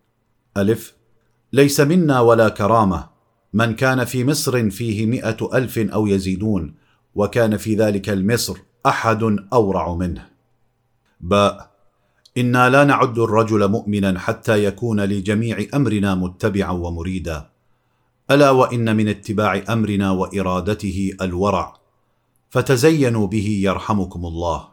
ألف. 0.56 0.94
ليس 1.52 1.80
منا 1.80 2.20
ولا 2.20 2.48
كرامة. 2.48 3.08
من 3.52 3.74
كان 3.74 4.04
في 4.04 4.24
مصر 4.24 4.70
فيه 4.70 5.06
مائه 5.06 5.50
ألف 5.54 5.78
أو 5.78 6.06
يزيدون 6.06 6.74
وكان 7.14 7.56
في 7.56 7.74
ذلك 7.74 8.08
المصر 8.08 8.58
أحد 8.86 9.22
أورع 9.52 9.94
منه. 9.94 10.26
باء 11.20 11.70
إنا 12.38 12.70
لا 12.70 12.84
نعد 12.84 13.18
الرجل 13.18 13.68
مؤمنا 13.68 14.18
حتى 14.18 14.64
يكون 14.64 15.00
لجميع 15.00 15.66
أمرنا 15.74 16.14
متبعا 16.14 16.70
ومريدا. 16.70 17.50
ألا 18.30 18.50
وإن 18.50 18.96
من 18.96 19.08
اتباع 19.08 19.62
أمرنا 19.68 20.10
وإرادته 20.10 21.12
الورع. 21.22 21.74
فتزينوا 22.50 23.26
به 23.26 23.60
يرحمكم 23.62 24.26
الله. 24.26 24.68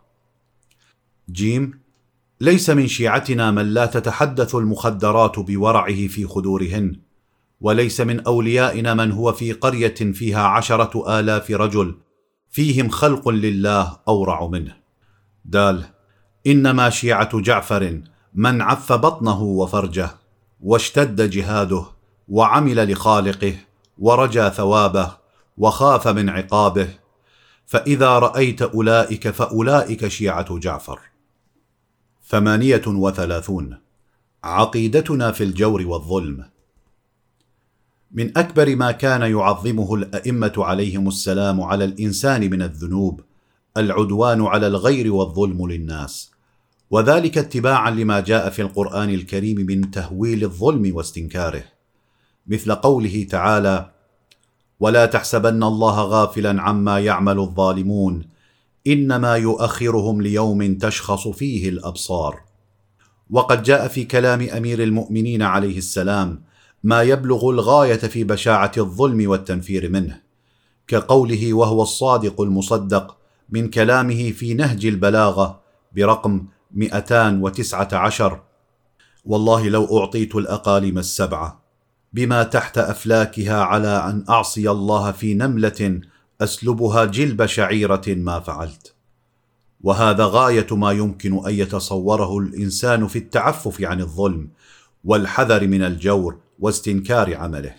جيم 1.31 1.79
ليس 2.41 2.69
من 2.69 2.87
شيعتنا 2.87 3.51
من 3.51 3.73
لا 3.73 3.85
تتحدث 3.85 4.55
المخدرات 4.55 5.39
بورعه 5.39 6.07
في 6.07 6.25
خدورهن 6.25 6.95
وليس 7.61 8.01
من 8.01 8.19
أوليائنا 8.19 8.93
من 8.93 9.11
هو 9.11 9.31
في 9.31 9.51
قرية 9.51 9.93
فيها 9.93 10.43
عشرة 10.43 11.19
آلاف 11.19 11.51
رجل. 11.51 11.95
فيهم 12.51 12.89
خلق 12.89 13.29
لله 13.29 13.97
أورع 14.07 14.47
منه. 14.47 14.75
دال 15.45 15.85
انما 16.47 16.89
شيعه 16.89 17.39
جعفر 17.39 18.01
من 18.33 18.61
عف 18.61 18.93
بطنه 18.93 19.41
وفرجه 19.41 20.09
واشتد 20.61 21.29
جهاده 21.29 21.85
وعمل 22.27 22.91
لخالقه 22.91 23.55
ورجى 23.97 24.49
ثوابه 24.49 25.17
وخاف 25.57 26.07
من 26.07 26.29
عقابه 26.29 26.87
فإذا 27.65 28.19
رأيت 28.19 28.61
أولئك 28.61 29.29
فأولئك 29.29 30.07
شيعة 30.07 30.57
جعفر. 30.57 30.99
ثمانية 32.27 32.81
وثلاثون 32.87 33.77
عقيدتنا 34.43 35.31
في 35.31 35.43
الجور 35.43 35.81
والظلم. 35.87 36.45
من 38.13 38.37
أكبر 38.37 38.75
ما 38.75 38.91
كان 38.91 39.21
يعظمه 39.21 39.95
الأئمة 39.95 40.53
عليهم 40.57 41.07
السلام 41.07 41.61
على 41.61 41.85
الإنسان 41.85 42.49
من 42.49 42.61
الذنوب 42.61 43.21
العدوان 43.77 44.41
على 44.45 44.67
الغير 44.67 45.13
والظلم 45.13 45.67
للناس. 45.67 46.31
وذلك 46.89 47.37
اتباعا 47.37 47.91
لما 47.91 48.19
جاء 48.19 48.49
في 48.49 48.61
القرآن 48.61 49.09
الكريم 49.09 49.57
من 49.57 49.91
تهويل 49.91 50.43
الظلم 50.43 50.95
واستنكاره. 50.95 51.63
مثل 52.47 52.75
قوله 52.75 53.27
تعالى 53.29 53.91
ولا 54.79 55.05
تحسبن 55.05 55.63
الله 55.63 56.01
غافلا 56.01 56.61
عما 56.61 56.99
يعمل 56.99 57.39
الظالمون 57.39 58.25
إنما 58.87 59.35
يؤخرهم 59.35 60.21
ليوم 60.21 60.77
تشخص 60.77 61.27
فيه 61.27 61.69
الأبصار. 61.69 62.39
وقد 63.29 63.63
جاء 63.63 63.87
في 63.87 64.03
كلام 64.03 64.41
أمير 64.41 64.83
المؤمنين 64.83 65.41
عليه 65.41 65.77
السلام 65.77 66.50
ما 66.83 67.01
يبلغ 67.01 67.49
الغاية 67.49 67.95
في 67.95 68.23
بشاعة 68.23 68.71
الظلم 68.77 69.29
والتنفير 69.29 69.89
منه 69.89 70.21
كقوله 70.87 71.53
وهو 71.53 71.81
الصادق 71.81 72.41
المصدق 72.41 73.17
من 73.49 73.69
كلامه 73.69 74.31
في 74.31 74.53
نهج 74.53 74.85
البلاغة 74.85 75.61
برقم 75.95 76.45
219 76.71 78.39
والله 79.25 79.69
لو 79.69 79.99
أعطيت 79.99 80.35
الأقاليم 80.35 80.97
السبعة 80.97 81.61
بما 82.13 82.43
تحت 82.43 82.77
أفلاكها 82.77 83.63
على 83.63 83.87
أن 83.87 84.25
أعصي 84.29 84.71
الله 84.71 85.11
في 85.11 85.33
نملة 85.33 86.01
أسلبها 86.41 87.05
جلب 87.05 87.45
شعيرة 87.45 88.01
ما 88.07 88.39
فعلت. 88.39 88.93
وهذا 89.81 90.25
غاية 90.25 90.67
ما 90.71 90.91
يمكن 90.91 91.45
أن 91.47 91.53
يتصوره 91.53 92.37
الإنسان 92.37 93.07
في 93.07 93.19
التعفف 93.19 93.81
عن 93.81 94.01
الظلم 94.01 94.49
والحذر 95.05 95.67
من 95.67 95.83
الجور 95.83 96.37
واستنكار 96.61 97.35
عمله. 97.35 97.75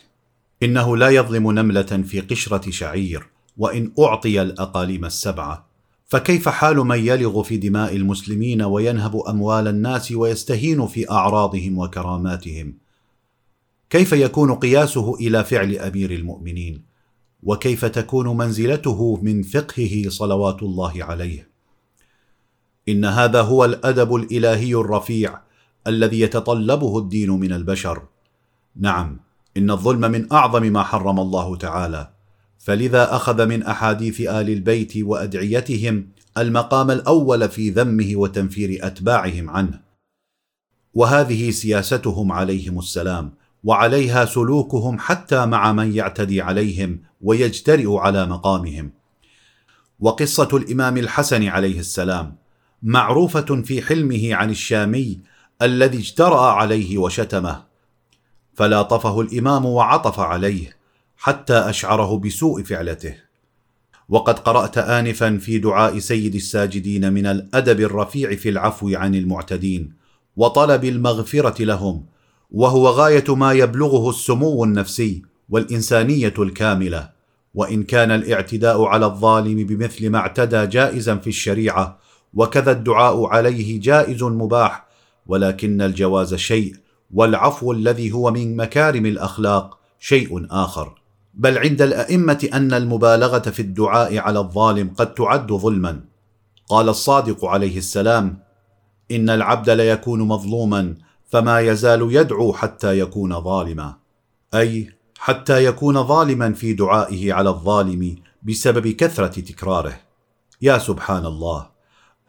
إنه 0.62 0.96
لا 0.96 1.08
يظلم 1.08 1.52
نملة 1.52 1.82
في 1.82 2.20
قشرة 2.20 2.70
شعير 2.70 3.26
وإن 3.56 3.92
أعطي 3.98 4.42
الأقاليم 4.42 5.04
السبعة 5.04 5.66
فكيف 6.06 6.48
حال 6.48 6.76
من 6.76 6.98
يلغ 6.98 7.42
في 7.42 7.56
دماء 7.56 7.96
المسلمين 7.96 8.62
وينهب 8.62 9.16
أموال 9.16 9.68
الناس 9.68 10.12
ويستهين 10.12 10.86
في 10.86 11.10
أعراضهم 11.10 11.78
وكراماتهم؟ 11.78 12.74
كيف 13.90 14.12
يكون 14.12 14.54
قياسه 14.54 15.14
إلى 15.14 15.44
فعل 15.44 15.78
أمير 15.78 16.10
المؤمنين؟ 16.10 16.82
وكيف 17.42 17.84
تكون 17.84 18.36
منزلته 18.36 19.20
من 19.22 19.42
فقهه 19.42 20.08
صلوات 20.08 20.62
الله 20.62 21.04
عليه؟ 21.04 21.48
إن 22.88 23.04
هذا 23.04 23.42
هو 23.42 23.64
الأدب 23.64 24.14
الإلهي 24.14 24.74
الرفيع 24.74 25.40
الذي 25.86 26.20
يتطلبه 26.20 26.98
الدين 26.98 27.30
من 27.30 27.52
البشر. 27.52 28.02
نعم 28.76 29.20
إن 29.56 29.70
الظلم 29.70 30.00
من 30.00 30.32
أعظم 30.32 30.62
ما 30.62 30.82
حرم 30.82 31.20
الله 31.20 31.56
تعالى. 31.56 32.10
فلذا 32.58 33.16
أخذ 33.16 33.46
من 33.46 33.62
أحاديث 33.62 34.20
آل 34.20 34.50
البيت 34.50 34.92
وأدعيتهم 34.96 36.08
المقام 36.38 36.90
الأول 36.90 37.48
في 37.48 37.70
ذمه 37.70 38.12
وتنفير 38.16 38.86
أتباعهم 38.86 39.50
عنه. 39.50 39.80
وهذه 40.94 41.50
سياستهم 41.50 42.32
عليهم 42.32 42.78
السلام 42.78 43.32
وعليها 43.64 44.24
سلوكهم 44.24 44.98
حتى 44.98 45.46
مع 45.46 45.72
من 45.72 45.96
يعتدي 45.96 46.40
عليهم 46.40 47.00
ويجترئ 47.20 47.96
على 47.96 48.26
مقامهم. 48.26 48.90
وقصة 50.00 50.48
الإمام 50.52 50.96
الحسن 50.96 51.44
عليه 51.48 51.78
السلام 51.80 52.36
معروفة 52.82 53.62
في 53.62 53.82
حلمه 53.82 54.34
عن 54.34 54.50
الشامي 54.50 55.20
الذي 55.62 55.98
اجترأ 55.98 56.40
عليه 56.40 56.98
وشتمه. 56.98 57.71
فلاطفه 58.54 59.20
الإمام 59.20 59.66
وعطف 59.66 60.20
عليه 60.20 60.76
حتى 61.16 61.54
أشعره 61.54 62.18
بسوء 62.18 62.62
فعلته. 62.62 63.14
وقد 64.08 64.38
قرأت 64.38 64.78
انفا 64.78 65.38
في 65.38 65.58
دعاء 65.58 65.98
سيد 65.98 66.34
الساجدين 66.34 67.12
من 67.12 67.26
الأدب 67.26 67.80
الرفيع 67.80 68.34
في 68.34 68.48
العفو 68.48 68.90
عن 68.94 69.14
المعتدين 69.14 69.92
وطلب 70.36 70.84
المغفرة 70.84 71.62
لهم 71.64 72.04
وهو 72.50 72.88
غاية 72.88 73.34
ما 73.34 73.52
يبلغه 73.52 74.10
السمو 74.10 74.64
النفسي 74.64 75.22
والإنسانية 75.48 76.34
الكاملة. 76.38 77.10
وإن 77.54 77.82
كان 77.82 78.10
الاعتداء 78.10 78.84
على 78.84 79.06
الظالم 79.06 79.66
بمثل 79.66 80.10
ما 80.10 80.18
اعتدى 80.18 80.66
جائزا 80.66 81.16
في 81.16 81.26
الشريعة 81.26 81.98
وكذا 82.34 82.70
الدعاء 82.72 83.26
عليه 83.26 83.80
جائز 83.80 84.22
مباح 84.22 84.86
ولكن 85.26 85.82
الجواز 85.82 86.34
شيء 86.34 86.74
والعفو 87.12 87.72
الذي 87.72 88.12
هو 88.12 88.30
من 88.30 88.56
مكارم 88.56 89.06
الأخلاق 89.06 89.78
شيء 89.98 90.46
آخر. 90.50 91.02
بل 91.34 91.58
عند 91.58 91.82
الأئمة 91.82 92.48
أن 92.52 92.72
المبالغة 92.72 93.38
في 93.38 93.62
الدعاء 93.62 94.18
على 94.18 94.38
الظالم 94.38 94.90
قد 94.96 95.14
تعد 95.14 95.52
ظلما. 95.52 96.00
قال 96.68 96.88
الصادق 96.88 97.44
عليه 97.44 97.78
السلام 97.78 98.38
إن 99.10 99.30
العبد 99.30 99.70
ليكون 99.70 100.20
مظلوما 100.20 100.94
فما 101.30 101.60
يزال 101.60 102.08
يدعو 102.10 102.52
حتى 102.52 102.98
يكون 102.98 103.40
ظالما. 103.40 103.94
أي 104.54 104.92
حتى 105.18 105.64
يكون 105.64 106.04
ظالما 106.06 106.52
في 106.52 106.72
دعائه 106.72 107.32
على 107.32 107.50
الظالم 107.50 108.16
بسبب 108.42 108.88
كثرة 108.88 109.40
تكراره. 109.40 110.00
يا 110.62 110.78
سبحان 110.78 111.26
الله. 111.26 111.66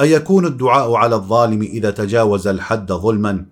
أيكون 0.01 0.45
الدعاء 0.45 0.93
على 0.93 1.15
الظالم 1.15 1.61
إذا 1.61 1.91
تجاوز 1.91 2.47
الحد 2.47 2.91
ظلما؟ 2.91 3.45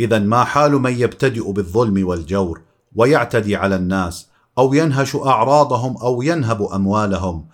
إذا 0.00 0.18
ما 0.18 0.44
حال 0.44 0.72
من 0.72 0.92
يبتدئ 0.92 1.52
بالظلم 1.52 2.06
والجور 2.06 2.60
ويعتدي 2.96 3.56
على 3.56 3.76
الناس 3.76 4.28
أو 4.58 4.74
ينهش 4.74 5.16
أعراضهم 5.16 5.96
أو 5.96 6.22
ينهب 6.22 6.62
أموالهم 6.62 7.46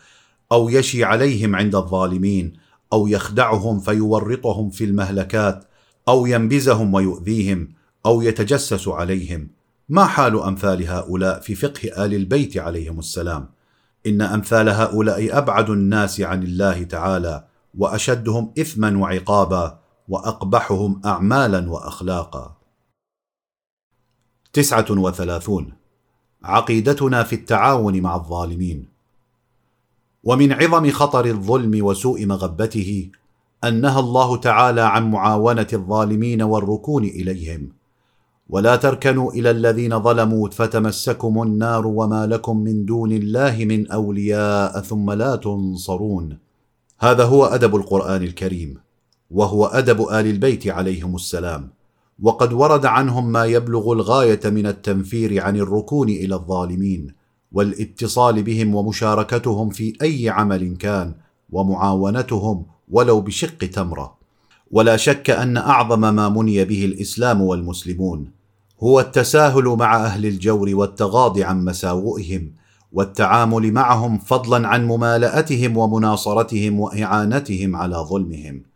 أو 0.53 0.68
يشي 0.68 1.05
عليهم 1.05 1.57
عند 1.57 1.74
الظالمين 1.74 2.53
أو 2.93 3.07
يخدعهم 3.07 3.80
فيورطهم 3.80 4.70
في 4.70 4.84
المهلكات 4.84 5.64
أو 6.09 6.26
ينبزهم 6.26 6.95
ويؤذيهم 6.95 7.68
أو 8.07 8.22
يتجسس 8.22 8.88
عليهم. 8.88 9.49
ما 9.88 10.05
حال 10.05 10.43
أمثال 10.43 10.88
هؤلاء 10.88 11.41
في 11.41 11.55
فقه 11.55 12.05
آل 12.05 12.14
البيت 12.14 12.57
عليهم 12.57 12.99
السلام؟ 12.99 13.49
إن 14.07 14.22
أمثال 14.22 14.68
هؤلاء 14.68 15.38
أبعد 15.38 15.70
الناس 15.70 16.20
عن 16.20 16.43
الله 16.43 16.82
تعالى 16.82 17.45
وأشدهم 17.78 18.53
اثما 18.61 18.99
وعقابا. 18.99 19.80
وأقبحهم 20.11 21.00
اعمالا 21.04 21.70
واخلاقا. 21.70 22.56
تسعة 24.52 24.86
وثلاثون. 24.90 25.72
عقيدتنا 26.42 27.22
في 27.22 27.34
التعاون 27.34 28.00
مع 28.00 28.16
الظالمين. 28.16 28.86
ومن 30.24 30.52
عظم 30.52 30.90
خطر 30.90 31.24
الظلم 31.24 31.84
وسوء 31.84 32.26
مغبته 32.26 33.11
نهى 33.64 34.00
الله 34.00 34.36
تعالى 34.36 34.80
عن 34.80 35.11
معاونة 35.11 35.66
الظالمين 35.72 36.42
والركون 36.42 37.04
إليهم. 37.04 37.72
ولا 38.48 38.76
تركنوا 38.76 39.32
إلى 39.32 39.50
الذين 39.50 40.02
ظلموا 40.02 40.48
فتمسكم 40.48 41.42
النار 41.42 41.86
وما 41.86 42.26
لكم 42.26 42.56
من 42.56 42.84
دون 42.84 43.12
الله 43.12 43.64
من 43.64 43.90
أولياء 43.90 44.80
ثم 44.80 45.11
لا 45.11 45.36
تنصرون. 45.36 46.38
هذا 47.00 47.24
هو 47.24 47.44
أدب 47.44 47.76
القرآن 47.76 48.22
الكريم. 48.22 48.89
وهو 49.31 49.66
أدب 49.66 50.01
آل 50.01 50.26
البيت 50.26 50.68
عليهم 50.68 51.14
السلام. 51.14 51.70
وقد 52.22 52.53
ورد 52.53 52.87
عنهم 52.87 53.33
ما 53.33 53.45
يبلغ 53.45 53.93
الغاية 53.93 54.41
من 54.45 54.66
التنفير 54.66 55.43
عن 55.43 55.57
الركون 55.57 56.09
إلى 56.09 56.35
الظالمين 56.35 57.14
والاتصال 57.53 58.43
بهم 58.43 58.74
ومشاركتهم 58.74 59.70
في 59.70 59.93
أي 60.03 60.28
عمل 60.28 60.76
كان 60.76 61.14
ومعاونتهم 61.51 62.66
ولو 62.89 63.20
بشق 63.20 63.59
تمرة. 63.59 64.20
ولا 64.70 64.97
شك 64.97 65.31
أن 65.31 65.57
أعظم 65.57 66.01
ما 66.14 66.28
مني 66.28 66.64
به 66.64 66.85
الإسلام 66.85 67.43
والمسلمون 67.43 68.31
هو 68.83 69.01
التساهل 69.01 69.64
مع 69.64 69.97
أهل 69.97 70.26
الجور 70.26 70.74
والتغاضي 70.74 71.45
عن 71.45 71.64
مساوئهم 71.64 72.53
والتعامل 72.93 73.72
معهم 73.72 74.18
فضلا 74.18 74.68
عن 74.68 74.87
ممالأتهم 74.87 75.76
ومناصرتهم 75.76 76.81
وإعانتهم 76.81 77.76
على 77.76 77.97
ظلمهم. 77.97 78.70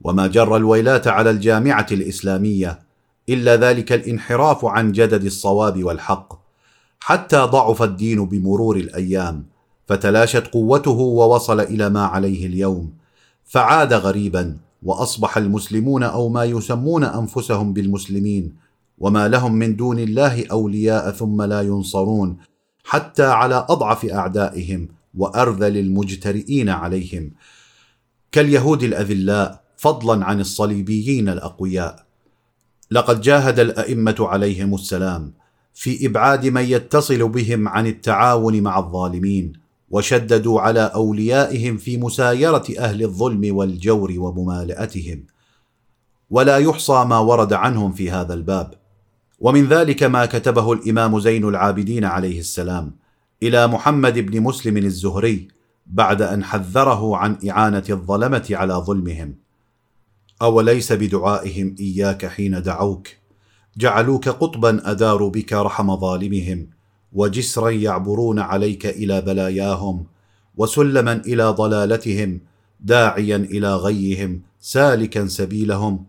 وما 0.00 0.26
جر 0.26 0.56
الويلات 0.56 1.08
على 1.08 1.30
الجامعة 1.30 1.86
الإسلامية 1.92 2.78
إلا 3.28 3.56
ذلك 3.56 3.92
الانحراف 3.92 4.64
عن 4.64 4.92
جدد 4.92 5.24
الصواب 5.24 5.84
والحق 5.84 6.38
حتى 7.00 7.36
ضعف 7.36 7.82
الدين 7.82 8.26
بمرور 8.26 8.76
الأيام 8.76 9.46
فتلاشت 9.86 10.46
قوته 10.46 10.90
ووصل 10.90 11.60
إلى 11.60 11.88
ما 11.88 12.06
عليه 12.06 12.46
اليوم 12.46 12.92
فعاد 13.44 13.92
غريبا 13.92 14.56
وأصبح 14.82 15.36
المسلمون 15.36 16.02
أو 16.02 16.28
ما 16.28 16.44
يسمون 16.44 17.04
أنفسهم 17.04 17.72
بالمسلمين 17.72 18.56
وما 18.98 19.28
لهم 19.28 19.54
من 19.54 19.76
دون 19.76 19.98
الله 19.98 20.46
أولياء 20.46 21.10
ثم 21.10 21.42
لا 21.42 21.62
ينصرون 21.62 22.36
حتى 22.84 23.24
على 23.24 23.66
أضعف 23.68 24.04
أعدائهم 24.04 24.88
وأرذل 25.18 25.76
المجترئين 25.76 26.68
عليهم. 26.68 27.30
كاليهود 28.32 28.82
الأذلاء 28.82 29.67
فضلا 29.78 30.24
عن 30.24 30.40
الصليبيين 30.40 31.28
الأقوياء. 31.28 32.06
لقد 32.90 33.20
جاهد 33.20 33.58
الأئمة 33.58 34.16
عليهم 34.20 34.74
السلام 34.74 35.32
في 35.74 36.06
إبعاد 36.06 36.46
من 36.46 36.64
يتصل 36.64 37.28
بهم 37.28 37.68
عن 37.68 37.86
التعاون 37.86 38.62
مع 38.62 38.78
الظالمين 38.78 39.52
وشددوا 39.90 40.60
على 40.60 40.80
أوليائهم 40.80 41.76
في 41.76 41.96
مسايرة 41.96 42.64
أهل 42.78 43.02
الظلم 43.02 43.56
والجور 43.56 44.14
وممالاتهم 44.18 45.24
ولا 46.30 46.56
يحصى 46.58 47.04
ما 47.04 47.18
ورد 47.18 47.52
عنهم 47.52 47.92
في 47.92 48.10
هذا 48.10 48.34
الباب. 48.34 48.74
ومن 49.40 49.64
ذلك 49.68 50.02
ما 50.02 50.26
كتبه 50.26 50.72
الإمام 50.72 51.20
زين 51.20 51.48
العابدين 51.48 52.04
عليه 52.04 52.40
السلام 52.40 52.96
إلى 53.42 53.66
محمد 53.66 54.18
بن 54.18 54.40
مسلم 54.40 54.76
الزهري 54.76 55.48
بعد 55.86 56.22
أن 56.22 56.44
حذره 56.44 57.16
عن 57.16 57.38
إعانة 57.50 57.84
الظلمة 57.90 58.46
على 58.50 58.74
ظلمهم. 58.74 59.47
أوليس 60.42 60.92
بدعائهم 60.92 61.74
إياك 61.80 62.26
حين 62.26 62.62
دعوك؟ 62.62 63.08
جعلوك 63.76 64.28
قطبا 64.28 64.90
اداروا 64.90 65.30
بك 65.30 65.52
رحم 65.52 65.96
ظالمهم 65.96 66.68
وجسرا 67.12 67.70
يعبرون 67.70 68.38
عليك 68.38 68.86
إلى 68.86 69.20
بلاياهم 69.20 70.06
وسلما 70.56 71.12
إلى 71.12 71.44
ضلالتهم 71.44 72.40
داعيا 72.80 73.36
إلى 73.36 73.76
غيهم 73.76 74.42
سالكا 74.60 75.26
سبيلهم. 75.26 76.06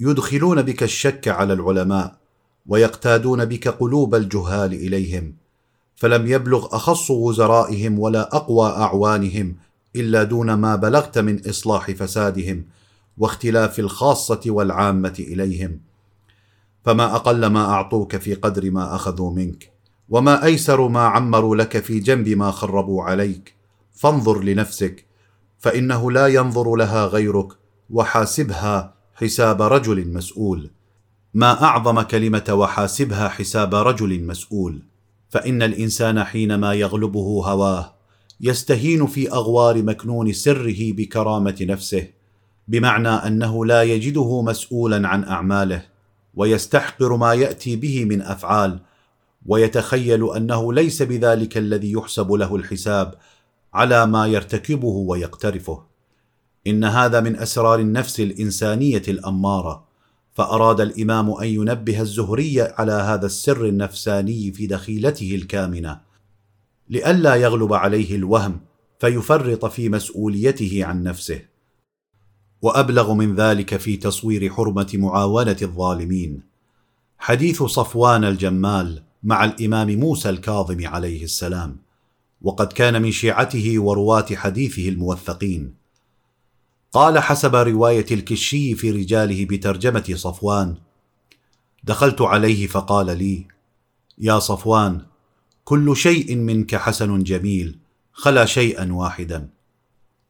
يدخلون 0.00 0.62
بك 0.62 0.82
الشك 0.82 1.28
على 1.28 1.52
العلماء 1.52 2.16
ويقتادون 2.66 3.44
بك 3.44 3.68
قلوب 3.68 4.14
الجهال 4.14 4.72
إليهم. 4.72 5.34
فلم 5.94 6.26
يبلغ 6.26 6.76
أخص 6.76 7.10
وزرائهم 7.10 7.98
ولا 7.98 8.36
أقوى 8.36 8.68
أعوانهم 8.68 9.56
إلا 9.96 10.22
دون 10.22 10.54
ما 10.54 10.76
بلغت 10.76 11.18
من 11.18 11.48
إصلاح 11.48 11.90
فسادهم. 11.90 12.64
واختلاف 13.18 13.78
الخاصة 13.78 14.40
والعامة 14.46 15.14
إليهم. 15.18 15.80
فما 16.84 17.16
أقل 17.16 17.46
ما 17.46 17.64
أعطوك 17.64 18.16
في 18.16 18.34
قدر 18.34 18.70
ما 18.70 18.94
أخذوا 18.94 19.30
منك 19.30 19.72
وما 20.08 20.44
أيسر 20.44 20.88
ما 20.88 21.00
عمروا 21.00 21.56
لك 21.56 21.78
في 21.78 22.00
جنب 22.00 22.28
ما 22.28 22.50
خربوا 22.50 23.02
عليك. 23.02 23.54
فانظر 23.92 24.42
لنفسك 24.42 25.06
فإنه 25.58 26.10
لا 26.10 26.26
ينظر 26.26 26.74
لها 26.76 27.06
غيرك 27.06 27.52
وحاسبها 27.90 28.94
حساب 29.14 29.62
رجل 29.62 30.12
مسؤول. 30.12 30.70
ما 31.34 31.62
أعظم 31.62 32.02
كلمة 32.02 32.44
وحاسبها 32.50 33.28
حساب 33.28 33.74
رجل 33.74 34.24
مسؤول. 34.24 34.82
فإن 35.28 35.62
الإنسان 35.62 36.24
حينما 36.24 36.74
يغلبه 36.74 37.42
هواه 37.46 37.94
يستهين 38.40 39.06
في 39.06 39.32
أغوار 39.32 39.82
مكنون 39.82 40.32
سره 40.32 40.92
بكرامة 40.92 41.56
نفسه. 41.60 42.08
بمعنى 42.68 43.08
أنه 43.08 43.66
لا 43.66 43.82
يجده 43.82 44.42
مسؤولا 44.42 45.08
عن 45.08 45.24
أعماله 45.24 45.82
ويستحقر 46.34 47.16
ما 47.16 47.34
يأتي 47.34 47.76
به 47.76 48.04
من 48.04 48.22
أفعال 48.22 48.80
ويتخيل 49.46 50.30
أنه 50.36 50.72
ليس 50.72 51.02
بذلك 51.02 51.58
الذي 51.58 51.92
يحسب 51.92 52.32
له 52.32 52.56
الحساب 52.56 53.14
على 53.74 54.06
ما 54.06 54.26
يرتكبه 54.26 54.88
ويقترفه. 54.88 55.82
إن 56.66 56.84
هذا 56.84 57.20
من 57.20 57.36
أسرار 57.36 57.78
النفس 57.78 58.20
الإنسانية 58.20 59.02
الأمارة 59.08 59.84
فأراد 60.34 60.80
الإمام 60.80 61.30
أن 61.30 61.46
ينبه 61.46 62.00
الزهري 62.00 62.60
على 62.60 62.92
هذا 62.92 63.26
السر 63.26 63.66
النفساني 63.66 64.52
في 64.52 64.66
دخيلته 64.66 65.34
الكامنة. 65.34 66.00
لئلا 66.90 67.34
يغلب 67.34 67.72
عليه 67.72 68.16
الوهم 68.16 68.60
فيفرط 69.00 69.64
في 69.64 69.88
مسؤوليته 69.88 70.84
عن 70.84 71.02
نفسه. 71.02 71.51
وأبلغ 72.62 73.14
من 73.14 73.34
ذلك 73.34 73.76
في 73.76 73.96
تصوير 73.96 74.52
حرمة 74.52 74.90
معاونة 74.94 75.56
الظالمين. 75.62 76.42
حديث 77.18 77.62
صفوان 77.62 78.24
الجمال 78.24 79.02
مع 79.22 79.44
الإمام 79.44 79.90
موسى 79.98 80.30
الكاظم 80.30 80.86
عليه 80.86 81.24
السلام 81.24 81.76
وقد 82.42 82.72
كان 82.72 83.02
من 83.02 83.10
شيعته 83.10 83.78
ورواة 83.78 84.26
حديثه 84.34 84.88
الموثقين. 84.88 85.74
قال 86.92 87.18
حسب 87.18 87.56
رواية 87.56 88.06
الكشي 88.10 88.74
في 88.74 88.90
رجاله 88.90 89.44
بترجمة 89.44 90.14
صفوان 90.14 90.76
دخلت 91.84 92.22
عليه 92.22 92.66
فقال 92.66 93.06
لي 93.18 93.46
يا 94.18 94.38
صفوان 94.38 95.00
كل 95.64 95.96
شيء 95.96 96.36
منك 96.36 96.76
حسن 96.76 97.22
جميل 97.22 97.78
خلا 98.12 98.44
شيئا 98.44 98.92
واحدا. 98.92 99.48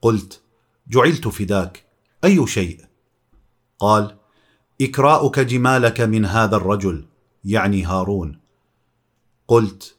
قلت 0.02 0.40
جعلت 0.88 1.28
فداك. 1.28 1.91
أي 2.24 2.46
شيء؟ 2.46 2.80
قال 3.78 4.16
إكراؤك 4.80 5.40
جمالك 5.40 6.00
من 6.00 6.24
هذا 6.24 6.56
الرجل 6.56 7.04
يعني 7.44 7.84
هارون. 7.84 8.38
قلت 9.48 9.96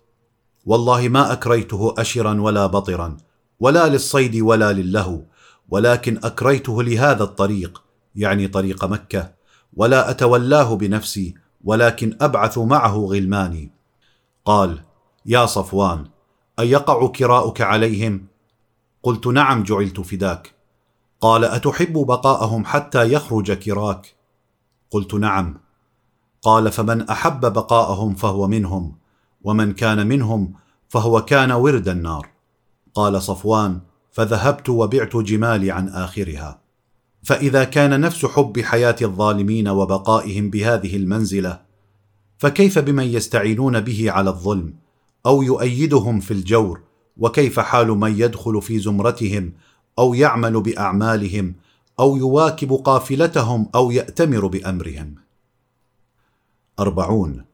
والله 0.65 1.07
ما 1.09 1.33
أكريته 1.33 1.95
أشرا 1.97 2.41
ولا 2.41 2.65
بطرا 2.65 3.17
ولا 3.59 3.87
للصيد 3.87 4.35
ولا 4.35 4.73
للهو 4.73 5.21
ولكن 5.69 6.19
أكريته 6.23 6.83
لهذا 6.83 7.23
الطريق 7.23 7.83
يعني 8.15 8.47
طريق 8.47 8.85
مكة 8.85 9.33
ولا 9.73 10.09
أتولاه 10.09 10.75
بنفسي 10.75 11.35
ولكن 11.63 12.17
أبعث 12.21 12.57
معه 12.57 12.95
غلماني. 12.95 13.71
قال 14.45 14.83
يا 15.25 15.45
صفوان 15.45 16.05
أيقع 16.59 17.07
كراؤك 17.07 17.61
عليهم؟ 17.61 18.27
قلت 19.03 19.27
نعم 19.27 19.63
جعلت 19.63 19.99
فداك. 19.99 20.52
قال 21.23 21.45
أتحب 21.45 21.93
بقاءهم 21.93 22.65
حتى 22.65 23.13
يخرج 23.13 23.51
كراك؟ 23.51 24.15
قلت 24.91 25.13
نعم. 25.13 25.57
قال 26.41 26.71
فمن 26.71 27.01
أحب 27.01 27.39
بقاءهم 27.39 28.15
فهو 28.15 28.47
منهم 28.47 28.95
ومن 29.41 29.73
كان 29.73 30.07
منهم 30.07 30.53
فهو 30.89 31.21
كان 31.21 31.51
ورد 31.51 31.87
النار. 31.87 32.29
قال 32.93 33.21
صفوان 33.21 33.79
فذهبت 34.11 34.69
وبعت 34.69 35.15
جمالي 35.15 35.71
عن 35.71 35.89
آخرها. 35.89 36.61
فإذا 37.23 37.63
كان 37.63 38.01
نفس 38.01 38.25
حب 38.25 38.59
حياة 38.59 38.95
الظالمين 39.01 39.67
وبقائهم 39.67 40.49
بهذه 40.49 40.95
المنزلة 40.95 41.61
فكيف 42.37 42.79
بمن 42.79 43.03
يستعينون 43.03 43.79
به 43.79 44.11
على 44.11 44.29
الظلم 44.29 44.73
أو 45.25 45.41
يؤيدهم 45.41 46.19
في 46.19 46.31
الجور؟ 46.31 46.81
وكيف 47.17 47.59
حال 47.59 47.87
من 47.87 48.19
يدخل 48.19 48.61
في 48.61 48.79
زمرتهم 48.79 49.53
أو 49.99 50.13
يعمل 50.13 50.61
بأعمالهم 50.61 51.55
أو 51.99 52.17
يواكب 52.17 52.73
قافلتهم 52.73 53.69
أو 53.75 53.91
يأتمر 53.91 54.47
بأمرهم. 54.47 55.15
أربعون. 56.79 57.45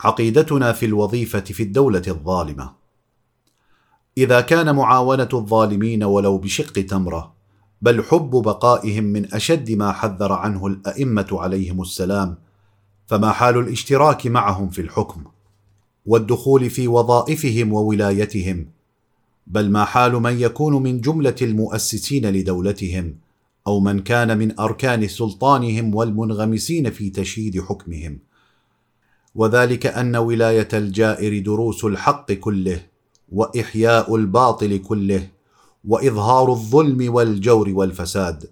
عقيدتنا 0.00 0.72
في 0.72 0.86
الوظيفة 0.86 1.40
في 1.40 1.62
الدولة 1.62 2.02
الظالمة. 2.08 2.72
إذا 4.18 4.40
كان 4.40 4.74
معاونة 4.76 5.28
الظالمين 5.32 6.04
ولو 6.04 6.38
بشق 6.38 6.72
تمرة 6.72 7.34
بل 7.82 8.04
حب 8.04 8.30
بقائهم 8.30 9.04
من 9.04 9.34
أشد 9.34 9.70
ما 9.70 9.92
حذر 9.92 10.32
عنه 10.32 10.66
الأئمة 10.66 11.26
عليهم 11.32 11.82
السلام 11.82 12.36
فما 13.06 13.32
حال 13.32 13.58
الاشتراك 13.58 14.26
معهم 14.26 14.68
في 14.68 14.80
الحكم؟ 14.80 15.24
والدخول 16.06 16.70
في 16.70 16.88
وظائفهم 16.88 17.72
وولايتهم 17.72 18.66
بل 19.46 19.70
ما 19.70 19.84
حال 19.84 20.12
من 20.12 20.40
يكون 20.40 20.82
من 20.82 21.00
جملة 21.00 21.34
المؤسسين 21.42 22.26
لدولتهم 22.26 23.16
أو 23.66 23.80
من 23.80 24.00
كان 24.00 24.38
من 24.38 24.60
أركان 24.60 25.08
سلطانهم 25.08 25.94
والمنغمسين 25.94 26.90
في 26.90 27.10
تشييد 27.10 27.60
حكمهم. 27.60 28.18
وذلك 29.34 29.86
أن 29.86 30.16
ولاية 30.16 30.68
الجائر 30.72 31.42
دروس 31.42 31.84
الحق 31.84 32.32
كله 32.32 32.80
وإحياء 33.32 34.16
الباطل 34.16 34.78
كله 34.78 35.28
وإظهار 35.84 36.52
الظلم 36.52 37.14
والجور 37.14 37.68
والفساد 37.68 38.50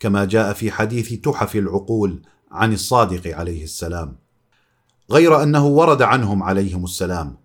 كما 0.00 0.24
جاء 0.24 0.52
في 0.52 0.70
حديث 0.70 1.12
تحف 1.12 1.56
العقول 1.56 2.22
عن 2.50 2.72
الصادق 2.72 3.36
عليه 3.36 3.64
السلام. 3.64 4.16
غير 5.10 5.42
أنه 5.42 5.66
ورد 5.66 6.02
عنهم 6.02 6.42
عليهم 6.42 6.84
السلام. 6.84 7.36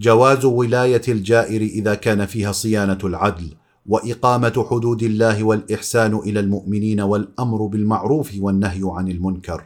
جواز 0.00 0.44
ولاية 0.44 1.02
الجائر 1.08 1.60
إذا 1.60 1.94
كان 1.94 2.26
فيها 2.26 2.52
صيانة 2.52 2.98
العدل 3.04 3.54
وإقامة 3.86 4.66
حدود 4.70 5.02
الله 5.02 5.44
والإحسان 5.44 6.14
إلى 6.14 6.40
المؤمنين 6.40 7.00
والأمر 7.00 7.66
بالمعروف 7.66 8.32
والنهي 8.38 8.80
عن 8.84 9.08
المنكر. 9.08 9.64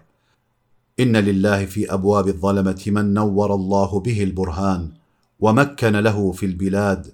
إن 1.00 1.16
لله 1.16 1.64
في 1.64 1.92
أبواب 1.92 2.28
الظلمة 2.28 2.82
من 2.86 3.14
نور 3.14 3.54
الله 3.54 4.00
به 4.00 4.22
البرهان 4.22 4.88
ومكن 5.40 5.92
له 5.96 6.32
في 6.32 6.46
البلاد 6.46 7.06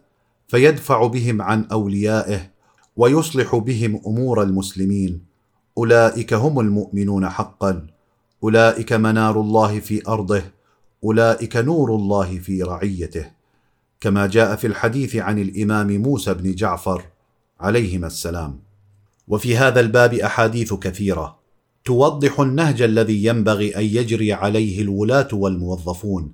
فيدفع 0.49 1.07
بهم 1.07 1.43
عن 1.43 1.65
أوليائه 1.65 2.51
ويصلح 2.97 3.57
بهم 3.57 4.01
أمور 4.07 4.43
المسلمين. 4.43 5.21
أولئك 5.79 6.35
هم 6.35 6.61
المؤمنون 6.61 7.29
حقا. 7.29 7.87
أولئك 8.43 8.93
منار 8.93 9.41
الله 9.41 9.81
في 9.81 10.09
أرضه. 10.09 10.43
أولئك 11.07 11.57
نور 11.57 11.95
الله 11.95 12.39
في 12.39 12.63
رعيته 12.63 13.31
كما 14.01 14.27
جاء 14.27 14.57
في 14.57 14.67
الحديث 14.67 15.17
عن 15.17 15.39
الإمام 15.39 15.97
موسى 15.97 16.35
بن 16.35 16.55
جعفر 16.55 17.03
عليهما 17.61 18.07
السلام. 18.07 18.59
وفي 19.29 19.57
هذا 19.57 19.81
الباب 19.81 20.15
أحاديث 20.15 20.75
كثيرة 20.75 21.39
توضح 21.85 22.41
النهج 22.41 22.83
الذي 22.83 23.25
ينبغي 23.25 23.77
أن 23.77 23.85
يجري 23.85 24.33
عليه 24.33 24.83
الولاة 24.83 25.29
والموظفون 25.33 26.33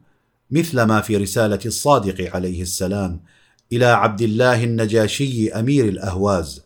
مثل 0.51 0.83
ما 0.83 1.01
في 1.01 1.16
رسالة 1.16 1.59
الصادق 1.66 2.35
عليه 2.37 2.62
السلام 2.62 3.20
إلى 3.73 3.87
عبد 3.87 4.23
الله 4.23 4.64
النجاشي 4.64 5.53
أمير 5.53 5.85
الأهواز. 5.89 6.62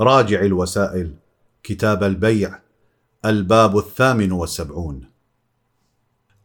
راجع 0.00 0.40
الوسائل 0.40 1.14
كتاب 1.62 2.04
البيع 2.04 2.58
الباب 3.24 3.78
الثامن 3.78 4.32
والسبعون. 4.32 5.13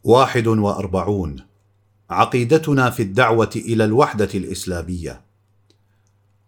واحد 0.09 0.47
وأربعون. 0.47 1.35
عقيدتنا 2.09 2.89
في 2.89 3.03
الدعوة 3.03 3.49
إلى 3.55 3.85
الوحدة 3.85 4.29
الإسلامية. 4.35 5.21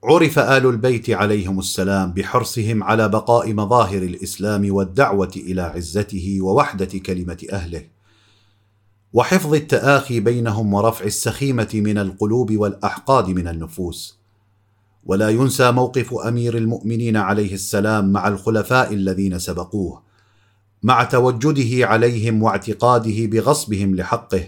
عرف 0.03 0.39
آل 0.39 0.65
البيت 0.65 1.09
عليهم 1.09 1.59
السلام 1.59 2.11
بحرصهم 2.11 2.83
على 2.83 3.09
بقاء 3.09 3.53
مظاهر 3.53 4.01
الإسلام 4.01 4.73
والدعوة 4.73 5.31
إلى 5.35 5.61
عزته 5.61 6.37
ووحدة 6.41 6.99
كلمة 6.99 7.37
أهله. 7.51 7.83
وحفظ 9.13 9.53
التآخي 9.53 10.19
بينهم 10.19 10.73
ورفع 10.73 11.05
السخيمة 11.05 11.69
من 11.73 11.97
القلوب 11.97 12.57
والأحقاد 12.57 13.27
من 13.27 13.47
النفوس. 13.47 14.17
ولا 15.05 15.29
ينسى 15.29 15.71
موقف 15.71 16.13
أمير 16.13 16.57
المؤمنين 16.57 17.17
عليه 17.17 17.53
السلام 17.53 18.11
مع 18.11 18.27
الخلفاء 18.27 18.93
الذين 18.93 19.39
سبقوه. 19.39 20.10
مع 20.83 21.03
توجده 21.03 21.87
عليهم 21.87 22.43
واعتقاده 22.43 23.25
بغصبهم 23.25 23.95
لحقه 23.95 24.43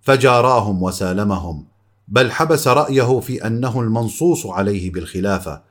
فجاراهم 0.00 0.82
وسالمهم 0.82 1.64
بل 2.08 2.30
حبس 2.30 2.68
رأيه 2.68 3.20
في 3.20 3.46
أنه 3.46 3.80
المنصوص 3.80 4.46
عليه 4.46 4.92
بالخلافة 4.92 5.62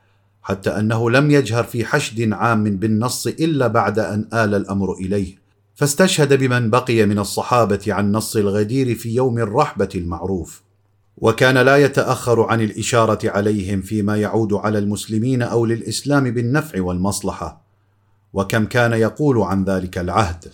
حتى 0.42 0.70
أنه 0.70 1.12
لم 1.12 1.32
يجهر 1.32 1.64
في 1.64 1.86
حشد 1.86 2.34
عام 2.34 2.64
بالنص 2.64 3.28
إلا 3.28 3.68
بعد 3.68 4.00
أن 4.00 4.30
آل 4.34 4.56
الأمر 4.56 4.94
إليه 4.94 5.40
فاستشهد 5.80 6.34
بمن 6.34 6.70
بقي 6.70 7.06
من 7.06 7.20
الصحابة 7.20 7.80
عن 7.88 8.12
نص 8.12 8.36
الغدير 8.36 8.96
في 8.96 9.16
يوم 9.16 9.38
الرحبة 9.38 9.90
المعروف. 9.96 10.64
وكان 11.18 11.58
لا 11.58 11.78
يتأخر 11.78 12.42
عن 12.42 12.62
الإشارة 12.62 13.30
عليهم 13.30 13.82
فيما 13.82 14.18
يعود 14.18 14.54
على 14.54 14.80
المسلمين 14.80 15.42
أو 15.42 15.66
للإسلام 15.66 16.32
بالنفع 16.32 16.82
والمصلحة. 16.82 17.69
وكم 18.34 18.66
كان 18.66 18.94
يقول 18.94 19.42
عن 19.42 19.64
ذلك 19.64 19.98
العهد. 19.98 20.46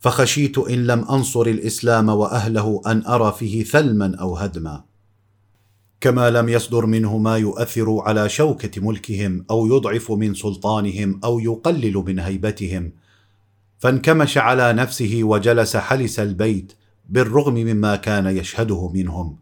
فخشيت 0.00 0.58
إن 0.58 0.86
لم 0.86 1.04
أنصر 1.04 1.42
الإسلام 1.42 2.08
وأهله 2.08 2.80
أن 2.86 3.06
أرى 3.06 3.34
فيه 3.38 3.64
ثلما 3.64 4.16
أو 4.20 4.36
هدما. 4.36 4.84
كما 6.00 6.30
لم 6.30 6.48
يصدر 6.48 6.86
منه 6.86 7.18
ما 7.18 7.36
يؤثر 7.36 8.00
على 8.00 8.28
شوكة 8.28 8.80
ملكهم 8.80 9.44
أو 9.50 9.66
يضعف 9.66 10.12
من 10.12 10.34
سلطانهم 10.34 11.20
أو 11.24 11.38
يقلل 11.38 11.94
من 11.94 12.18
هيبتهم. 12.18 12.92
فانكمش 13.78 14.38
على 14.38 14.72
نفسه 14.72 15.20
وجلس 15.22 15.76
حلس 15.76 16.20
البيت 16.20 16.72
بالرغم 17.08 17.54
مما 17.54 17.96
كان 17.96 18.26
يشهده 18.26 18.88
منهم. 18.88 19.36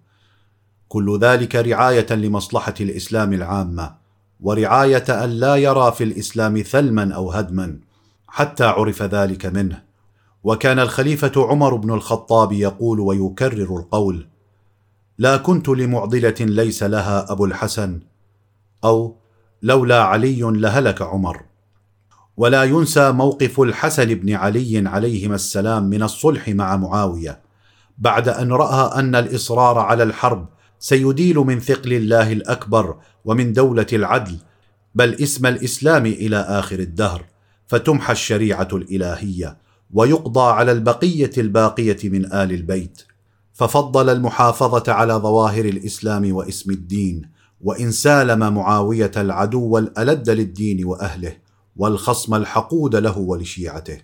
كل 0.88 1.18
ذلك 1.22 1.56
رعاية 1.56 2.12
لمصلحة 2.12 2.74
الإسلام 2.80 3.32
العامة. 3.32 4.01
ورعاية 4.42 5.24
أن 5.24 5.30
لا 5.30 5.56
يرى 5.56 5.92
في 5.92 6.04
الإسلام 6.04 6.62
ثلما 6.62 7.14
أو 7.14 7.30
هدما 7.30 7.78
حتى 8.28 8.64
عرف 8.64 9.02
ذلك 9.02 9.46
منه. 9.46 9.82
وكان 10.44 10.78
الخليفة 10.78 11.32
عمر 11.36 11.74
بن 11.74 11.90
الخطاب 11.90 12.52
يقول 12.52 13.00
ويكرر 13.00 13.76
القول 13.76 14.28
لا 15.18 15.36
كنت 15.36 15.68
لمعضلة 15.68 16.34
ليس 16.40 16.82
لها 16.82 17.32
أبو 17.32 17.44
الحسن 17.44 18.00
أو 18.84 19.16
لولا 19.62 20.02
علي 20.02 20.40
لهلك 20.40 21.02
عمر. 21.02 21.42
ولا 22.36 22.64
ينسى 22.64 23.12
موقف 23.12 23.60
الحسن 23.60 24.04
بن 24.04 24.34
علي 24.34 24.88
عليهما 24.88 25.34
السلام 25.34 25.84
من 25.84 26.02
الصلح 26.02 26.48
مع 26.48 26.76
معاوية 26.76 27.40
بعد 27.98 28.28
أن 28.28 28.52
رأى 28.52 29.00
أن 29.00 29.14
الإصرار 29.14 29.78
على 29.78 30.02
الحرب 30.02 30.46
سيديل 30.82 31.38
من 31.38 31.60
ثقل 31.60 31.92
الله 31.92 32.32
الأكبر 32.32 32.96
ومن 33.24 33.52
دولة 33.52 33.86
العدل 33.92 34.36
بل 34.94 35.14
اسم 35.14 35.46
الإسلام 35.46 36.06
إلى 36.06 36.36
آخر 36.36 36.78
الدهر 36.78 37.24
فتمحى 37.66 38.12
الشريعة 38.12 38.68
الإلهية 38.72 39.58
ويقضى 39.92 40.52
على 40.52 40.72
البقية 40.72 41.30
الباقية 41.38 41.98
من 42.04 42.24
آل 42.32 42.52
البيت. 42.52 43.02
ففضل 43.52 44.08
المحافظة 44.08 44.92
على 44.92 45.14
ظواهر 45.14 45.64
الإسلام 45.64 46.34
واسم 46.34 46.70
الدين 46.70 47.22
وإن 47.60 47.90
سالم 47.90 48.54
معاوية 48.54 49.12
العدو 49.16 49.78
الألد 49.78 50.30
للدين 50.30 50.84
وأهله 50.84 51.36
والخصم 51.76 52.34
الحقود 52.34 52.96
له 52.96 53.18
ولشيعته. 53.18 53.98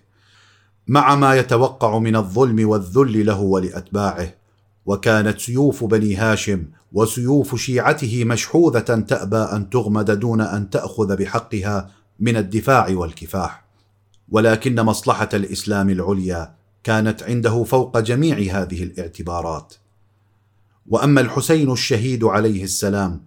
مع 0.87 1.15
ما 1.15 1.35
يتوقع 1.35 1.99
من 1.99 2.15
الظلم 2.15 2.69
والذل 2.69 3.25
له 3.25 3.39
ولأتباعه 3.39 4.38
وكانت 4.85 5.39
سيوف 5.39 5.83
بني 5.83 6.15
هاشم 6.15 6.65
وسيوف 6.93 7.55
شيعته 7.55 8.25
مشحوذة 8.25 8.79
تأبى 8.79 9.37
أن 9.37 9.69
تغمد 9.69 10.11
دون 10.11 10.41
أن 10.41 10.69
تأخذ 10.69 11.15
بحقها 11.15 11.91
من 12.19 12.37
الدفاع 12.37 12.87
والكفاح. 12.89 13.65
ولكن 14.29 14.81
مصلحة 14.81 15.29
الإسلام 15.33 15.89
العليا 15.89 16.55
كانت 16.83 17.23
عنده 17.23 17.63
فوق 17.63 17.99
جميع 17.99 18.37
هذه 18.37 18.83
الاعتبارات. 18.83 19.73
وأما 20.89 21.21
الحسين 21.21 21.71
الشهيد 21.71 22.23
عليه 22.23 22.63
السلام 22.63 23.21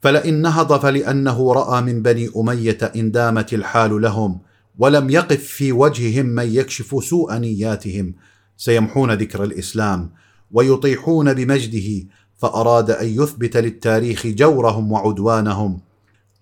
فلئن 0.00 0.42
نهض 0.42 0.80
فلانه 0.80 1.52
رأى 1.52 1.82
من 1.82 2.02
بني 2.02 2.30
أمية 2.36 2.78
إن 2.96 3.10
دامت 3.10 3.54
الحال 3.54 4.02
لهم 4.02 4.40
ولم 4.78 5.10
يقف 5.10 5.44
في 5.44 5.72
وجههم 5.72 6.26
من 6.26 6.54
يكشف 6.54 7.04
سوء 7.04 7.34
نياتهم 7.34 8.14
سيمحون 8.56 9.12
ذكر 9.12 9.44
الإسلام 9.44 10.12
ويطيحون 10.52 11.34
بمجده 11.34 12.06
فأراد 12.36 12.90
أن 12.90 13.06
يثبت 13.06 13.56
للتاريخ 13.56 14.26
جورهم 14.26 14.92
وعدوانهم 14.92 15.80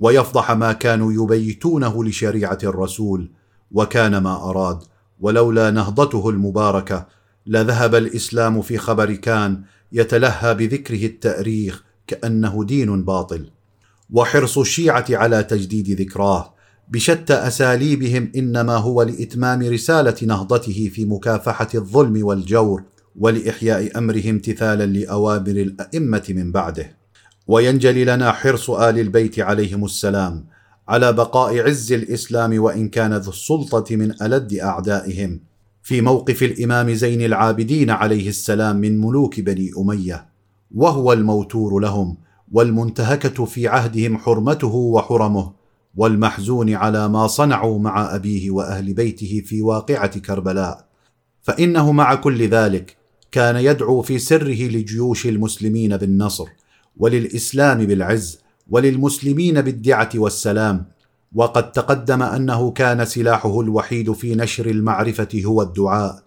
ويفضح 0.00 0.50
ما 0.50 0.72
كانوا 0.72 1.12
يبيتونه 1.12 2.04
لشريعة 2.04 2.58
الرسول 2.64 3.30
وكان 3.72 4.18
ما 4.18 4.50
أراد 4.50 4.78
ولولا 5.20 5.70
نهضته 5.70 6.30
المباركة 6.30 7.06
لذهب 7.46 7.94
الإسلام 7.94 8.62
في 8.62 8.78
خبر 8.78 9.14
كان 9.14 9.62
يتلهى 9.92 10.54
بذكره 10.54 11.06
التأريخ 11.06 11.84
كأنه 12.06 12.64
دين 12.64 13.04
باطل. 13.04 13.50
وحرص 14.10 14.58
الشيعة 14.58 15.04
على 15.10 15.42
تجديد 15.42 16.00
ذكراه 16.00 16.54
بشتى 16.88 17.34
أساليبهم 17.34 18.32
إنما 18.36 18.76
هو 18.76 19.02
لإتمام 19.02 19.62
رسالة 19.62 20.14
نهضته 20.22 20.90
في 20.94 21.04
مكافحة 21.04 21.68
الظلم 21.74 22.24
والجور 22.24 22.82
ولإحياء 23.18 23.98
أمره 23.98 24.30
امتثالا 24.30 24.86
لاوامر 24.86 25.50
الأئمة 25.50 26.24
من 26.28 26.52
بعده. 26.52 26.96
وينجلي 27.46 28.04
لنا 28.04 28.32
حرص 28.32 28.70
آل 28.70 28.98
البيت 28.98 29.38
عليهم 29.38 29.84
السلام 29.84 30.44
على 30.88 31.12
بقاء 31.12 31.58
عز 31.58 31.92
الإسلام 31.92 32.62
وإن 32.62 32.88
كان 32.88 33.14
ذو 33.14 33.30
السلطة 33.30 33.96
من 33.96 34.22
ألد 34.22 34.54
أعدائهم. 34.54 35.40
في 35.82 36.00
موقف 36.00 36.42
الإمام 36.42 36.92
زين 36.94 37.22
العابدين 37.22 37.90
عليه 37.90 38.28
السلام 38.28 38.76
من 38.76 39.00
ملوك 39.00 39.40
بني 39.40 39.70
أمية. 39.78 40.26
وهو 40.74 41.12
الموتور 41.12 41.78
لهم 41.78 42.16
والمنتهكة 42.52 43.44
في 43.44 43.68
عهدهم 43.68 44.18
حرمته 44.18 44.74
وحرمه 44.74 45.52
والمحزون 45.96 46.74
على 46.74 47.08
ما 47.08 47.26
صنعوا 47.26 47.78
مع 47.78 48.14
أبيه 48.14 48.50
وأهل 48.50 48.94
بيته 48.94 49.42
في 49.46 49.62
واقعة 49.62 50.18
كربلاء. 50.18 50.86
فإنه 51.42 51.92
مع 51.92 52.14
كل 52.14 52.48
ذلك 52.48 52.95
كان 53.36 53.56
يدعو 53.56 54.02
في 54.02 54.18
سره 54.18 54.62
لجيوش 54.68 55.26
المسلمين 55.26 55.96
بالنصر 55.96 56.48
وللإسلام 56.96 57.78
بالعز 57.78 58.38
وللمسلمين 58.70 59.60
بالدعة 59.60 60.10
والسلام. 60.14 60.84
وقد 61.34 61.72
تقدم 61.72 62.22
أنه 62.22 62.70
كان 62.70 63.04
سلاحه 63.04 63.60
الوحيد 63.60 64.12
في 64.12 64.34
نشر 64.34 64.66
المعرفة 64.66 65.28
هو 65.44 65.62
الدعاء. 65.62 66.22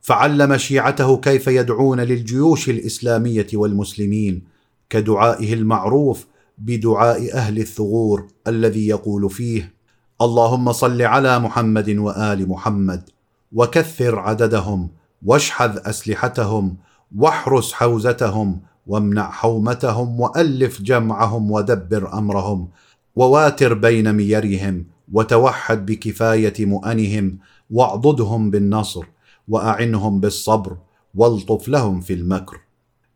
فعلم 0.00 0.56
شيعته 0.56 1.16
كيف 1.16 1.46
يدعون 1.46 2.00
للجيوش 2.00 2.68
الإسلامية 2.68 3.46
والمسلمين 3.54 4.42
كدعائه 4.90 5.54
المعروف 5.54 6.26
بدعاء 6.58 7.34
أهل 7.34 7.58
الثغور 7.58 8.26
الذي 8.46 8.88
يقول 8.88 9.30
فيه 9.30 9.74
اللهم 10.22 10.72
صل 10.72 11.02
على 11.02 11.38
محمد 11.38 11.90
وآل 11.90 12.48
محمد 12.48 13.10
وكثر 13.52 14.18
عددهم 14.18 14.88
واشحذ 15.24 15.78
أسلحتهم 15.84 16.76
واحرس 17.16 17.72
حوزتهم 17.72 18.60
وامنع 18.86 19.30
حومتهم 19.30 20.20
وألف 20.20 20.82
جمعهم 20.82 21.50
ودبر 21.50 22.18
أمرهم 22.18 22.68
وواتر 23.16 23.74
بين 23.74 24.12
ميرهم 24.12 24.86
وتوحد 25.12 25.86
بكفاية 25.86 26.66
مؤنهم 26.66 27.38
واعضدهم 27.70 28.50
بالنصر 28.50 29.04
وأعنهم 29.48 30.20
بالصبر 30.20 30.76
والطف 31.14 31.68
لهم 31.68 32.00
في 32.00 32.12
المكر. 32.14 32.60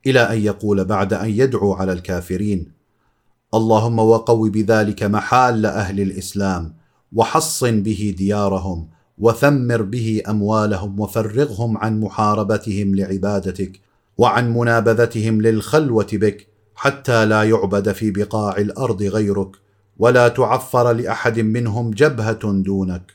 إلى 0.07 0.21
أن 0.21 0.39
يقول 0.39 0.85
بعد 0.85 1.13
أن 1.13 1.31
يدعو 1.31 1.73
على 1.73 1.93
الكافرين 1.93 2.73
اللهم 3.55 3.99
وقو 3.99 4.49
بذلك 4.49 5.03
محال 5.03 5.67
أهل 5.67 6.01
الإسلام 6.01 6.75
وحصن 7.13 7.83
به 7.83 8.15
ديارهم 8.19 8.89
وثمر 9.21 9.83
به 9.83 10.23
أموالهم 10.29 11.01
وفرغهم 11.01 11.79
عن 11.79 12.01
محاربتهم 12.01 12.95
لعبادتك 12.95 13.81
وعن 14.19 14.55
منابذتهم 14.55 15.43
للخلوة 15.43 16.07
بك 16.13 16.47
حتى 16.75 17.27
لا 17.27 17.43
يعبد 17.43 17.93
في 17.93 18.11
بقاع 18.11 18.57
الأرض 18.57 19.03
غيرك 19.03 19.51
ولا 19.99 20.29
تعفر 20.29 20.93
لأحد 20.93 21.41
منهم 21.41 21.91
جبهة 21.91 22.53
دونك. 22.53 23.13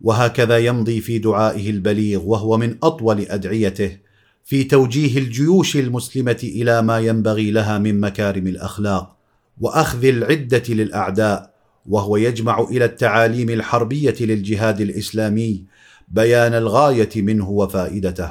وهكذا 0.00 0.58
يمضي 0.58 1.00
في 1.00 1.18
دعائه 1.18 1.70
البليغ 1.70 2.22
وهو 2.24 2.56
من 2.56 2.76
أطول 2.82 3.20
أدعيته 3.20 3.98
في 4.44 4.64
توجيه 4.64 5.18
الجيوش 5.18 5.76
المسلمة 5.76 6.38
إلى 6.42 6.82
ما 6.82 6.98
ينبغي 6.98 7.50
لها 7.50 7.78
من 7.78 8.00
مكارم 8.00 8.46
الأخلاق 8.46 9.16
وأخذ 9.60 10.04
العدة 10.04 10.62
للأعداء 10.68 11.51
وهو 11.86 12.16
يجمع 12.16 12.60
إلى 12.60 12.84
التعاليم 12.84 13.50
الحربية 13.50 14.14
للجهاد 14.20 14.80
الإسلامي 14.80 15.64
بيان 16.08 16.54
الغاية 16.54 17.22
منه 17.22 17.50
وفائدته 17.50 18.30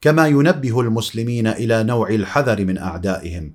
كما 0.00 0.26
ينبه 0.26 0.80
المسلمين 0.80 1.46
إلى 1.46 1.82
نوع 1.82 2.10
الحذر 2.10 2.64
من 2.64 2.78
أعدائهم 2.78 3.52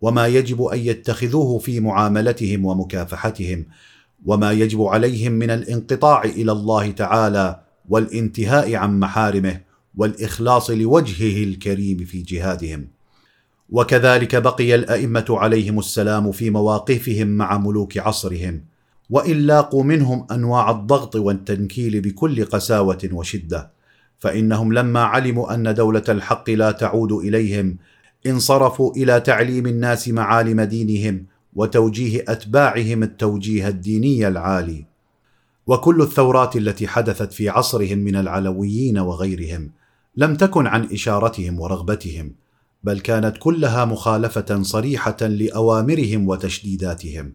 وما 0.00 0.26
يجب 0.26 0.62
أن 0.62 0.78
يتخذوه 0.78 1.58
في 1.58 1.80
معاملتهم 1.80 2.64
ومكافحتهم 2.64 3.66
وما 4.26 4.52
يجب 4.52 4.82
عليهم 4.82 5.32
من 5.32 5.50
الانقطاع 5.50 6.24
إلى 6.24 6.52
الله 6.52 6.90
تعالى 6.90 7.60
والانتهاء 7.88 8.74
عن 8.74 9.00
محارمه 9.00 9.60
والإخلاص 9.96 10.70
لوجهه 10.70 11.44
الكريم 11.44 11.98
في 12.04 12.22
جهادهم. 12.22 12.86
وكذلك 13.70 14.36
بقي 14.36 14.74
الأئمة 14.74 15.24
عليهم 15.30 15.78
السلام 15.78 16.32
في 16.32 16.50
مواقفهم 16.50 17.28
مع 17.28 17.58
ملوك 17.58 17.98
عصرهم 17.98 18.64
وإن 19.10 19.36
لاقوا 19.36 19.84
منهم 19.84 20.26
أنواع 20.32 20.70
الضغط 20.70 21.16
والتنكيل 21.16 22.00
بكل 22.00 22.44
قساوة 22.44 23.08
وشدة 23.12 23.70
فإنهم 24.18 24.72
لما 24.72 25.00
علموا 25.00 25.54
أن 25.54 25.74
دولة 25.74 26.04
الحق 26.08 26.50
لا 26.50 26.70
تعود 26.70 27.12
إليهم 27.12 27.76
انصرفوا 28.26 28.92
إلى 28.96 29.20
تعليم 29.20 29.66
الناس 29.66 30.08
معالم 30.08 30.60
دينهم 30.60 31.26
وتوجيه 31.54 32.24
أتباعهم 32.28 33.02
التوجيه 33.02 33.68
الديني 33.68 34.28
العالي. 34.28 34.84
وكل 35.66 36.02
الثورات 36.02 36.56
التي 36.56 36.88
حدثت 36.88 37.32
في 37.32 37.48
عصرهم 37.48 37.98
من 37.98 38.16
العلويين 38.16 38.98
وغيرهم 38.98 39.70
لم 40.16 40.34
تكن 40.34 40.66
عن 40.66 40.88
إشارتهم 40.92 41.60
ورغبتهم 41.60 42.32
بل 42.84 43.00
كانت 43.00 43.36
كلها 43.38 43.84
مخالفة 43.84 44.62
صريحة 44.62 45.16
لأوامرهم 45.20 46.28
وتشديداتهم. 46.28 47.32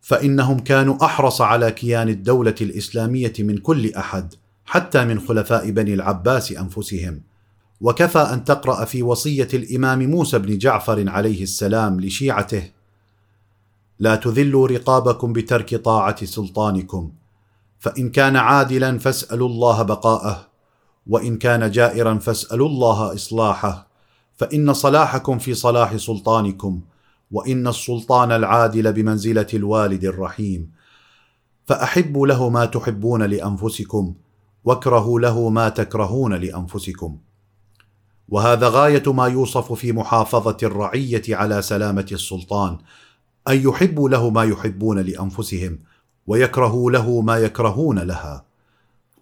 فإنهم 0.00 0.58
كانوا 0.58 1.04
أحرص 1.04 1.40
على 1.40 1.70
كيان 1.70 2.08
الدولة 2.08 2.54
الإسلامية 2.60 3.32
من 3.38 3.58
كل 3.58 3.94
أحد 3.94 4.34
حتى 4.64 5.04
من 5.04 5.20
خلفاء 5.20 5.70
بني 5.70 5.94
العباس 5.94 6.52
أنفسهم. 6.52 7.20
وكفى 7.80 8.18
أن 8.18 8.44
تقرأ 8.44 8.84
في 8.84 9.02
وصية 9.02 9.48
الإمام 9.54 10.10
موسى 10.10 10.38
بن 10.38 10.58
جعفر 10.58 11.08
عليه 11.08 11.42
السلام 11.42 12.00
لشيعته 12.00 12.70
لا 13.98 14.16
تذلوا 14.16 14.68
رقابكم 14.68 15.32
بترك 15.32 15.74
طاعة 15.74 16.24
سلطانكم 16.24 17.12
فإن 17.78 18.10
كان 18.10 18.36
عادلا 18.36 18.98
فاسألوا 18.98 19.48
الله 19.48 19.82
بقاءه 19.82 20.46
وإن 21.06 21.38
كان 21.38 21.70
جائرا 21.70 22.18
فاسألوا 22.18 22.68
الله 22.68 23.14
إصلاحه. 23.14 23.93
فإن 24.36 24.72
صلاحكم 24.72 25.38
في 25.38 25.54
صلاح 25.54 25.96
سلطانكم 25.96 26.80
وإن 27.30 27.66
السلطان 27.68 28.32
العادل 28.32 28.92
بمنزلة 28.92 29.46
الوالد 29.54 30.04
الرحيم. 30.04 30.70
فأحبوا 31.66 32.26
له 32.26 32.48
ما 32.48 32.64
تحبون 32.64 33.22
لأنفسكم 33.22 34.14
واكرهوا 34.64 35.20
له 35.20 35.48
ما 35.48 35.68
تكرهون 35.68 36.34
لأنفسكم. 36.34 37.18
وهذا 38.28 38.68
غاية 38.68 39.12
ما 39.12 39.26
يوصف 39.26 39.72
في 39.72 39.92
محافظة 39.92 40.56
الرعية 40.62 41.22
على 41.28 41.62
سلامة 41.62 42.06
السلطان 42.12 42.78
أن 43.48 43.68
يحبوا 43.68 44.08
له 44.08 44.30
ما 44.30 44.44
يحبون 44.44 44.98
لأنفسهم 44.98 45.78
ويكرهوا 46.26 46.90
له 46.90 47.20
ما 47.20 47.38
يكرهون 47.38 47.98
لها. 47.98 48.44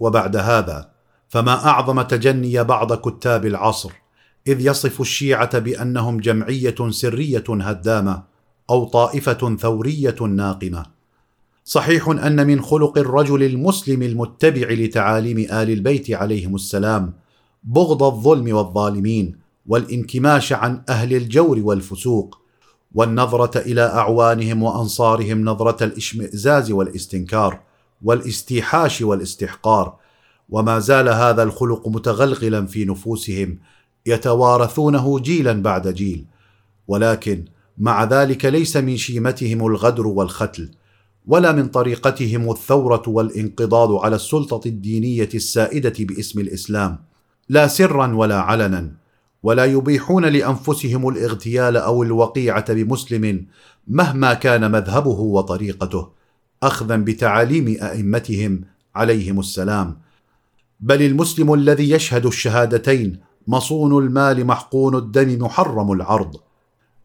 وبعد 0.00 0.36
هذا 0.36 0.90
فما 1.28 1.66
أعظم 1.66 2.02
تجني 2.02 2.64
بعض 2.64 2.92
كتاب 2.92 3.46
العصر 3.46 4.01
إذ 4.47 4.61
يصف 4.61 5.01
الشيعة 5.01 5.59
بأنهم 5.59 6.20
جمعية 6.20 6.74
سرية 6.90 7.45
هدامة 7.49 8.22
أو 8.70 8.84
طائفة 8.84 9.57
ثورية 9.57 10.16
ناقمة. 10.20 10.86
صحيح 11.64 12.09
أن 12.09 12.47
من 12.47 12.62
خلق 12.62 12.99
الرجل 12.99 13.43
المسلم 13.43 14.03
المتبع 14.03 14.70
لتعاليم 14.70 15.38
آل 15.38 15.70
البيت 15.70 16.11
عليهم 16.11 16.55
السلام 16.55 17.12
بغض 17.64 18.03
الظلم 18.03 18.57
والظالمين 18.57 19.36
والانكماش 19.66 20.53
عن 20.53 20.82
أهل 20.88 21.14
الجور 21.14 21.59
والفسوق 21.59 22.38
والنظرة 22.95 23.59
إلى 23.59 23.82
أعوانهم 23.82 24.62
وأنصارهم 24.62 25.45
نظرة 25.45 25.84
الإشمئزاز 25.84 26.70
والاستنكار 26.70 27.61
والاستيحاش 28.03 29.03
والاستحقار 29.03 29.97
وما 30.51 30.78
زال 30.78 31.09
هذا 31.09 31.43
الخلق 31.43 31.88
متغلغلا 31.88 32.66
في 32.66 32.84
نفوسهم 32.84 33.59
يتوارثونه 34.07 35.18
جيلا 35.18 35.53
بعد 35.53 35.88
جيل 35.88 36.24
ولكن 36.88 37.44
مع 37.78 38.05
ذلك 38.05 38.44
ليس 38.44 38.76
من 38.76 38.96
شيمتهم 38.96 39.66
الغدر 39.66 40.07
والختل 40.07 40.70
ولا 41.26 41.53
من 41.53 41.68
طريقتهم 41.68 42.50
الثورة 42.50 43.03
والانقضاض 43.07 43.92
على 43.92 44.16
السلطة 44.16 44.68
الدينية 44.68 45.28
السائدة 45.34 45.92
باسم 45.98 46.40
الإسلام. 46.40 46.98
لا 47.48 47.66
سرا 47.66 48.14
ولا 48.14 48.40
علنا 48.40 48.92
ولا 49.42 49.64
يبيحون 49.64 50.24
لأنفسهم 50.24 51.09
الاغتيال 51.09 51.76
أو 51.76 52.03
الوقيعة 52.03 52.72
بمسلم 52.72 53.46
مهما 53.88 54.34
كان 54.34 54.70
مذهبه 54.70 55.20
وطريقته 55.20 56.09
اخذا 56.62 56.96
بتعاليم 56.96 57.76
أئمتهم 57.82 58.61
عليهم 58.94 59.40
السلام. 59.40 59.98
بل 60.80 61.03
المسلم 61.03 61.55
الذي 61.55 61.90
يشهد 61.90 62.26
الشهادتين 62.26 63.20
مصون 63.47 64.05
المال 64.05 64.47
محقون 64.47 64.97
الدم 64.97 65.43
محرم 65.45 65.93
العرض. 65.93 66.36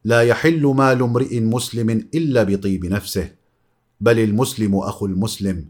لا 0.03 0.21
يحل 0.21 0.65
مال 0.65 1.03
امرئ 1.03 1.39
مسلم 1.39 1.89
إلا 1.89 2.43
بطيب 2.43 2.85
نفسه 2.85 3.31
بل 4.01 4.19
المسلم 4.19 4.75
أخو 4.75 5.05
المسلم. 5.05 5.65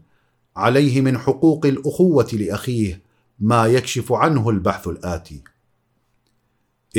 عليه 0.56 1.00
من 1.00 1.18
حقوق 1.18 1.66
الأخوة 1.66 2.28
لأخيه 2.32 3.02
ما 3.40 3.66
يكشف 3.66 4.12
عنه 4.12 4.50
البحث 4.50 4.88
الآتي. 4.88 5.42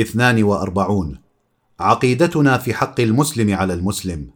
اثنان 0.00 0.42
وأربعون. 0.42 1.18
عقيدتنا 1.80 2.58
في 2.58 2.74
حق 2.74 3.00
المسلم 3.00 3.54
على 3.54 3.74
المسلم. 3.74 4.30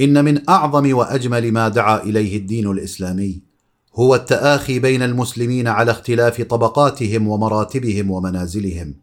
إن 0.00 0.24
من 0.24 0.48
أعظم 0.48 0.94
وأجمل 0.94 1.52
ما 1.52 1.68
دعا 1.68 2.02
إليه 2.02 2.36
الدين 2.36 2.70
الإسلامي 2.70 3.53
هو 3.96 4.14
التآخي 4.14 4.78
بين 4.78 5.02
المسلمين 5.02 5.68
على 5.68 5.90
اختلاف 5.90 6.42
طبقاتهم 6.42 7.28
ومراتبهم 7.28 8.10
ومنازلهم 8.10 8.94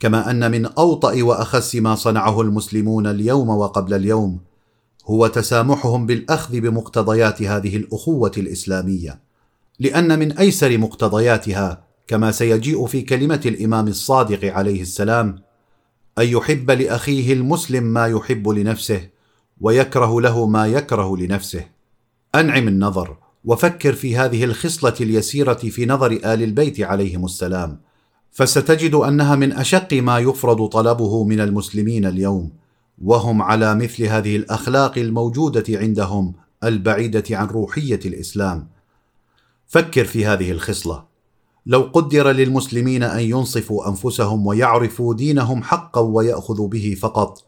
كما 0.00 0.30
أن 0.30 0.50
من 0.50 0.66
أوطأ 0.66 1.22
وأخس 1.22 1.76
ما 1.76 1.94
صنعه 1.94 2.40
المسلمون 2.40 3.06
اليوم 3.06 3.48
وقبل 3.48 3.94
اليوم 3.94 4.38
هو 5.06 5.26
تسامحهم 5.26 6.06
بالأخذ 6.06 6.60
بمقتضيات 6.60 7.42
هذه 7.42 7.76
الأخوة 7.76 8.32
الإسلامية 8.36 9.20
لأن 9.78 10.18
من 10.18 10.32
أيسر 10.32 10.78
مقتضياتها 10.78 11.84
كما 12.06 12.30
سيجيء 12.32 12.86
في 12.86 13.02
كلمة 13.02 13.40
الإمام 13.46 13.88
الصادق 13.88 14.52
عليه 14.54 14.82
السلام 14.82 15.38
أن 16.18 16.26
يحب 16.26 16.70
لأخيه 16.70 17.32
المسلم 17.32 17.84
ما 17.84 18.06
يحب 18.06 18.48
لنفسه 18.48 19.08
ويكره 19.60 20.20
له 20.20 20.46
ما 20.46 20.66
يكره 20.66 21.16
لنفسه. 21.16 21.64
أنعم 22.34 22.68
النظر. 22.68 23.16
وفكر 23.46 23.92
في 23.92 24.16
هذه 24.16 24.44
الخصلة 24.44 24.94
اليسيرة 25.00 25.54
في 25.54 25.86
نظر 25.86 26.12
آل 26.12 26.42
البيت 26.42 26.80
عليهم 26.80 27.24
السلام. 27.24 27.80
فستجد 28.32 28.94
أنها 28.94 29.36
من 29.36 29.52
أشق 29.52 29.92
ما 29.92 30.18
يفرض 30.18 30.66
طلبه 30.68 31.24
من 31.24 31.40
المسلمين 31.40 32.06
اليوم 32.06 32.52
وهم 33.04 33.42
على 33.42 33.74
مثل 33.74 34.04
هذه 34.04 34.36
الأخلاق 34.36 34.98
الموجودة 34.98 35.64
عندهم 35.68 36.34
البعيدة 36.64 37.24
عن 37.30 37.46
روحية 37.46 38.00
الإسلام. 38.06 38.68
فكر 39.66 40.04
في 40.04 40.26
هذه 40.26 40.50
الخصلة. 40.50 41.04
لو 41.66 41.90
قدر 41.92 42.30
للمسلمين 42.30 43.02
أن 43.02 43.20
ينصفوا 43.20 43.88
أنفسهم 43.88 44.46
ويعرفوا 44.46 45.14
دينهم 45.14 45.62
حقا 45.62 46.00
ويأخذوا 46.00 46.68
به 46.68 46.96
فقط 47.00 47.44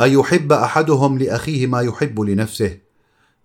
ان 0.00 0.10
يحب 0.12 0.52
أحدهم 0.52 1.18
لأخيه 1.18 1.66
ما 1.66 1.80
يحب 1.80 2.20
لنفسه؟ 2.20 2.85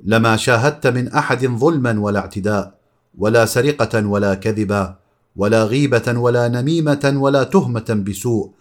لما 0.04 0.36
شاهدت 0.36 0.88
من 0.88 1.08
أحد 1.08 1.46
ظلما 1.46 2.00
ولا 2.00 2.20
اعتداء 2.20 2.74
ولا 3.18 3.46
سرقة 3.46 4.08
ولا 4.08 4.34
كذبا 4.34 4.96
ولا 5.36 5.64
غيبة 5.64 6.20
ولا 6.20 6.48
نميمة 6.48 7.14
ولا 7.16 7.44
تهمة 7.44 8.04
بسوء 8.08 8.52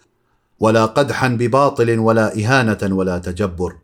ولا 0.59 0.85
قدحا 0.85 1.27
بباطل 1.27 1.99
ولا 1.99 2.37
إهانة 2.37 2.95
ولا 2.95 3.17
تجبر. 3.17 3.75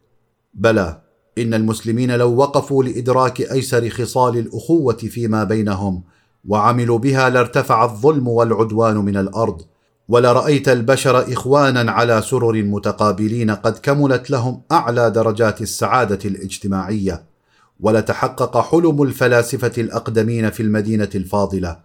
بلى 0.53 1.01
إن 1.37 1.53
المسلمين 1.53 2.11
لو 2.11 2.35
وقفوا 2.35 2.83
لإدراك 2.83 3.41
أيسر 3.41 3.89
خصال 3.89 4.37
الأخوة 4.37 4.93
فيما 4.93 5.43
بينهم 5.43 6.03
وعملوا 6.47 6.97
بها 6.97 7.29
لارتفع 7.29 7.85
الظلم 7.85 8.27
والعدوان 8.27 8.97
من 8.97 9.17
الأرض 9.17 9.61
ولرأيت 10.09 10.69
البشر 10.69 11.33
إخوانا 11.33 11.91
على 11.91 12.21
سرر 12.21 12.63
متقابلين 12.63 13.51
قد 13.51 13.77
كملت 13.77 14.31
لهم 14.31 14.61
أعلى 14.71 15.09
درجات 15.09 15.61
السعادة 15.61 16.19
الاجتماعية. 16.25 17.36
ولتحقق 17.79 18.57
حلم 18.57 19.01
الفلاسفة 19.01 19.71
الأقدمين 19.77 20.49
في 20.49 20.63
المدينة 20.63 21.09
الفاضلة. 21.15 21.79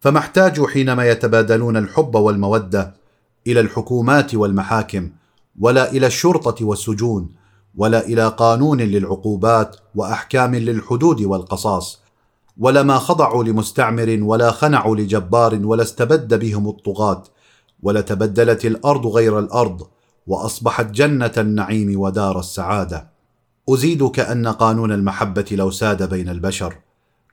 فما 0.00 0.18
احتاجوا 0.18 0.68
حينما 0.68 1.08
يتبادلون 1.10 1.76
الحب 1.76 2.14
والمودة 2.14 2.94
إلى 3.46 3.60
الحكومات 3.60 4.34
والمحاكم 4.34 5.10
ولا 5.60 5.92
إلى 5.92 6.06
الشرطة 6.06 6.64
والسجون 6.64 7.28
ولا 7.76 8.06
إلى 8.06 8.28
قانون 8.28 8.80
للعقوبات 8.80 9.76
وأحكام 9.94 10.54
للحدود 10.54 11.20
والقصاص 11.20 12.00
ولما 12.58 12.98
خضعوا 12.98 13.44
لمستعمر 13.44 14.18
ولا 14.22 14.50
خنعوا 14.50 14.96
لجبار 14.96 15.60
ولا 15.64 15.82
استبد 15.82 16.34
بهم 16.34 16.68
الطغاة 16.68 17.22
ولتبدلت 17.82 18.64
الأرض 18.64 19.06
غير 19.06 19.38
الأرض 19.38 19.86
وأصبحت 20.26 20.86
جنة 20.86 21.32
النعيم 21.38 22.00
ودار 22.00 22.38
السعادة. 22.38 23.17
أزيدك 23.68 24.20
أن 24.20 24.48
قانون 24.48 24.92
المحبة 24.92 25.44
لو 25.52 25.70
ساد 25.70 26.10
بين 26.10 26.28
البشر 26.28 26.74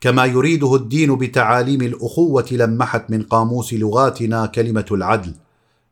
كما 0.02 0.26
يريده 0.26 0.76
الدين 0.76 1.16
بتعاليم 1.16 1.82
الأخوة 1.82 2.46
لمحت 2.52 3.12
من 3.12 3.24
قاموس 3.24 3.74
لغاتنا 3.74 4.46
كلمة 4.46 4.86
العدل. 4.92 5.34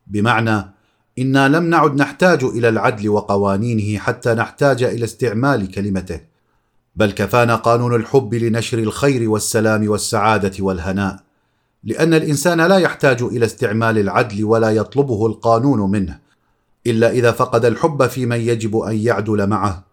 بمعنى 0.08 0.74
إنا 1.20 1.48
لم 1.48 1.64
نعد 1.64 1.96
نحتاج 1.96 2.44
إلى 2.44 2.70
العدل 2.70 3.10
وقوانينه 3.10 4.00
حتى 4.00 4.34
نحتاج 4.34 4.84
إلى 4.84 5.04
استعمال 5.04 5.72
كلمته 5.72 6.20
بل 6.96 7.12
كفانا 7.12 7.56
قانون 7.56 7.96
الحب 7.96 8.34
لنشر 8.34 8.80
الخير 8.80 9.30
والسلام 9.30 9.90
والسعادة 9.90 10.64
والهناء 10.64 11.20
لأن 11.84 12.14
الإنسان 12.14 12.62
لا 12.62 12.78
يحتاج 12.78 13.22
إلى 13.22 13.46
استعمال 13.46 13.98
العدل 13.98 14.44
ولا 14.44 14.70
يطلبه 14.70 15.26
القانون 15.26 15.92
منه 15.92 16.20
إلا 16.88 17.12
إذا 17.12 17.32
فقد 17.32 17.66
الحب 17.66 18.08
في 18.08 18.26
من 18.26 18.40
يجب 18.40 18.78
أن 18.78 18.96
يعدل 18.98 19.48
معه. 19.48 19.93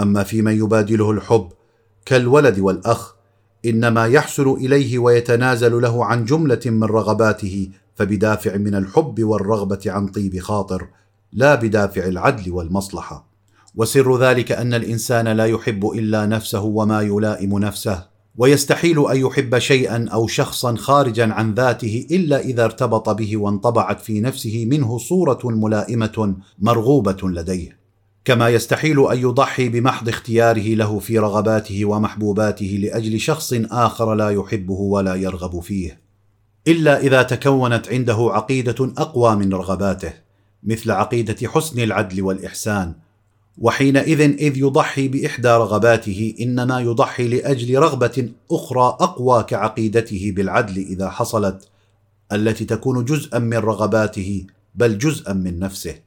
أما 0.00 0.22
في 0.22 0.42
من 0.42 0.58
يبادله 0.58 1.10
الحب 1.10 1.48
كالولد 2.06 2.58
والأخ 2.58 3.14
إنما 3.66 4.06
يحصل 4.06 4.52
إليه 4.52 4.98
ويتنازل 4.98 5.82
له 5.82 6.04
عن 6.04 6.24
جملة 6.24 6.60
من 6.66 6.84
رغباته 6.84 7.70
فبدافع 7.94 8.56
من 8.56 8.74
الحب 8.74 9.24
والرغبة 9.24 9.80
عن 9.86 10.08
طيب 10.08 10.38
خاطر 10.38 10.88
لا 11.32 11.54
بدافع 11.54 12.04
العدل 12.04 12.52
والمصلحة. 12.52 13.26
وسر 13.74 14.18
ذلك 14.18 14.52
أن 14.52 14.74
الإنسان 14.74 15.28
لا 15.28 15.46
يحب 15.46 15.86
إلا 15.86 16.26
نفسه 16.26 16.60
وما 16.60 17.02
يلائم 17.02 17.58
نفسه 17.58 18.06
ويستحيل 18.38 19.06
أن 19.10 19.16
يحب 19.16 19.58
شيئا 19.58 20.08
أو 20.12 20.26
شخصا 20.26 20.76
خارجا 20.76 21.32
عن 21.32 21.54
ذاته 21.54 22.06
إلا 22.10 22.40
إذا 22.40 22.64
ارتبط 22.64 23.08
به 23.08 23.36
وانطبعت 23.36 24.00
في 24.00 24.20
نفسه 24.20 24.66
منه 24.70 24.98
صورة 24.98 25.40
ملائمة 25.44 26.36
مرغوبة 26.58 27.16
لديه. 27.22 27.85
كما 28.26 28.48
يستحيل 28.48 29.06
أن 29.10 29.18
يضحي 29.18 29.68
بمحض 29.68 30.08
اختياره 30.08 30.74
له 30.74 30.98
في 30.98 31.18
رغباته 31.18 31.84
ومحبوباته 31.84 32.78
لأجل 32.82 33.20
شخص 33.20 33.54
آخر 33.70 34.14
لا 34.14 34.30
يحبه 34.30 34.74
ولا 34.74 35.14
يرغب 35.14 35.60
فيه. 35.60 36.00
إلا 36.68 37.00
إذا 37.00 37.22
تكونت 37.22 37.88
عنده 37.88 38.28
عقيدة 38.32 38.92
أقوى 38.98 39.36
من 39.36 39.54
رغباته 39.54 40.12
مثل 40.62 40.90
عقيدة 40.90 41.48
حسن 41.48 41.80
العدل 41.80 42.22
والإحسان. 42.22 42.94
وحينئذ 43.58 44.20
إذ 44.20 44.58
يضحي 44.58 45.08
بإحدى 45.08 45.48
رغباته 45.48 46.34
إنما 46.40 46.80
يضحي 46.80 47.28
لأجل 47.28 47.78
رغبة 47.78 48.28
أخرى 48.50 48.96
أقوى 49.00 49.42
كعقيدته 49.42 50.32
بالعدل 50.36 50.78
إذا 50.78 51.10
حصلت 51.10 51.68
التي 52.32 52.64
تكون 52.64 53.04
جزءا 53.04 53.38
من 53.38 53.56
رغباته 53.56 54.46
بل 54.74 54.98
جزءا 54.98 55.32
من 55.32 55.58
نفسه. 55.58 56.05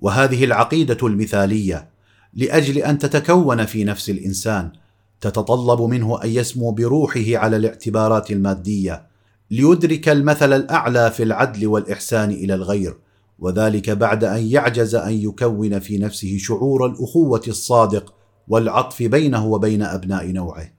وهذه 0.00 0.44
العقيدة 0.44 0.98
المثالية 1.02 1.88
لأجل 2.34 2.78
أن 2.78 2.98
تتكون 2.98 3.64
في 3.66 3.84
نفس 3.84 4.10
الإنسان 4.10 4.72
تتطلب 5.20 5.82
منه 5.82 6.22
أن 6.24 6.28
يسمو 6.28 6.70
بروحه 6.70 7.36
على 7.36 7.56
الاعتبارات 7.56 8.30
المادية 8.30 9.06
ليدرك 9.50 10.08
المثل 10.08 10.52
الأعلى 10.52 11.10
في 11.10 11.22
العدل 11.22 11.66
والإحسان 11.66 12.30
إلى 12.30 12.54
الغير 12.54 12.96
وذلك 13.38 13.90
بعد 13.90 14.24
أن 14.24 14.46
يعجز 14.46 14.94
أن 14.94 15.12
يكون 15.12 15.78
في 15.78 15.98
نفسه 15.98 16.38
شعور 16.38 16.86
الأخوة 16.86 17.42
الصادق 17.48 18.14
والعطف 18.48 19.02
بينه 19.02 19.46
وبين 19.46 19.82
أبناء 19.82 20.26
نوعه. 20.26 20.72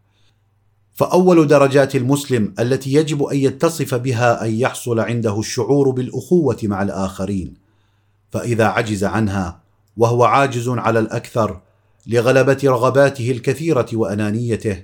فأول 0.94 1.48
درجات 1.48 1.96
المسلم 1.96 2.54
التي 2.60 2.94
يجب 2.94 3.24
أن 3.24 3.38
يتصف 3.38 3.96
بها 3.96 4.46
أن 4.46 4.54
يحصل 4.54 5.00
عنده 5.00 5.40
الشعور 5.40 5.90
بالأخوة 5.90 6.58
مع 6.64 6.82
الآخرين 6.82 7.54
فإذا 8.32 8.66
عجز 8.66 9.04
عنها 9.04 9.62
وهو 9.98 10.24
عاجز 10.24 10.70
على 10.70 11.00
الأكثر 11.00 11.62
لغلبة 12.08 12.60
رغباته 12.64 13.32
الكثيرة 13.32 13.88
وأنانيته 13.94 14.84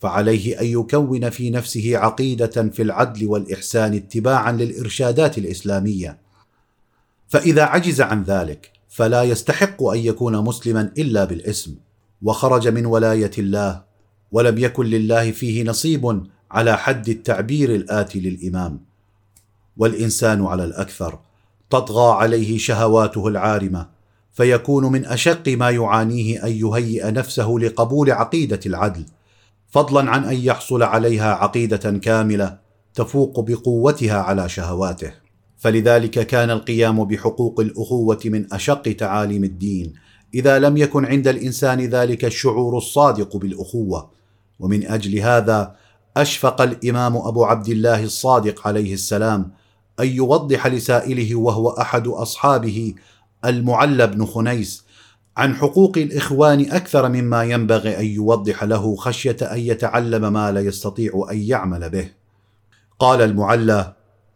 فعليه 0.00 0.60
أن 0.60 0.66
يكون 0.66 1.30
في 1.30 1.50
نفسه 1.50 1.98
عقيدة 1.98 2.70
في 2.70 2.82
العدل 2.82 3.26
والإحسان 3.26 3.94
اتباعا 3.94 4.52
للإرشادات 4.52 5.38
الإسلامية. 5.38 6.18
فإذا 7.28 7.62
عجز 7.62 8.00
عن 8.00 8.22
ذلك 8.22 8.70
فلا 8.88 9.22
يستحق 9.22 9.82
أن 9.82 9.98
يكون 9.98 10.44
مسلما 10.44 10.92
إلا 10.98 11.24
بالاسم 11.24 11.74
وخرج 12.22 12.68
من 12.68 12.86
ولاية 12.86 13.30
الله 13.38 13.82
ولم 14.32 14.58
يكن 14.58 14.86
لله 14.86 15.30
فيه 15.30 15.64
نصيب 15.64 16.22
على 16.50 16.76
حد 16.76 17.08
التعبير 17.08 17.74
الآتي 17.74 18.20
للإمام. 18.20 18.80
والإنسان 19.76 20.46
على 20.46 20.64
الأكثر 20.64 21.18
تطغى 21.70 22.16
عليه 22.22 22.58
شهواته 22.58 23.28
العارمة 23.28 23.88
فيكون 24.32 24.92
من 24.92 25.06
أشق 25.06 25.48
ما 25.48 25.70
يعانيه 25.70 26.46
أن 26.46 26.52
يهيئ 26.52 27.10
نفسه 27.10 27.48
لقبول 27.48 28.10
عقيدة 28.10 28.60
العدل 28.66 29.04
فضلا 29.68 30.10
عن 30.10 30.24
أن 30.24 30.36
يحصل 30.36 30.82
عليها 30.82 31.34
عقيدة 31.34 31.98
كاملة 31.98 32.58
تفوق 32.94 33.40
بقوتها 33.40 34.16
على 34.16 34.48
شهواته. 34.48 35.12
فلذلك 35.56 36.26
كان 36.26 36.50
القيام 36.50 37.04
بحقوق 37.04 37.60
الأخوة 37.60 38.20
من 38.24 38.52
أشق 38.52 38.82
تعاليم 38.82 39.44
الدين 39.44 39.92
إذا 40.34 40.58
لم 40.58 40.76
يكن 40.76 41.04
عند 41.04 41.28
الإنسان 41.28 41.80
ذلك 41.80 42.24
الشعور 42.24 42.76
الصادق 42.76 43.36
بالأخوة. 43.36 44.10
ومن 44.60 44.86
أجل 44.86 45.18
هذا 45.18 45.76
أشفق 46.16 46.60
الإمام 46.60 47.16
أبو 47.16 47.44
عبد 47.44 47.68
الله 47.68 48.04
الصادق 48.04 48.66
عليه 48.66 48.94
السلام 48.94 49.50
أن 50.00 50.08
يوضح 50.08 50.66
لسائله 50.66 51.34
وهو 51.34 51.68
أحد 51.70 52.06
أصحابه 52.06 52.94
المعلى 53.44 54.06
بن 54.06 54.26
خنيس 54.26 54.84
عن 55.36 55.54
حقوق 55.54 55.98
الإخوان 55.98 56.60
أكثر 56.70 57.08
مما 57.08 57.44
ينبغي 57.44 57.98
أن 57.98 58.04
يوضح 58.06 58.64
له 58.64 58.96
خشية 58.96 59.36
أن 59.42 59.58
يتعلم 59.58 60.32
ما 60.32 60.52
لا 60.52 60.60
يستطيع 60.60 61.26
أن 61.30 61.38
يعمل 61.38 61.90
به. 61.90 62.10
قال 62.98 63.20
المعلى 63.22 63.92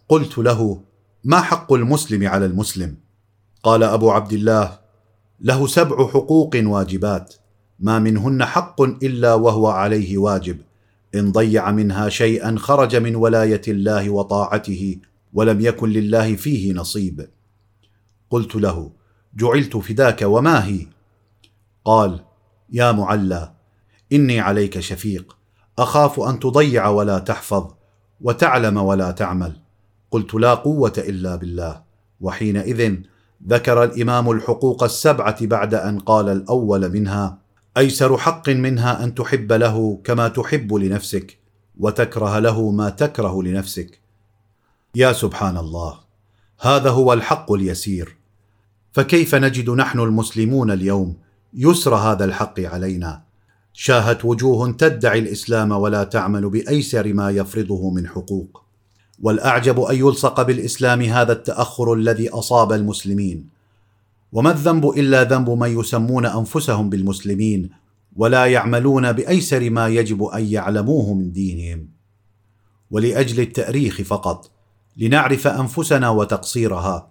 قلت 0.09 0.39
له 0.39 0.81
ما 1.25 1.41
حق 1.41 1.73
المسلم 1.73 2.29
على 2.29 2.47
المسلم؟ 2.47 2.97
قال 3.63 3.83
أبو 3.83 4.11
عبد 4.11 4.33
الله 4.33 4.79
له 5.41 5.67
سبع 5.67 6.07
حقوق 6.07 6.51
واجبات 6.57 7.35
ما 7.81 7.99
منهن 7.99 8.45
حق 8.45 8.83
إلا 8.83 9.35
وهو 9.35 9.67
عليه 9.67 10.19
واجب 10.19 10.59
إن 11.15 11.33
ضيع 11.33 11.71
منها 11.71 12.09
شيئا 12.09 12.57
خرج 12.59 12.97
من 12.97 13.17
ولاية 13.17 13.63
الله 13.69 14.11
وطاعته 14.11 14.97
ولم 15.33 15.61
يكن 15.61 15.89
لله 15.89 16.37
فيه 16.37 16.73
نصيب. 16.73 17.29
قلت 18.31 18.57
له 18.57 18.93
جعلت 19.35 19.77
فداك 19.77 20.23
وما 20.23 20.67
هي؟ 20.67 20.87
قال 21.85 22.21
يا 22.73 22.93
معلى 22.93 23.53
إني 24.13 24.41
عليك 24.41 24.81
شفيق. 24.81 25.37
أخاف 25.79 26.21
أن 26.21 26.41
تضيع 26.41 26.89
ولا 26.89 27.19
تحفظ 27.19 27.75
وتعلم 28.21 28.77
ولا 28.77 29.11
تعمل. 29.11 29.57
قلت 30.11 30.35
لا 30.35 30.55
قوة 30.55 30.93
إلا 30.99 31.37
بالله. 31.37 31.83
وحينئذ 32.21 32.95
ذكر 33.49 33.85
الإمام 33.85 34.31
الحقوق 34.31 34.83
السبعة 34.85 35.47
بعد 35.47 35.75
أن 35.75 35.99
قال 35.99 36.29
الأول 36.29 36.93
منها 36.93 37.39
أيسر 37.77 38.19
حق 38.19 38.49
منها 38.49 39.05
أن 39.05 39.15
تحب 39.15 39.53
له 39.53 40.01
كما 40.05 40.29
تحب 40.29 40.75
لنفسك 40.75 41.39
وتكره 41.79 42.39
له 42.39 42.71
ما 42.71 42.91
تكره 42.91 43.43
لنفسك. 43.43 44.01
يا 44.95 45.13
سبحان 45.13 45.57
الله 45.57 45.95
هذا 46.61 46.91
هو 46.91 47.13
الحق 47.13 47.53
اليسير. 47.53 48.17
فكيف 48.93 49.35
نجد 49.35 49.71
نحن 49.71 50.01
المسلمون 50.01 50.71
اليوم 50.71 51.17
يسر 51.55 51.95
هذا 51.95 52.25
الحق 52.25 52.61
علينا؟ 52.61 53.23
شاهت 53.73 54.25
وجوه 54.25 54.73
تدعي 54.73 55.19
الإسلام 55.19 55.73
ولا 55.73 56.05
تعمل 56.05 56.51
بأيسر 56.51 57.13
ما 57.13 57.31
يفرضه 57.31 57.91
من 57.91 58.09
حقوق. 58.09 58.63
والأعجب 59.23 59.81
أن 59.81 59.97
يلصق 59.97 60.43
بالإسلام 60.43 61.03
هذا 61.03 61.33
التأخر 61.33 61.95
الذي 61.95 62.29
أصاب 62.29 62.73
المسلمين. 62.73 63.49
وما 64.33 64.51
الذنب 64.51 64.89
إلا 64.89 65.25
ذنب 65.25 65.51
من 65.51 65.79
يسمون 65.81 66.27
أنفسهم 66.27 66.91
بالمسلمين 66.91 67.71
ولا 68.17 68.47
يعملون 68.47 69.13
بأيسر 69.13 69.71
ما 69.71 69.89
يجب 69.89 70.23
أن 70.23 70.45
يعلموه 70.45 71.15
من 71.15 71.33
دينهم. 71.33 71.89
ولأجل 72.91 73.41
التأريخ 73.41 74.03
فقط 74.03 74.50
لنعرف 74.97 75.47
أنفسنا 75.47 76.09
وتقصيرها. 76.09 77.11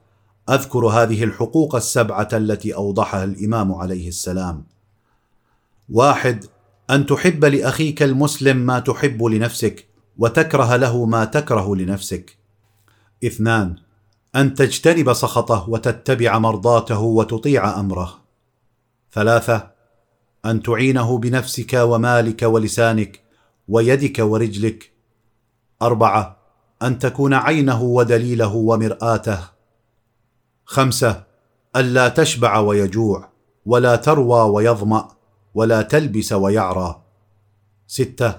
أذكر 0.50 0.86
هذه 0.88 1.24
الحقوق 1.24 1.76
السبعة 1.76 2.28
التي 2.34 2.76
أوضحها 2.76 3.24
الإمام 3.24 3.74
عليه 3.74 4.08
السلام. 4.08 4.66
واحد 5.90 6.46
أن 6.90 7.06
تحب 7.06 7.46
لأخيك 7.46 8.04
المسلم 8.04 8.58
ما 8.58 8.80
تحب 8.80 9.24
لنفسك 9.24 9.88
وتكره 10.18 10.76
له 10.76 11.06
ما 11.06 11.26
تكره 11.26 11.76
لنفسك. 11.76 12.38
اثنان 13.26 13.76
أن 14.36 14.54
تجتنب 14.54 15.14
سخطه 15.14 15.70
وتتبع 15.70 16.40
مرضاته 16.40 17.00
وتطيع 17.00 17.80
أمره. 17.80 18.20
ثلاثة 19.14 19.72
أن 20.46 20.62
تعينه 20.62 21.18
بنفسك 21.18 21.74
ومالك 21.74 22.42
ولسانك 22.42 23.22
ويدك 23.68 24.20
ورجلك. 24.20 24.92
أربعة 25.82 26.39
أن 26.82 27.00
تكون 27.00 27.34
عينه 27.34 27.82
ودليله 27.82 28.56
ومرآته. 28.56 29.40
خمسة 30.66 31.24
الا 31.76 32.10
تشبع 32.10 32.60
ويجوع 32.60 33.30
ولا 33.66 33.96
تروى 33.96 34.42
ويظمأ 34.42 35.08
ولا 35.56 35.82
تلبس 35.82 36.34
ويعرى. 36.34 37.02
ستة 37.88 38.36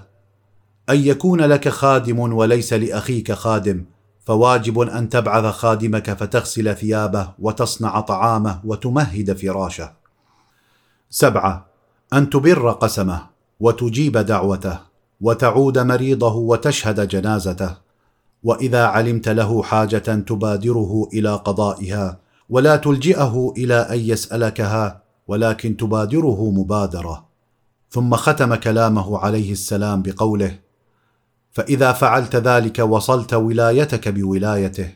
أن 0.89 0.95
يكون 0.95 1.41
لك 1.41 1.69
خادم 1.69 2.19
وليس 2.19 2.73
لأخيك 2.73 3.31
خادم 3.31 3.85
فواجب 4.25 4.79
أن 4.79 5.09
تبعث 5.09 5.45
خادمك 5.45 6.13
فتغسل 6.13 6.75
ثيابه 6.75 7.33
وتصنع 7.39 7.99
طعامه 7.99 8.61
وتمهد 8.65 9.37
فراشه. 9.37 9.93
سبعة 11.09 11.65
أن 12.13 12.29
تبر 12.29 12.71
قسمه 12.71 13.27
وتجيب 13.59 14.17
دعوته 14.17 14.79
وتعود 15.21 15.79
مريضه 15.79 16.35
وتشهد 16.35 17.07
جنازته. 17.07 17.90
وإذا 18.43 18.85
علمت 18.85 19.29
له 19.29 19.63
حاجة 19.63 19.97
تبادره 19.97 21.09
إلى 21.13 21.35
قضائها 21.35 22.19
ولا 22.49 22.75
تلجئه 22.75 23.53
إلى 23.57 23.75
أن 23.75 23.99
يسألكها 23.99 25.01
ولكن 25.27 25.77
تبادره 25.77 26.51
مبادرة. 26.51 27.25
ثم 27.89 28.15
ختم 28.15 28.55
كلامه 28.55 29.17
عليه 29.17 29.51
السلام 29.51 30.01
بقوله 30.01 30.59
فإذا 31.51 31.91
فعلت 31.91 32.35
ذلك 32.35 32.79
وصلت 32.79 33.33
ولايتك 33.33 34.07
بولايته 34.09 34.89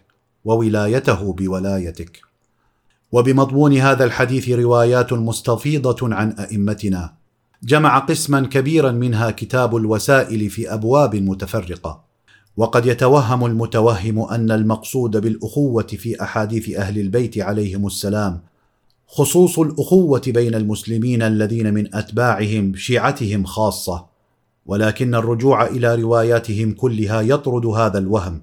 وولايته 0.46 1.34
بولايتك. 1.34 2.22
وبمضمون 3.12 3.78
هذا 3.78 4.04
الحديث 4.04 4.50
روايات 4.50 5.14
مستفيضة 5.14 6.16
عن 6.16 6.32
أئمتنا. 6.32 7.14
جمع 7.64 8.00
قسما 8.00 8.48
كبيرا 8.48 8.92
منها 8.92 9.32
كتاب 9.32 9.76
الوسائل 9.76 10.50
في 10.50 10.74
أبواب 10.74 11.16
متفرقة. 11.16 12.05
وقد 12.58 12.86
يتوهم 12.86 13.46
المتوهم 13.46 14.20
أن 14.20 14.52
المقصود 14.52 15.18
بالأخوة 15.18 15.88
في 15.88 16.24
أحاديث 16.24 16.76
أهل 16.76 17.00
البيت 17.00 17.38
عليهم 17.38 17.88
السلام 17.88 18.42
خصوص 19.08 19.60
الأخوة 19.60 20.22
بين 20.28 20.56
المسلمين 20.56 21.22
الذين 21.22 21.74
من 21.74 21.96
أتباعهم 21.96 22.76
شيعتهم 22.76 23.46
خاصة 23.46 24.06
ولكن 24.66 25.16
الرجوع 25.16 25.66
إلى 25.66 25.96
رواياتهم 25.96 26.72
كلها 26.72 27.22
يطرد 27.22 27.66
هذا 27.66 27.98
الوهم. 27.98 28.42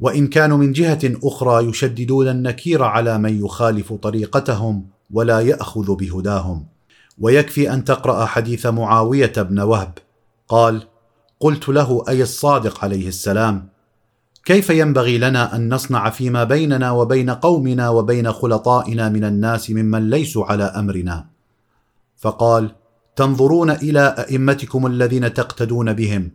وإن 0.00 0.26
كانوا 0.26 0.58
من 0.58 0.72
جهة 0.72 0.98
أخرى 1.04 1.68
يشددون 1.68 2.28
النكير 2.28 2.82
على 2.82 3.18
من 3.18 3.44
يخالف 3.44 3.92
طريقتهم 3.92 4.86
ولا 5.10 5.40
يأخذ 5.40 5.96
بهداهم. 5.96 6.66
ويكفي 7.18 7.72
أن 7.72 7.84
تقرأ 7.84 8.24
حديث 8.24 8.66
معاوية 8.66 9.32
بن 9.36 9.60
وهب 9.60 9.98
قال 10.48 10.82
قلت 11.40 11.68
له 11.68 12.04
أي 12.08 12.22
الصادق 12.22 12.84
عليه 12.84 13.08
السلام؟ 13.08 13.68
كيف 14.44 14.70
ينبغي 14.70 15.18
لنا 15.18 15.56
أن 15.56 15.74
نصنع 15.74 16.10
فيما 16.10 16.44
بيننا 16.44 16.90
وبين 16.90 17.30
قومنا 17.30 17.88
وبين 17.88 18.32
خلطائنا 18.32 19.08
من 19.08 19.24
الناس 19.24 19.70
ممن 19.70 20.10
ليسوا 20.10 20.44
على 20.44 20.64
أمرنا؟ 20.64 21.26
فقال 22.16 22.74
تنظرون 23.16 23.70
إلى 23.70 24.14
أئمتكم 24.18 24.86
الذين 24.86 25.34
تقتدون 25.34 25.92
بهم 25.92 26.30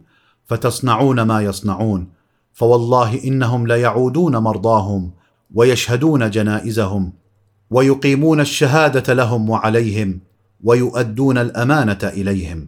فتصنعون 0.46 1.22
ما 1.22 1.42
يصنعون 1.42 2.08
فوالله 2.54 3.24
إنهم 3.24 3.68
ليعودون 3.68 4.38
مرضاهم 4.38 5.12
ويشهدون 5.54 6.30
جنائزهم 6.30 7.14
ويقيمون 7.70 8.40
الشهادة 8.40 9.14
لهم 9.14 9.50
وعليهم 9.50 10.20
ويؤدون 10.64 11.38
الأمانة 11.38 12.00
إليهم. 12.04 12.68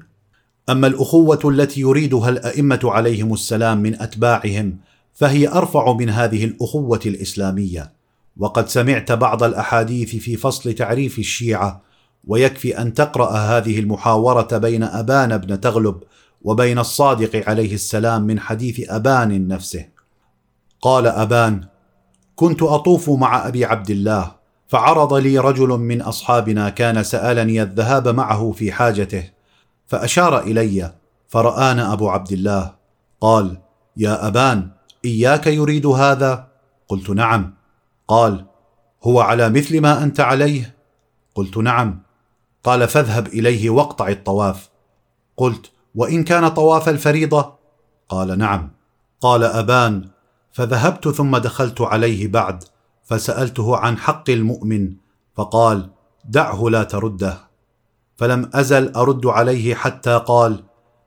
أما 0.70 0.88
الأخوة 0.88 1.40
التي 1.46 1.82
يريدها 1.82 2.30
الأئمة 2.30 2.80
عليهم 2.84 3.34
السلام 3.34 3.78
من 3.78 4.02
أتباعهم 4.02 4.78
فهي 5.14 5.48
أرفع 5.48 5.94
من 5.94 6.10
هذه 6.10 6.46
الأخوة 6.46 7.00
الإسلامية. 7.06 7.94
وقد 8.38 8.70
سمعت 8.70 9.12
بعض 9.12 9.44
الأحاديث 9.44 10.16
في 10.16 10.38
فصل 10.38 10.74
تعريف 10.74 11.20
الشيعة 11.20 11.82
ويكفي 12.28 12.82
أن 12.82 12.94
تقرأ 12.94 13.32
هذه 13.32 13.80
المحاورة 13.80 14.58
بين 14.58 14.84
أبان 14.84 15.38
بن 15.38 15.60
تغلب 15.60 16.04
وبين 16.42 16.80
الصادق 16.80 17.50
عليه 17.50 17.74
السلام 17.74 18.22
من 18.22 18.40
حديث 18.40 18.90
أبان 18.90 19.48
نفسه. 19.48 19.86
قال 20.82 21.08
أبان 21.08 21.62
كنت 22.36 22.64
أطوف 22.64 23.10
مع 23.10 23.48
أبي 23.48 23.66
عبد 23.66 23.90
الله 23.90 24.32
فعرض 24.68 25.14
لي 25.14 25.40
رجل 25.40 25.68
من 25.68 26.02
أصحابنا 26.02 26.70
كان 26.70 27.04
سألني 27.04 27.62
الذهاب 27.62 28.08
معه 28.08 28.52
في 28.52 28.72
حاجته 28.72 29.35
فأشار 29.88 30.40
إلي 30.40 30.94
فرآنا 31.28 31.94
أبو 31.94 32.10
عبد 32.10 32.32
الله 32.32 32.76
قال 33.22 33.57
يا 33.98 34.28
أبان 34.28 34.70
إياك 35.06 35.48
يريد 35.48 35.86
هذا؟ 35.86 36.48
قلت 36.88 37.10
نعم. 37.10 37.53
قال 38.07 38.45
هو 39.03 39.20
على 39.20 39.49
مثل 39.49 39.82
ما 39.82 40.03
أنت 40.03 40.20
عليه. 40.20 40.76
قلت 41.36 41.57
نعم. 41.57 42.02
قال 42.64 42.88
فاذهب 42.88 43.28
إليه 43.28 43.70
واقطع 43.70 44.07
الطواف. 44.10 44.70
قلت 45.38 45.72
وإن 45.95 46.24
كان 46.24 46.48
طواف 46.48 46.90
الفريضة؟ 46.90 47.56
قال 48.10 48.38
نعم. 48.38 48.72
قال 49.22 49.44
أبان 49.44 50.10
فذهبت 50.52 51.07
ثم 51.07 51.38
دخلت 51.38 51.82
عليه 51.82 52.28
بعد 52.28 52.64
فسألته 53.03 53.78
عن 53.78 53.98
حق 53.98 54.30
المؤمن 54.30 54.95
فقال 55.36 55.90
دعه 56.26 56.70
لا 56.70 56.84
ترده. 56.84 57.38
فلم 58.18 58.50
أزل 58.54 58.94
أرد 58.96 59.26
عليه 59.26 59.76
حتى 59.76 60.18
قال 60.28 60.64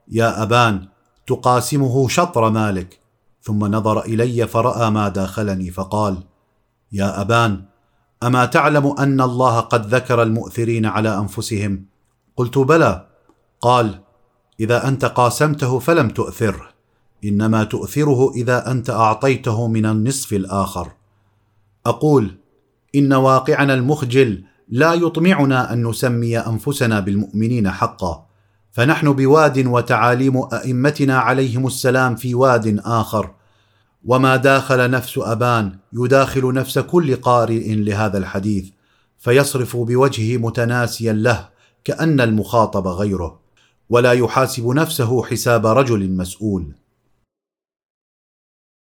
يا 0.08 0.42
أبان 0.42 0.88
تقاسمه 1.26 2.08
شطر 2.08 2.50
مالك. 2.50 3.00
ثم 3.42 3.64
نظر 3.64 4.04
إلي 4.04 4.46
فرأى 4.46 4.90
ما 4.90 5.08
داخلني 5.08 5.70
فقال 5.70 6.16
يا 6.92 7.20
أبان 7.20 7.64
أما 8.22 8.44
تعلم 8.44 8.94
أن 8.98 9.20
الله 9.20 9.60
قد 9.60 9.94
ذكر 9.94 10.22
المؤثرين 10.22 10.86
على 10.86 11.18
أنفسهم؟ 11.18 11.84
قلت 12.36 12.58
بلى. 12.58 13.06
قال 13.60 14.00
إذا 14.60 14.88
أنت 14.88 15.04
قاسمته 15.04 15.78
فلم 15.78 16.08
تؤثره 16.08 16.68
إنما 17.24 17.64
تؤثره 17.64 18.32
إذا 18.36 18.70
أنت 18.70 18.90
أعطيته 18.90 19.68
من 19.68 19.86
النصف 19.86 20.32
الآخر. 20.32 20.92
أقول 21.86 22.38
إن 22.94 23.12
واقعنا 23.12 23.74
المخجل 23.74 24.44
لا 24.70 24.94
يطمعنا 24.94 25.72
أن 25.72 25.86
نسمي 25.86 26.38
أنفسنا 26.38 27.00
بالمؤمنين 27.00 27.70
حقا 27.70 28.26
فنحن 28.72 29.12
بواد 29.12 29.66
وتعاليم 29.66 30.36
أئمتنا 30.52 31.18
عليهم 31.18 31.66
السلام 31.66 32.16
في 32.16 32.34
واد 32.34 32.80
آخر. 32.84 33.30
وما 34.04 34.36
داخل 34.36 34.90
نفس 34.90 35.18
أبان 35.18 35.72
يداخل 35.92 36.52
نفس 36.54 36.78
كل 36.78 37.16
قارئ 37.16 37.74
لهذا 37.74 38.18
الحديث 38.18 38.68
فيصرف 39.18 39.76
بوجهه 39.76 40.38
متناسيا 40.38 41.12
له 41.12 41.48
كأن 41.84 42.20
المخاطب 42.20 42.86
غيره 42.86 43.40
ولا 43.90 44.12
يحاسب 44.12 44.68
نفسه 44.68 45.22
حساب 45.22 45.66
رجل 45.66 46.10
مسؤول. 46.10 46.72